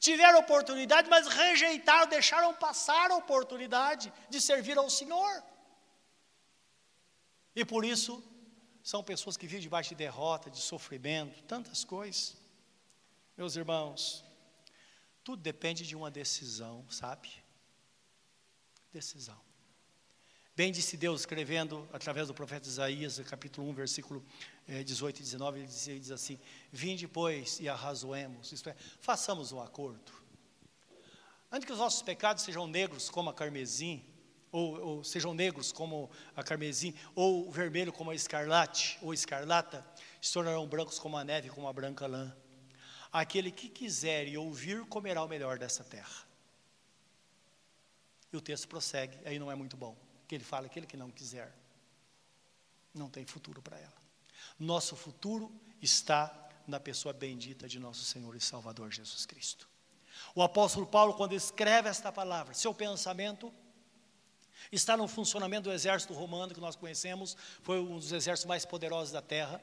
tiveram 0.00 0.40
oportunidade, 0.40 1.08
mas 1.10 1.28
rejeitaram, 1.28 2.08
deixaram 2.08 2.54
passar 2.54 3.10
a 3.10 3.16
oportunidade 3.16 4.12
de 4.30 4.40
servir 4.40 4.76
ao 4.78 4.88
Senhor. 4.88 5.44
E 7.54 7.64
por 7.64 7.84
isso 7.84 8.24
são 8.82 9.04
pessoas 9.04 9.36
que 9.36 9.46
vivem 9.46 9.60
debaixo 9.60 9.90
de 9.90 9.96
derrota, 9.96 10.50
de 10.50 10.58
sofrimento, 10.58 11.42
tantas 11.42 11.84
coisas. 11.84 12.34
Meus 13.36 13.54
irmãos, 13.56 14.24
tudo 15.22 15.42
depende 15.42 15.86
de 15.86 15.94
uma 15.94 16.10
decisão, 16.10 16.88
sabe? 16.88 17.30
Decisão. 18.90 19.38
Bem 20.56 20.72
disse 20.72 20.96
Deus, 20.96 21.20
escrevendo 21.20 21.88
através 21.92 22.28
do 22.28 22.34
profeta 22.34 22.66
Isaías, 22.66 23.18
capítulo 23.20 23.68
1, 23.68 23.74
versículo 23.74 24.24
18 24.66 25.16
eh, 25.16 25.20
e 25.20 25.22
19, 25.22 25.58
ele 25.58 25.66
diz, 25.66 25.88
ele 25.88 26.00
diz 26.00 26.10
assim: 26.10 26.38
Vinde, 26.72 27.08
pois, 27.08 27.58
e 27.60 27.68
arrazoemos, 27.68 28.52
isto 28.52 28.68
é, 28.68 28.76
façamos 29.00 29.52
um 29.52 29.60
acordo. 29.60 30.12
Antes 31.50 31.66
que 31.66 31.72
os 31.72 31.78
nossos 31.78 32.02
pecados 32.02 32.44
sejam 32.44 32.66
negros 32.66 33.10
como 33.10 33.28
a 33.28 33.34
carmesim, 33.34 34.04
ou, 34.52 34.80
ou, 34.80 35.04
sejam 35.04 35.34
negros 35.34 35.72
como 35.72 36.10
a 36.36 36.42
carmesim, 36.42 36.94
ou 37.14 37.50
vermelho 37.50 37.92
como 37.92 38.10
a 38.10 38.14
escarlate, 38.14 38.98
ou 39.02 39.12
escarlata, 39.12 39.84
se 40.20 40.32
tornarão 40.32 40.66
brancos 40.66 40.98
como 40.98 41.16
a 41.16 41.24
neve, 41.24 41.50
como 41.50 41.66
a 41.66 41.72
branca 41.72 42.06
lã. 42.06 42.34
Aquele 43.12 43.50
que 43.50 43.68
quiser 43.68 44.28
e 44.28 44.36
ouvir, 44.36 44.84
comerá 44.86 45.24
o 45.24 45.28
melhor 45.28 45.58
dessa 45.58 45.82
terra. 45.82 46.28
E 48.32 48.36
o 48.36 48.40
texto 48.40 48.68
prossegue, 48.68 49.18
aí 49.24 49.38
não 49.38 49.50
é 49.50 49.56
muito 49.56 49.76
bom, 49.76 49.96
que 50.28 50.36
ele 50.36 50.44
fala, 50.44 50.66
aquele 50.66 50.86
que 50.86 50.96
não 50.96 51.10
quiser, 51.10 51.52
não 52.94 53.10
tem 53.10 53.26
futuro 53.26 53.60
para 53.60 53.76
ela. 53.76 53.99
Nosso 54.58 54.96
futuro 54.96 55.52
está 55.80 56.34
na 56.66 56.78
pessoa 56.78 57.12
bendita 57.12 57.68
de 57.68 57.78
nosso 57.78 58.04
Senhor 58.04 58.34
e 58.36 58.40
Salvador 58.40 58.90
Jesus 58.90 59.26
Cristo. 59.26 59.68
O 60.34 60.42
apóstolo 60.42 60.86
Paulo, 60.86 61.14
quando 61.14 61.34
escreve 61.34 61.88
esta 61.88 62.12
palavra, 62.12 62.54
seu 62.54 62.72
pensamento 62.74 63.52
está 64.70 64.96
no 64.96 65.08
funcionamento 65.08 65.68
do 65.68 65.72
exército 65.72 66.12
romano 66.12 66.54
que 66.54 66.60
nós 66.60 66.76
conhecemos, 66.76 67.36
foi 67.62 67.80
um 67.80 67.98
dos 67.98 68.12
exércitos 68.12 68.48
mais 68.48 68.64
poderosos 68.64 69.12
da 69.12 69.22
terra. 69.22 69.62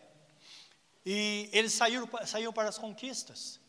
E 1.05 1.49
eles 1.53 1.73
saíram, 1.73 2.09
saíram 2.25 2.51
para 2.51 2.67
as 2.67 2.77
conquistas. 2.77 3.59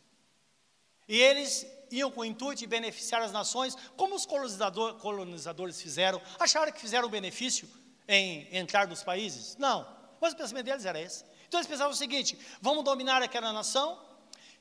E 1.07 1.17
eles 1.17 1.65
iam 1.89 2.11
com 2.11 2.21
o 2.21 2.25
intuito 2.25 2.59
de 2.59 2.67
beneficiar 2.67 3.21
as 3.21 3.31
nações, 3.31 3.75
como 3.95 4.15
os 4.15 4.25
colonizador, 4.25 4.95
colonizadores 4.95 5.81
fizeram. 5.81 6.21
Acharam 6.37 6.71
que 6.71 6.81
fizeram 6.81 7.09
benefício 7.09 7.69
em 8.07 8.47
entrar 8.55 8.87
nos 8.87 9.03
países? 9.03 9.55
Não. 9.57 9.98
Mas 10.19 10.33
o 10.33 10.37
pensamento 10.37 10.65
deles 10.65 10.85
era 10.85 10.99
esse. 10.99 11.23
Então 11.47 11.59
eles 11.59 11.67
pensavam 11.67 11.91
o 11.91 11.95
seguinte: 11.95 12.37
vamos 12.61 12.83
dominar 12.83 13.21
aquela 13.21 13.51
nação, 13.53 13.99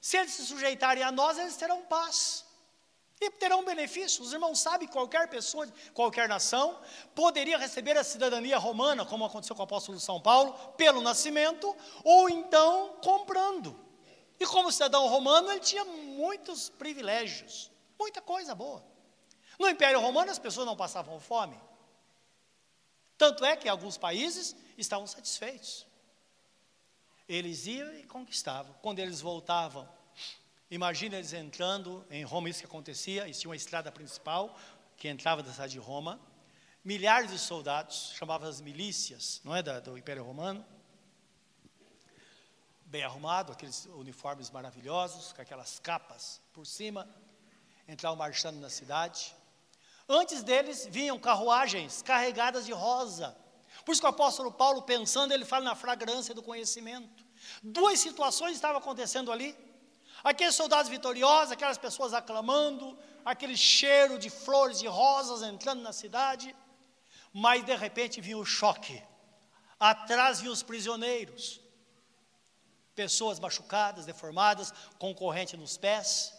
se 0.01 0.17
eles 0.17 0.33
se 0.33 0.47
sujeitarem 0.47 1.03
a 1.03 1.13
nós, 1.13 1.39
eles 1.39 1.57
terão 1.57 1.83
paz. 1.83 2.45
E 3.21 3.31
terão 3.33 3.65
benefício. 3.65 4.23
Os 4.23 4.33
irmãos 4.33 4.61
sabem 4.61 4.87
que 4.87 4.93
qualquer 4.93 5.29
pessoa, 5.29 5.67
qualquer 5.93 6.29
nação, 6.29 6.79
poderia 7.17 7.59
receber 7.59 7.99
a 7.99 8.05
cidadania 8.05 8.59
romana, 8.59 9.05
como 9.05 9.25
aconteceu 9.25 9.57
com 9.57 9.63
o 9.63 9.65
apóstolo 9.65 9.99
São 9.99 10.21
Paulo, 10.21 10.53
pelo 10.77 11.01
nascimento, 11.01 11.75
ou 12.05 12.31
então 12.31 12.97
comprando. 13.03 13.77
E 14.39 14.47
como 14.47 14.71
cidadão 14.71 15.09
romano, 15.09 15.51
ele 15.51 15.59
tinha 15.59 15.85
muitos 15.85 16.69
privilégios, 16.69 17.73
muita 17.99 18.23
coisa 18.23 18.55
boa. 18.55 18.85
No 19.59 19.69
Império 19.69 19.99
Romano, 19.99 20.31
as 20.31 20.39
pessoas 20.39 20.65
não 20.65 20.77
passavam 20.77 21.19
fome. 21.19 21.61
Tanto 23.17 23.45
é 23.45 23.57
que 23.57 23.69
alguns 23.69 23.99
países 23.99 24.55
estavam 24.81 25.07
satisfeitos. 25.07 25.87
Eles 27.29 27.67
iam 27.67 27.93
e 27.95 28.05
conquistavam. 28.05 28.75
Quando 28.81 29.01
eles 29.01 29.21
voltavam 29.21 29.89
Imagina 30.71 31.17
eles 31.17 31.33
entrando 31.33 32.05
em 32.11 32.23
Roma, 32.25 32.51
isso 32.51 32.61
que 32.61 32.67
acontecia, 32.67 33.25
eles 33.25 33.41
tinham 33.41 33.49
uma 33.53 33.57
estrada 33.57 33.91
principal 33.91 34.55
que 34.99 35.09
entrava 35.09 35.43
da 35.43 35.51
cidade 35.51 35.73
de 35.73 35.79
Roma, 35.79 36.21
milhares 36.85 37.31
de 37.31 37.39
soldados, 37.39 38.13
chamavam 38.15 38.47
as 38.47 38.61
milícias, 38.61 39.41
não 39.43 39.57
é, 39.57 39.63
da, 39.63 39.81
do 39.81 39.97
Império 39.97 40.23
Romano, 40.23 40.63
bem 42.85 43.03
arrumado, 43.03 43.51
aqueles 43.51 43.87
uniformes 43.87 44.51
maravilhosos, 44.51 45.33
com 45.33 45.41
aquelas 45.41 45.79
capas 45.79 46.39
por 46.53 46.67
cima, 46.67 47.09
entravam 47.89 48.19
marchando 48.19 48.61
na 48.61 48.69
cidade. 48.69 49.35
Antes 50.07 50.43
deles 50.43 50.87
vinham 50.91 51.19
carruagens 51.19 52.03
carregadas 52.03 52.67
de 52.67 52.73
rosa. 52.73 53.35
Por 53.89 53.93
isso 53.93 54.03
que 54.03 54.07
o 54.07 54.11
apóstolo 54.11 54.53
Paulo, 54.53 54.83
pensando, 54.83 55.33
ele 55.33 55.47
fala 55.47 55.65
na 55.65 55.75
fragrância 55.75 56.35
do 56.35 56.43
conhecimento. 56.43 57.25
Duas 57.63 57.99
situações 57.99 58.55
estavam 58.55 58.77
acontecendo 58.77 59.33
ali. 59.33 59.57
Aqueles 60.23 60.55
soldados 60.55 60.91
vitoriosos, 60.91 61.53
aquelas 61.53 61.79
pessoas 61.79 62.13
aclamando, 62.13 62.99
aquele 63.25 63.57
cheiro 63.57 64.19
de 64.19 64.29
flores 64.29 64.83
e 64.83 64.87
rosas 64.87 65.41
entrando 65.41 65.81
na 65.81 65.95
cidade, 65.95 66.55
mas 67.33 67.65
de 67.65 67.75
repente 67.75 68.21
vinha 68.21 68.37
o 68.37 68.45
choque. 68.45 69.03
Atrás 69.81 70.41
vinham 70.41 70.53
os 70.53 70.63
prisioneiros, 70.63 71.59
pessoas 72.95 73.41
machucadas, 73.41 74.05
deformadas, 74.05 74.71
com 74.99 75.15
corrente 75.15 75.57
nos 75.57 75.79
pés, 75.79 76.35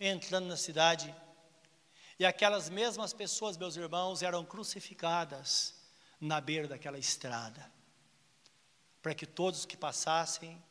entrando 0.00 0.46
na 0.46 0.56
cidade. 0.56 1.14
E 2.18 2.24
aquelas 2.24 2.70
mesmas 2.70 3.12
pessoas, 3.12 3.58
meus 3.58 3.76
irmãos, 3.76 4.22
eram 4.22 4.42
crucificadas 4.42 5.76
na 6.20 6.40
beira 6.40 6.66
daquela 6.66 6.98
estrada, 6.98 7.70
para 9.00 9.14
que 9.14 9.26
todos 9.26 9.64
que 9.64 9.76
passassem 9.76 10.62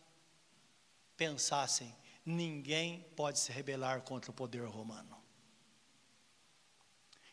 pensassem: 1.16 1.96
ninguém 2.26 3.02
pode 3.16 3.40
se 3.40 3.52
rebelar 3.52 4.02
contra 4.02 4.32
o 4.32 4.34
poder 4.34 4.66
romano. 4.66 5.18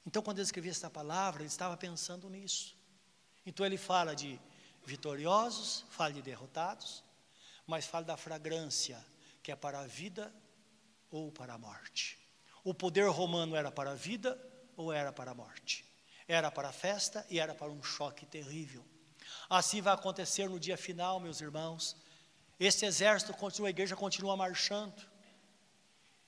Então, 0.07 0.23
quando 0.23 0.39
ele 0.39 0.45
escrevia 0.45 0.71
essa 0.71 0.91
palavra, 0.91 1.43
ele 1.43 1.49
estava 1.49 1.77
pensando 1.77 2.29
nisso. 2.29 2.77
Então, 3.47 3.65
ele 3.65 3.79
fala 3.79 4.15
de 4.15 4.39
vitoriosos, 4.85 5.85
fala 5.91 6.13
de 6.13 6.21
derrotados, 6.21 7.03
mas 7.67 7.87
fala 7.87 8.05
da 8.05 8.17
fragrância, 8.17 9.03
que 9.43 9.51
é 9.51 9.57
para 9.57 9.81
a 9.81 9.87
vida 9.87 10.35
ou 11.11 11.33
para 11.33 11.55
a 11.55 11.59
morte. 11.59 12.19
O 12.63 12.75
poder 12.75 13.09
romano 13.09 13.57
era 13.57 13.71
para 13.71 13.93
a 13.93 13.95
vida 13.95 14.39
ou 14.77 14.93
era 14.93 15.13
para 15.13 15.31
a 15.31 15.35
morte? 15.35 15.85
Era 16.27 16.51
para 16.51 16.69
a 16.69 16.73
festa 16.73 17.25
e 17.29 17.39
era 17.39 17.55
para 17.55 17.71
um 17.71 17.83
choque 17.83 18.25
terrível. 18.25 18.85
Assim 19.49 19.81
vai 19.81 19.95
acontecer 19.95 20.49
no 20.49 20.59
dia 20.59 20.77
final, 20.77 21.21
meus 21.21 21.41
irmãos, 21.41 21.97
esse 22.59 22.87
exército 22.87 23.33
continua, 23.35 23.69
a 23.69 23.71
igreja 23.71 23.97
continua 23.97 24.37
marchando. 24.37 25.03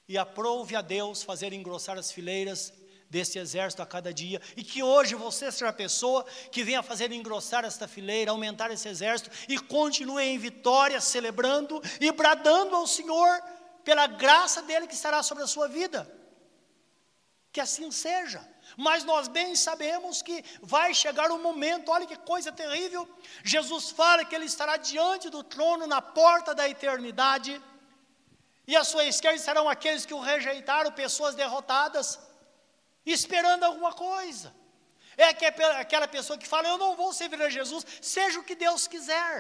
E 0.09 0.17
aprove 0.19 0.77
a 0.77 0.83
Deus 0.83 1.23
fazer 1.23 1.53
engrossar 1.53 1.99
as 1.99 2.13
fileiras 2.13 2.73
desse 3.09 3.39
exército 3.39 3.83
a 3.83 3.87
cada 3.87 4.13
dia, 4.13 4.41
e 4.57 4.65
que 4.65 4.83
hoje 4.83 5.15
você 5.15 5.51
seja 5.53 5.69
a 5.69 5.73
pessoa 5.73 6.25
que 6.51 6.65
venha 6.65 6.83
fazer 6.83 7.13
engrossar 7.13 7.65
esta 7.65 7.87
fileira, 7.87 8.33
aumentar 8.33 8.71
esse 8.73 8.89
exército 8.89 9.31
e 9.49 9.59
continue 9.59 10.25
em 10.25 10.39
vitória, 10.39 11.01
celebrando 11.01 11.81
e 12.01 12.11
bradando 12.11 12.75
ao 12.75 12.87
Senhor 12.87 13.41
pela 13.85 14.09
graça 14.09 14.61
dele 14.63 14.89
que 14.89 14.95
estará 14.95 15.23
sobre 15.23 15.45
a 15.45 15.47
sua 15.47 15.69
vida. 15.69 16.13
Que 17.57 17.61
assim 17.63 17.91
seja. 17.91 18.41
Mas 18.77 19.03
nós 19.11 19.29
bem 19.37 19.57
sabemos 19.57 20.21
que 20.21 20.45
vai 20.61 20.93
chegar 21.03 21.31
um 21.31 21.41
momento, 21.43 21.91
olha 21.91 22.07
que 22.11 22.17
coisa 22.33 22.53
terrível. 22.53 23.03
Jesus 23.43 23.85
fala 24.01 24.27
que 24.27 24.35
ele 24.37 24.45
estará 24.45 24.77
diante 24.77 25.31
do 25.31 25.43
trono 25.43 25.87
na 25.87 26.03
porta 26.03 26.55
da 26.55 26.69
eternidade, 26.69 27.53
e 28.67 28.77
à 28.77 28.85
sua 28.85 29.07
esquerda 29.07 29.39
estarão 29.39 29.71
aqueles 29.71 30.05
que 30.05 30.13
o 30.13 30.21
rejeitaram, 30.21 30.93
pessoas 30.93 31.35
derrotadas, 31.35 32.19
esperando 33.07 33.65
alguma 33.65 33.95
coisa. 33.95 34.55
É 35.17 35.25
aquela 35.85 36.07
pessoa 36.07 36.39
que 36.39 36.53
fala: 36.55 36.69
Eu 36.69 36.77
não 36.77 36.95
vou 36.95 37.11
servir 37.15 37.41
a 37.41 37.49
Jesus, 37.49 37.87
seja 38.03 38.39
o 38.39 38.45
que 38.45 38.55
Deus 38.67 38.87
quiser. 38.87 39.35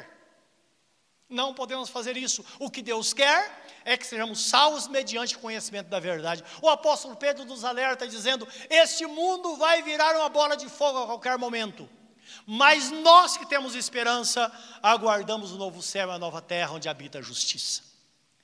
Não 1.28 1.52
podemos 1.52 1.90
fazer 1.90 2.16
isso. 2.16 2.42
O 2.58 2.70
que 2.70 2.80
Deus 2.80 3.12
quer 3.12 3.42
é 3.86 3.96
que 3.96 4.04
sejamos 4.04 4.44
salvos 4.44 4.88
mediante 4.88 5.36
o 5.36 5.38
conhecimento 5.38 5.86
da 5.86 6.00
verdade. 6.00 6.42
O 6.60 6.68
apóstolo 6.68 7.14
Pedro 7.14 7.44
nos 7.44 7.64
alerta 7.64 8.06
dizendo: 8.06 8.46
Este 8.68 9.06
mundo 9.06 9.56
vai 9.56 9.80
virar 9.80 10.16
uma 10.16 10.28
bola 10.28 10.56
de 10.56 10.68
fogo 10.68 10.98
a 10.98 11.06
qualquer 11.06 11.38
momento. 11.38 11.88
Mas 12.44 12.90
nós 12.90 13.36
que 13.36 13.46
temos 13.46 13.76
esperança, 13.76 14.52
aguardamos 14.82 15.52
o 15.52 15.56
novo 15.56 15.80
céu 15.80 16.08
e 16.08 16.12
a 16.12 16.18
nova 16.18 16.42
terra 16.42 16.72
onde 16.72 16.88
habita 16.88 17.20
a 17.20 17.22
justiça. 17.22 17.84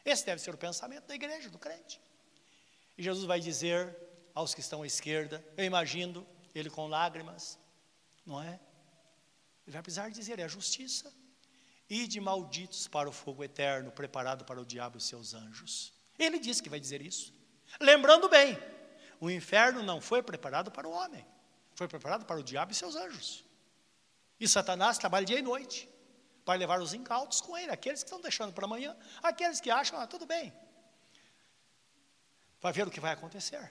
Esse 0.05 0.24
deve 0.24 0.40
ser 0.40 0.55
o 0.55 0.57
pensamento 0.57 1.07
da 1.07 1.14
igreja, 1.14 1.51
do 1.51 1.59
crente. 1.59 2.01
E 2.97 3.03
Jesus 3.03 3.24
vai 3.24 3.40
dizer 3.40 3.97
aos 4.32 4.55
que 4.55 4.61
estão 4.61 4.82
à 4.82 4.86
esquerda, 4.86 5.45
eu 5.57 5.64
imagino 5.64 6.24
ele 6.55 6.70
com 6.70 6.86
lágrimas, 6.86 7.59
não 8.24 8.40
é? 8.40 8.61
Ele 9.66 9.72
vai 9.72 9.82
precisar 9.82 10.09
dizer: 10.09 10.38
é 10.38 10.45
a 10.45 10.49
justiça 10.49 11.12
Ide 11.95 12.22
malditos 12.22 12.88
para 12.88 13.07
o 13.07 13.12
fogo 13.12 13.45
eterno, 13.45 13.93
preparado 13.93 14.47
para 14.47 14.59
o 14.59 14.64
diabo 14.64 14.97
e 14.97 15.01
seus 15.01 15.34
anjos. 15.34 15.93
Ele 16.18 16.38
disse 16.38 16.62
que 16.62 16.70
vai 16.70 16.80
dizer 16.80 17.03
isso. 17.03 17.34
Lembrando 17.78 18.30
bem, 18.30 18.59
o 19.20 19.30
inferno 19.30 19.82
não 19.82 20.01
foi 20.01 20.22
preparado 20.22 20.70
para 20.70 20.88
o 20.88 20.90
homem, 20.90 21.22
foi 21.74 21.86
preparado 21.86 22.24
para 22.24 22.40
o 22.40 22.43
diabo 22.43 22.72
e 22.72 22.74
seus 22.74 22.97
anjos. 22.97 23.45
E 24.40 24.49
Satanás 24.49 24.97
trabalha 24.97 25.26
dia 25.26 25.38
e 25.38 25.43
noite 25.43 25.86
para 26.47 26.59
levar 26.59 26.80
os 26.80 26.95
incautos 26.95 27.43
com 27.43 27.59
ele, 27.59 27.70
aqueles 27.70 28.03
que 28.03 28.09
estão 28.09 28.22
deixando 28.22 28.55
para 28.55 28.64
amanhã, 28.64 28.97
aqueles 29.22 29.61
que 29.61 29.70
acham, 29.70 30.01
ah, 30.01 30.07
tudo 30.07 30.24
bem. 30.24 30.51
Vai 32.59 32.72
ver 32.72 32.88
o 32.88 32.90
que 32.90 33.01
vai 33.01 33.12
acontecer. 33.12 33.70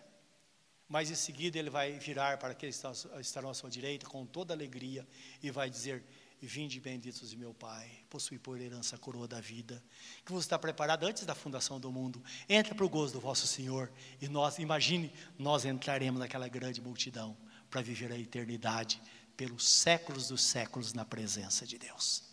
Mas 0.87 1.09
em 1.09 1.15
seguida 1.15 1.57
ele 1.57 1.71
vai 1.71 1.93
virar 1.93 2.37
para 2.37 2.51
aqueles 2.51 2.79
que 2.79 3.19
estarão 3.19 3.49
à 3.49 3.53
sua 3.55 3.69
direita 3.69 4.05
com 4.05 4.27
toda 4.27 4.53
alegria 4.53 5.07
e 5.41 5.49
vai 5.49 5.69
dizer: 5.71 6.03
E 6.03 6.20
vinde 6.47 6.79
benditos 6.79 7.29
de 7.29 7.37
meu 7.37 7.53
Pai, 7.53 7.89
possui 8.09 8.39
por 8.39 8.59
herança 8.59 8.95
a 8.95 8.99
coroa 8.99 9.27
da 9.27 9.39
vida, 9.39 9.83
que 10.25 10.31
vos 10.31 10.43
está 10.43 10.57
preparada 10.57 11.05
antes 11.05 11.23
da 11.23 11.35
fundação 11.35 11.79
do 11.79 11.91
mundo. 11.91 12.23
Entra 12.49 12.73
para 12.73 12.85
o 12.85 12.89
gozo 12.89 13.13
do 13.13 13.19
vosso 13.19 13.45
Senhor, 13.45 13.91
e 14.19 14.27
nós, 14.27 14.57
imagine, 14.57 15.13
nós 15.37 15.65
entraremos 15.65 16.19
naquela 16.19 16.47
grande 16.47 16.81
multidão 16.81 17.37
para 17.69 17.81
viver 17.81 18.11
a 18.11 18.17
eternidade 18.17 18.99
pelos 19.37 19.67
séculos 19.67 20.29
dos 20.29 20.41
séculos 20.41 20.93
na 20.93 21.05
presença 21.05 21.65
de 21.65 21.77
Deus. 21.77 22.23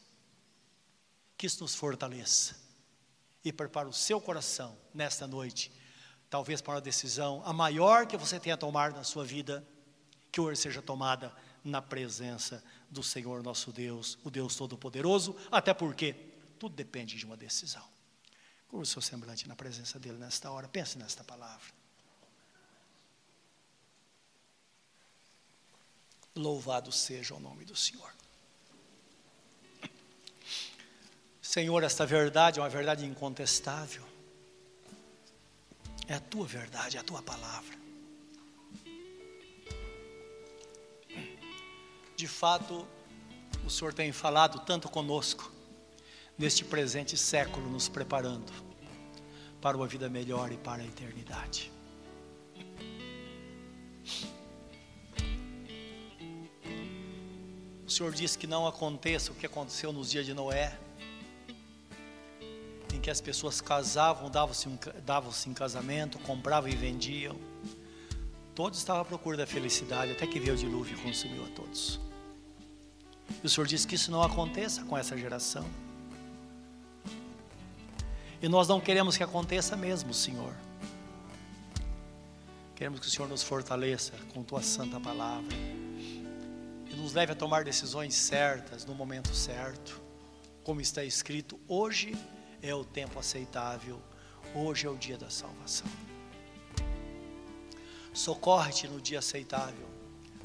Que 1.37 1.47
isso 1.47 1.63
nos 1.63 1.75
fortaleça 1.75 2.57
e 3.45 3.53
prepare 3.53 3.89
o 3.89 3.93
seu 3.93 4.21
coração 4.21 4.77
nesta 4.93 5.27
noite, 5.27 5.71
talvez 6.31 6.61
para 6.61 6.75
uma 6.75 6.81
decisão 6.81 7.43
a 7.45 7.53
maior 7.53 8.07
que 8.07 8.17
você 8.17 8.41
tenha 8.41 8.55
a 8.55 8.59
tomar 8.59 8.93
na 8.93 9.05
sua 9.05 9.25
vida, 9.25 9.67
que 10.33 10.41
hoje 10.41 10.61
seja 10.61 10.83
tomada 10.83 11.35
na 11.69 11.83
presença 11.83 12.63
do 12.91 13.03
Senhor 13.03 13.43
nosso 13.43 13.71
Deus, 13.73 14.19
o 14.25 14.31
Deus 14.31 14.57
Todo-Poderoso, 14.57 15.37
até 15.51 15.73
porque 15.73 16.15
tudo 16.59 16.75
depende 16.75 17.17
de 17.17 17.25
uma 17.25 17.37
decisão. 17.37 17.87
Curva 18.69 18.83
o 18.83 18.87
seu 18.87 19.01
semblante 19.01 19.49
na 19.49 19.57
presença 19.57 19.99
dele 19.99 20.19
nesta 20.19 20.51
hora, 20.51 20.69
pense 20.69 20.99
nesta 20.99 21.25
palavra. 21.25 21.73
Louvado 26.35 26.93
seja 26.93 27.35
o 27.35 27.41
nome 27.41 27.65
do 27.65 27.75
Senhor. 27.75 28.13
Senhor, 31.41 31.83
esta 31.83 32.05
verdade 32.05 32.61
é 32.61 32.63
uma 32.63 32.69
verdade 32.69 33.07
incontestável. 33.07 34.07
É 36.07 36.15
a 36.15 36.21
tua 36.21 36.47
verdade, 36.47 36.97
é 36.97 37.01
a 37.01 37.03
tua 37.03 37.23
palavra. 37.23 37.88
De 42.19 42.27
fato, 42.27 42.85
o 43.65 43.71
Senhor 43.71 43.95
tem 43.95 44.11
falado 44.11 44.59
tanto 44.67 44.89
conosco, 44.89 45.53
neste 46.37 46.65
presente 46.65 47.17
século, 47.17 47.71
nos 47.71 47.89
preparando 47.89 48.53
para 49.61 49.77
uma 49.77 49.87
vida 49.87 50.09
melhor 50.09 50.51
e 50.51 50.57
para 50.57 50.83
a 50.83 50.85
eternidade. 50.85 51.71
O 57.87 57.91
Senhor 57.91 58.13
disse 58.13 58.37
que 58.37 58.49
não 58.49 58.67
aconteça 58.67 59.31
o 59.31 59.35
que 59.37 59.47
aconteceu 59.47 59.93
nos 59.93 60.11
dias 60.11 60.27
de 60.27 60.35
Noé, 60.35 60.77
em 62.93 63.01
que 63.01 63.11
as 63.11 63.21
pessoas 63.21 63.61
casavam, 63.61 64.29
davam-se 64.29 64.69
um, 64.69 64.77
davam 65.07 65.31
em 65.47 65.55
casamento, 65.55 66.19
compravam 66.19 66.69
e 66.69 66.75
vendiam. 66.75 67.37
Todos 68.57 68.81
estavam 68.81 69.03
à 69.03 69.05
procura 69.05 69.37
da 69.37 69.47
felicidade, 69.47 70.11
até 70.11 70.27
que 70.27 70.41
veio 70.41 70.55
o 70.55 70.59
dilúvio 70.59 70.99
e 70.99 71.01
consumiu 71.01 71.45
a 71.45 71.49
todos. 71.51 72.08
E 73.43 73.47
o 73.47 73.49
Senhor 73.49 73.67
diz 73.67 73.85
que 73.85 73.95
isso 73.95 74.11
não 74.11 74.23
aconteça 74.23 74.83
com 74.85 74.97
essa 74.97 75.17
geração. 75.17 75.65
E 78.41 78.49
nós 78.49 78.69
não 78.69 78.81
queremos 78.81 79.17
que 79.17 79.23
aconteça 79.23 79.77
mesmo, 79.77 80.15
Senhor. 80.15 80.55
Queremos 82.75 83.01
que 83.01 83.07
o 83.07 83.11
Senhor 83.11 83.29
nos 83.29 83.43
fortaleça 83.43 84.13
com 84.33 84.43
tua 84.43 84.63
santa 84.63 85.01
palavra 85.01 85.57
e 86.87 86.95
nos 86.95 87.13
leve 87.13 87.33
a 87.33 87.35
tomar 87.35 87.65
decisões 87.65 88.15
certas 88.15 88.85
no 88.85 88.95
momento 88.95 89.35
certo. 89.35 90.01
Como 90.63 90.81
está 90.81 91.05
escrito, 91.05 91.59
hoje 91.67 92.17
é 92.63 92.75
o 92.75 92.85
tempo 92.85 93.19
aceitável, 93.19 94.01
hoje 94.55 94.87
é 94.87 94.91
o 94.91 94.97
dia 94.97 95.19
da 95.19 95.31
salvação. 95.31 95.89
Socorre-te 98.13 98.87
no 98.87 99.01
dia 99.01 99.19
aceitável, 99.19 99.89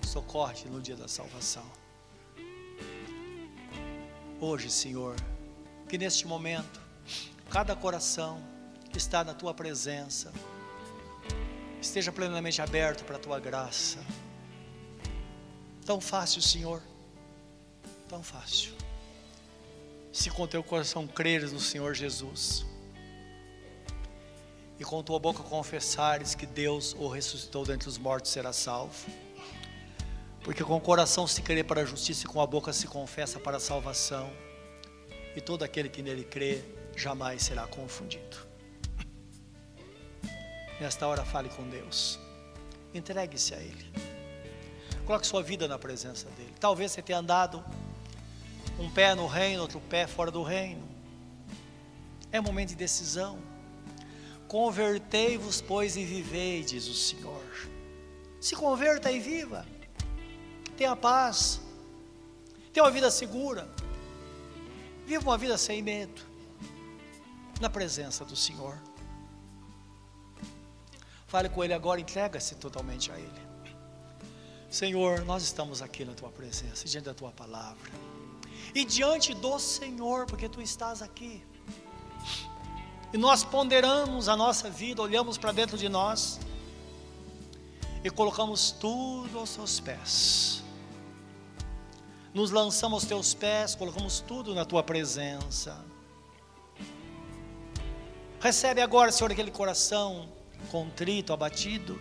socorre-te 0.03 0.67
no 0.67 0.81
dia 0.81 0.95
da 0.95 1.07
salvação 1.07 1.82
hoje, 4.39 4.69
Senhor, 4.69 5.15
que 5.87 5.97
neste 5.97 6.27
momento, 6.27 6.81
cada 7.49 7.75
coração 7.75 8.41
que 8.89 8.97
está 8.97 9.23
na 9.23 9.33
tua 9.33 9.53
presença 9.53 10.31
esteja 11.81 12.11
plenamente 12.11 12.61
aberto 12.61 13.03
para 13.03 13.17
a 13.17 13.19
tua 13.19 13.39
graça. 13.39 13.99
Tão 15.85 15.99
fácil, 15.99 16.41
Senhor, 16.41 16.81
tão 18.07 18.23
fácil. 18.23 18.73
Se 20.11 20.29
com 20.29 20.47
teu 20.47 20.63
coração 20.63 21.07
creres 21.07 21.51
no 21.51 21.59
Senhor 21.59 21.93
Jesus 21.93 22.65
e 24.79 24.83
com 24.83 25.01
tua 25.03 25.19
boca 25.19 25.43
confessares 25.43 26.35
que 26.35 26.45
Deus 26.45 26.95
o 26.99 27.07
ressuscitou 27.07 27.65
dentre 27.65 27.89
os 27.89 27.97
mortos, 27.97 28.31
será 28.31 28.53
salvo. 28.53 28.93
Porque 30.43 30.63
com 30.63 30.75
o 30.75 30.81
coração 30.81 31.25
se 31.25 31.41
crê 31.41 31.63
para 31.63 31.81
a 31.81 31.85
justiça 31.85 32.25
e 32.25 32.27
com 32.27 32.41
a 32.41 32.45
boca 32.45 32.73
se 32.73 32.85
confessa 32.85 33.39
para 33.39 33.57
a 33.57 33.59
salvação. 33.59 34.29
E 35.35 35.41
todo 35.41 35.63
aquele 35.63 35.87
que 35.87 36.01
nele 36.01 36.25
crê 36.25 36.63
jamais 36.95 37.43
será 37.43 37.65
confundido. 37.65 38.37
Nesta 40.81 41.07
hora 41.07 41.23
fale 41.23 41.47
com 41.49 41.67
Deus. 41.69 42.19
Entregue-se 42.93 43.53
a 43.53 43.57
Ele. 43.57 43.91
Coloque 45.05 45.25
sua 45.25 45.41
vida 45.41 45.67
na 45.67 45.79
presença 45.79 46.29
dEle. 46.37 46.53
Talvez 46.59 46.91
você 46.91 47.01
tenha 47.01 47.19
andado 47.19 47.63
um 48.77 48.89
pé 48.89 49.15
no 49.15 49.27
reino, 49.27 49.61
outro 49.61 49.79
pé 49.79 50.07
fora 50.07 50.29
do 50.29 50.43
reino. 50.43 50.83
É 52.31 52.41
momento 52.41 52.69
de 52.69 52.75
decisão. 52.75 53.39
Convertei-vos, 54.47 55.61
pois, 55.61 55.95
e 55.95 56.03
vivei, 56.03 56.63
diz 56.63 56.87
o 56.87 56.93
Senhor. 56.93 57.43
Se 58.41 58.55
converta 58.55 59.11
e 59.11 59.19
viva 59.19 59.65
tenha 60.73 60.95
paz, 60.95 61.61
tenha 62.71 62.83
uma 62.83 62.91
vida 62.91 63.09
segura, 63.11 63.69
viva 65.05 65.23
uma 65.23 65.37
vida 65.37 65.57
sem 65.57 65.81
medo, 65.81 66.21
na 67.61 67.69
presença 67.69 68.25
do 68.25 68.35
Senhor. 68.35 68.77
Fale 71.27 71.49
com 71.49 71.63
Ele 71.63 71.73
agora, 71.73 71.99
entrega-se 71.99 72.55
totalmente 72.55 73.11
a 73.11 73.17
Ele. 73.17 73.43
Senhor, 74.69 75.23
nós 75.23 75.43
estamos 75.43 75.81
aqui 75.81 76.03
na 76.03 76.13
Tua 76.13 76.29
presença, 76.29 76.87
diante 76.87 77.05
da 77.05 77.13
Tua 77.13 77.31
palavra, 77.31 77.91
e 78.73 78.83
diante 78.83 79.33
do 79.33 79.59
Senhor, 79.59 80.25
porque 80.25 80.49
Tu 80.49 80.61
estás 80.61 81.01
aqui. 81.01 81.43
E 83.11 83.17
nós 83.17 83.43
ponderamos 83.43 84.27
a 84.27 84.35
nossa 84.35 84.69
vida, 84.71 85.01
olhamos 85.01 85.37
para 85.37 85.51
dentro 85.51 85.77
de 85.77 85.87
nós 85.87 86.39
e 88.03 88.09
colocamos 88.09 88.71
tudo 88.71 89.37
aos 89.37 89.51
Seus 89.51 89.79
pés 89.79 90.62
nos 92.33 92.49
lançamos 92.49 93.03
aos 93.03 93.05
teus 93.05 93.33
pés, 93.33 93.75
colocamos 93.75 94.19
tudo 94.19 94.55
na 94.55 94.65
tua 94.65 94.81
presença. 94.81 95.85
Recebe 98.39 98.81
agora, 98.81 99.11
Senhor, 99.11 99.31
aquele 99.31 99.51
coração 99.51 100.27
contrito, 100.71 101.31
abatido. 101.31 101.99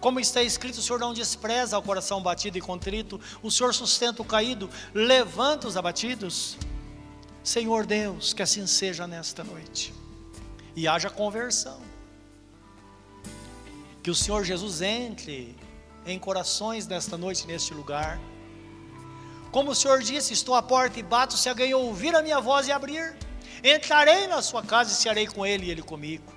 Como 0.00 0.20
está 0.20 0.42
escrito, 0.42 0.78
o 0.78 0.82
Senhor 0.82 0.98
não 0.98 1.12
despreza 1.12 1.76
o 1.76 1.82
coração 1.82 2.22
batido 2.22 2.56
e 2.56 2.60
contrito, 2.60 3.20
o 3.42 3.50
Senhor 3.50 3.74
sustenta 3.74 4.22
o 4.22 4.24
caído, 4.24 4.70
levanta 4.92 5.66
os 5.66 5.76
abatidos. 5.76 6.56
Senhor 7.42 7.84
Deus, 7.84 8.32
que 8.32 8.42
assim 8.42 8.66
seja 8.66 9.06
nesta 9.06 9.42
noite, 9.42 9.92
e 10.76 10.86
haja 10.86 11.10
conversão. 11.10 11.80
Que 14.02 14.10
o 14.10 14.14
Senhor 14.14 14.44
Jesus 14.44 14.80
entre 14.80 15.56
em 16.06 16.18
corações 16.18 16.86
nesta 16.86 17.16
noite, 17.18 17.46
neste 17.46 17.74
lugar 17.74 18.20
como 19.54 19.70
o 19.70 19.74
Senhor 19.74 20.02
disse: 20.02 20.32
Estou 20.32 20.56
à 20.56 20.60
porta 20.60 20.98
e 20.98 21.02
bato, 21.02 21.36
se 21.36 21.48
alguém 21.48 21.72
ouvir 21.72 22.12
a 22.16 22.20
minha 22.20 22.40
voz 22.40 22.66
e 22.66 22.72
abrir, 22.72 23.16
entrarei 23.62 24.26
na 24.26 24.42
sua 24.42 24.64
casa 24.64 24.90
e 24.90 24.96
cearei 24.96 25.28
com 25.28 25.46
ele 25.46 25.66
e 25.66 25.70
ele 25.70 25.80
comigo. 25.80 26.34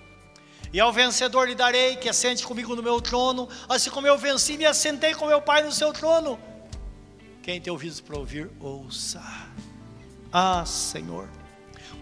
E 0.72 0.80
ao 0.80 0.94
vencedor 0.94 1.48
lhe 1.48 1.56
darei 1.56 1.96
que 1.96 2.08
assente 2.08 2.46
comigo 2.46 2.76
no 2.76 2.84
meu 2.84 3.02
trono, 3.02 3.50
assim 3.68 3.90
como 3.90 4.06
eu 4.06 4.20
venci 4.20 4.54
e 4.54 4.58
me 4.60 4.68
assentei 4.68 5.16
com 5.16 5.26
meu 5.26 5.42
Pai 5.42 5.64
no 5.64 5.72
seu 5.72 5.92
trono. 5.92 6.38
Quem 7.42 7.60
tem 7.60 7.74
ouvidos 7.74 8.00
para 8.00 8.20
ouvir, 8.20 8.52
ouça. 8.60 9.24
Ah, 10.32 10.64
Senhor, 10.64 11.28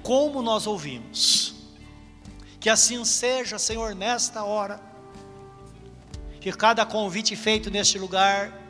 como 0.03 0.41
nós 0.41 0.67
ouvimos. 0.67 1.55
Que 2.59 2.69
assim 2.69 3.05
seja, 3.05 3.57
Senhor, 3.57 3.95
nesta 3.95 4.43
hora. 4.43 4.81
Que 6.41 6.51
cada 6.51 6.85
convite 6.85 7.37
feito 7.37 7.71
neste 7.71 7.97
lugar 7.97 8.64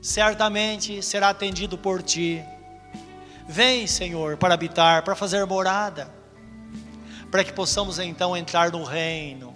certamente 0.00 1.02
será 1.02 1.30
atendido 1.30 1.76
por 1.76 2.02
ti. 2.02 2.42
Vem, 3.48 3.86
Senhor, 3.86 4.36
para 4.36 4.54
habitar, 4.54 5.02
para 5.02 5.14
fazer 5.14 5.44
morada, 5.46 6.12
para 7.30 7.44
que 7.44 7.52
possamos 7.52 7.98
então 7.98 8.36
entrar 8.36 8.70
no 8.70 8.82
reino, 8.82 9.54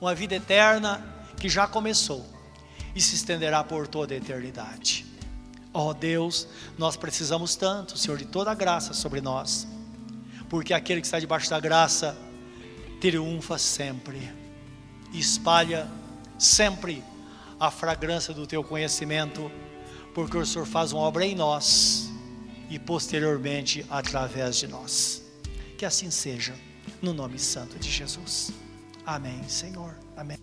uma 0.00 0.14
vida 0.14 0.34
eterna 0.34 1.04
que 1.36 1.48
já 1.48 1.66
começou 1.66 2.24
e 2.94 3.00
se 3.00 3.14
estenderá 3.14 3.62
por 3.62 3.86
toda 3.86 4.14
a 4.14 4.16
eternidade. 4.16 5.04
Ó 5.72 5.90
oh 5.90 5.94
Deus, 5.94 6.48
nós 6.78 6.96
precisamos 6.96 7.54
tanto, 7.54 7.98
Senhor, 7.98 8.16
de 8.16 8.24
toda 8.24 8.50
a 8.50 8.54
graça 8.54 8.94
sobre 8.94 9.20
nós, 9.20 9.68
porque 10.48 10.72
aquele 10.72 11.02
que 11.02 11.06
está 11.06 11.20
debaixo 11.20 11.50
da 11.50 11.60
graça 11.60 12.16
triunfa 13.00 13.58
sempre, 13.58 14.32
e 15.12 15.20
espalha 15.20 15.86
sempre 16.38 17.04
a 17.60 17.70
fragrância 17.70 18.32
do 18.32 18.46
teu 18.46 18.64
conhecimento 18.64 19.50
porque 20.16 20.38
o 20.38 20.46
Senhor 20.46 20.64
faz 20.64 20.94
uma 20.94 21.02
obra 21.02 21.26
em 21.26 21.34
nós 21.34 22.08
e 22.70 22.78
posteriormente 22.78 23.84
através 23.90 24.56
de 24.56 24.66
nós. 24.66 25.22
Que 25.76 25.84
assim 25.84 26.10
seja, 26.10 26.54
no 27.02 27.12
nome 27.12 27.38
santo 27.38 27.78
de 27.78 27.90
Jesus. 27.90 28.50
Amém, 29.04 29.46
Senhor. 29.46 29.94
Amém. 30.16 30.38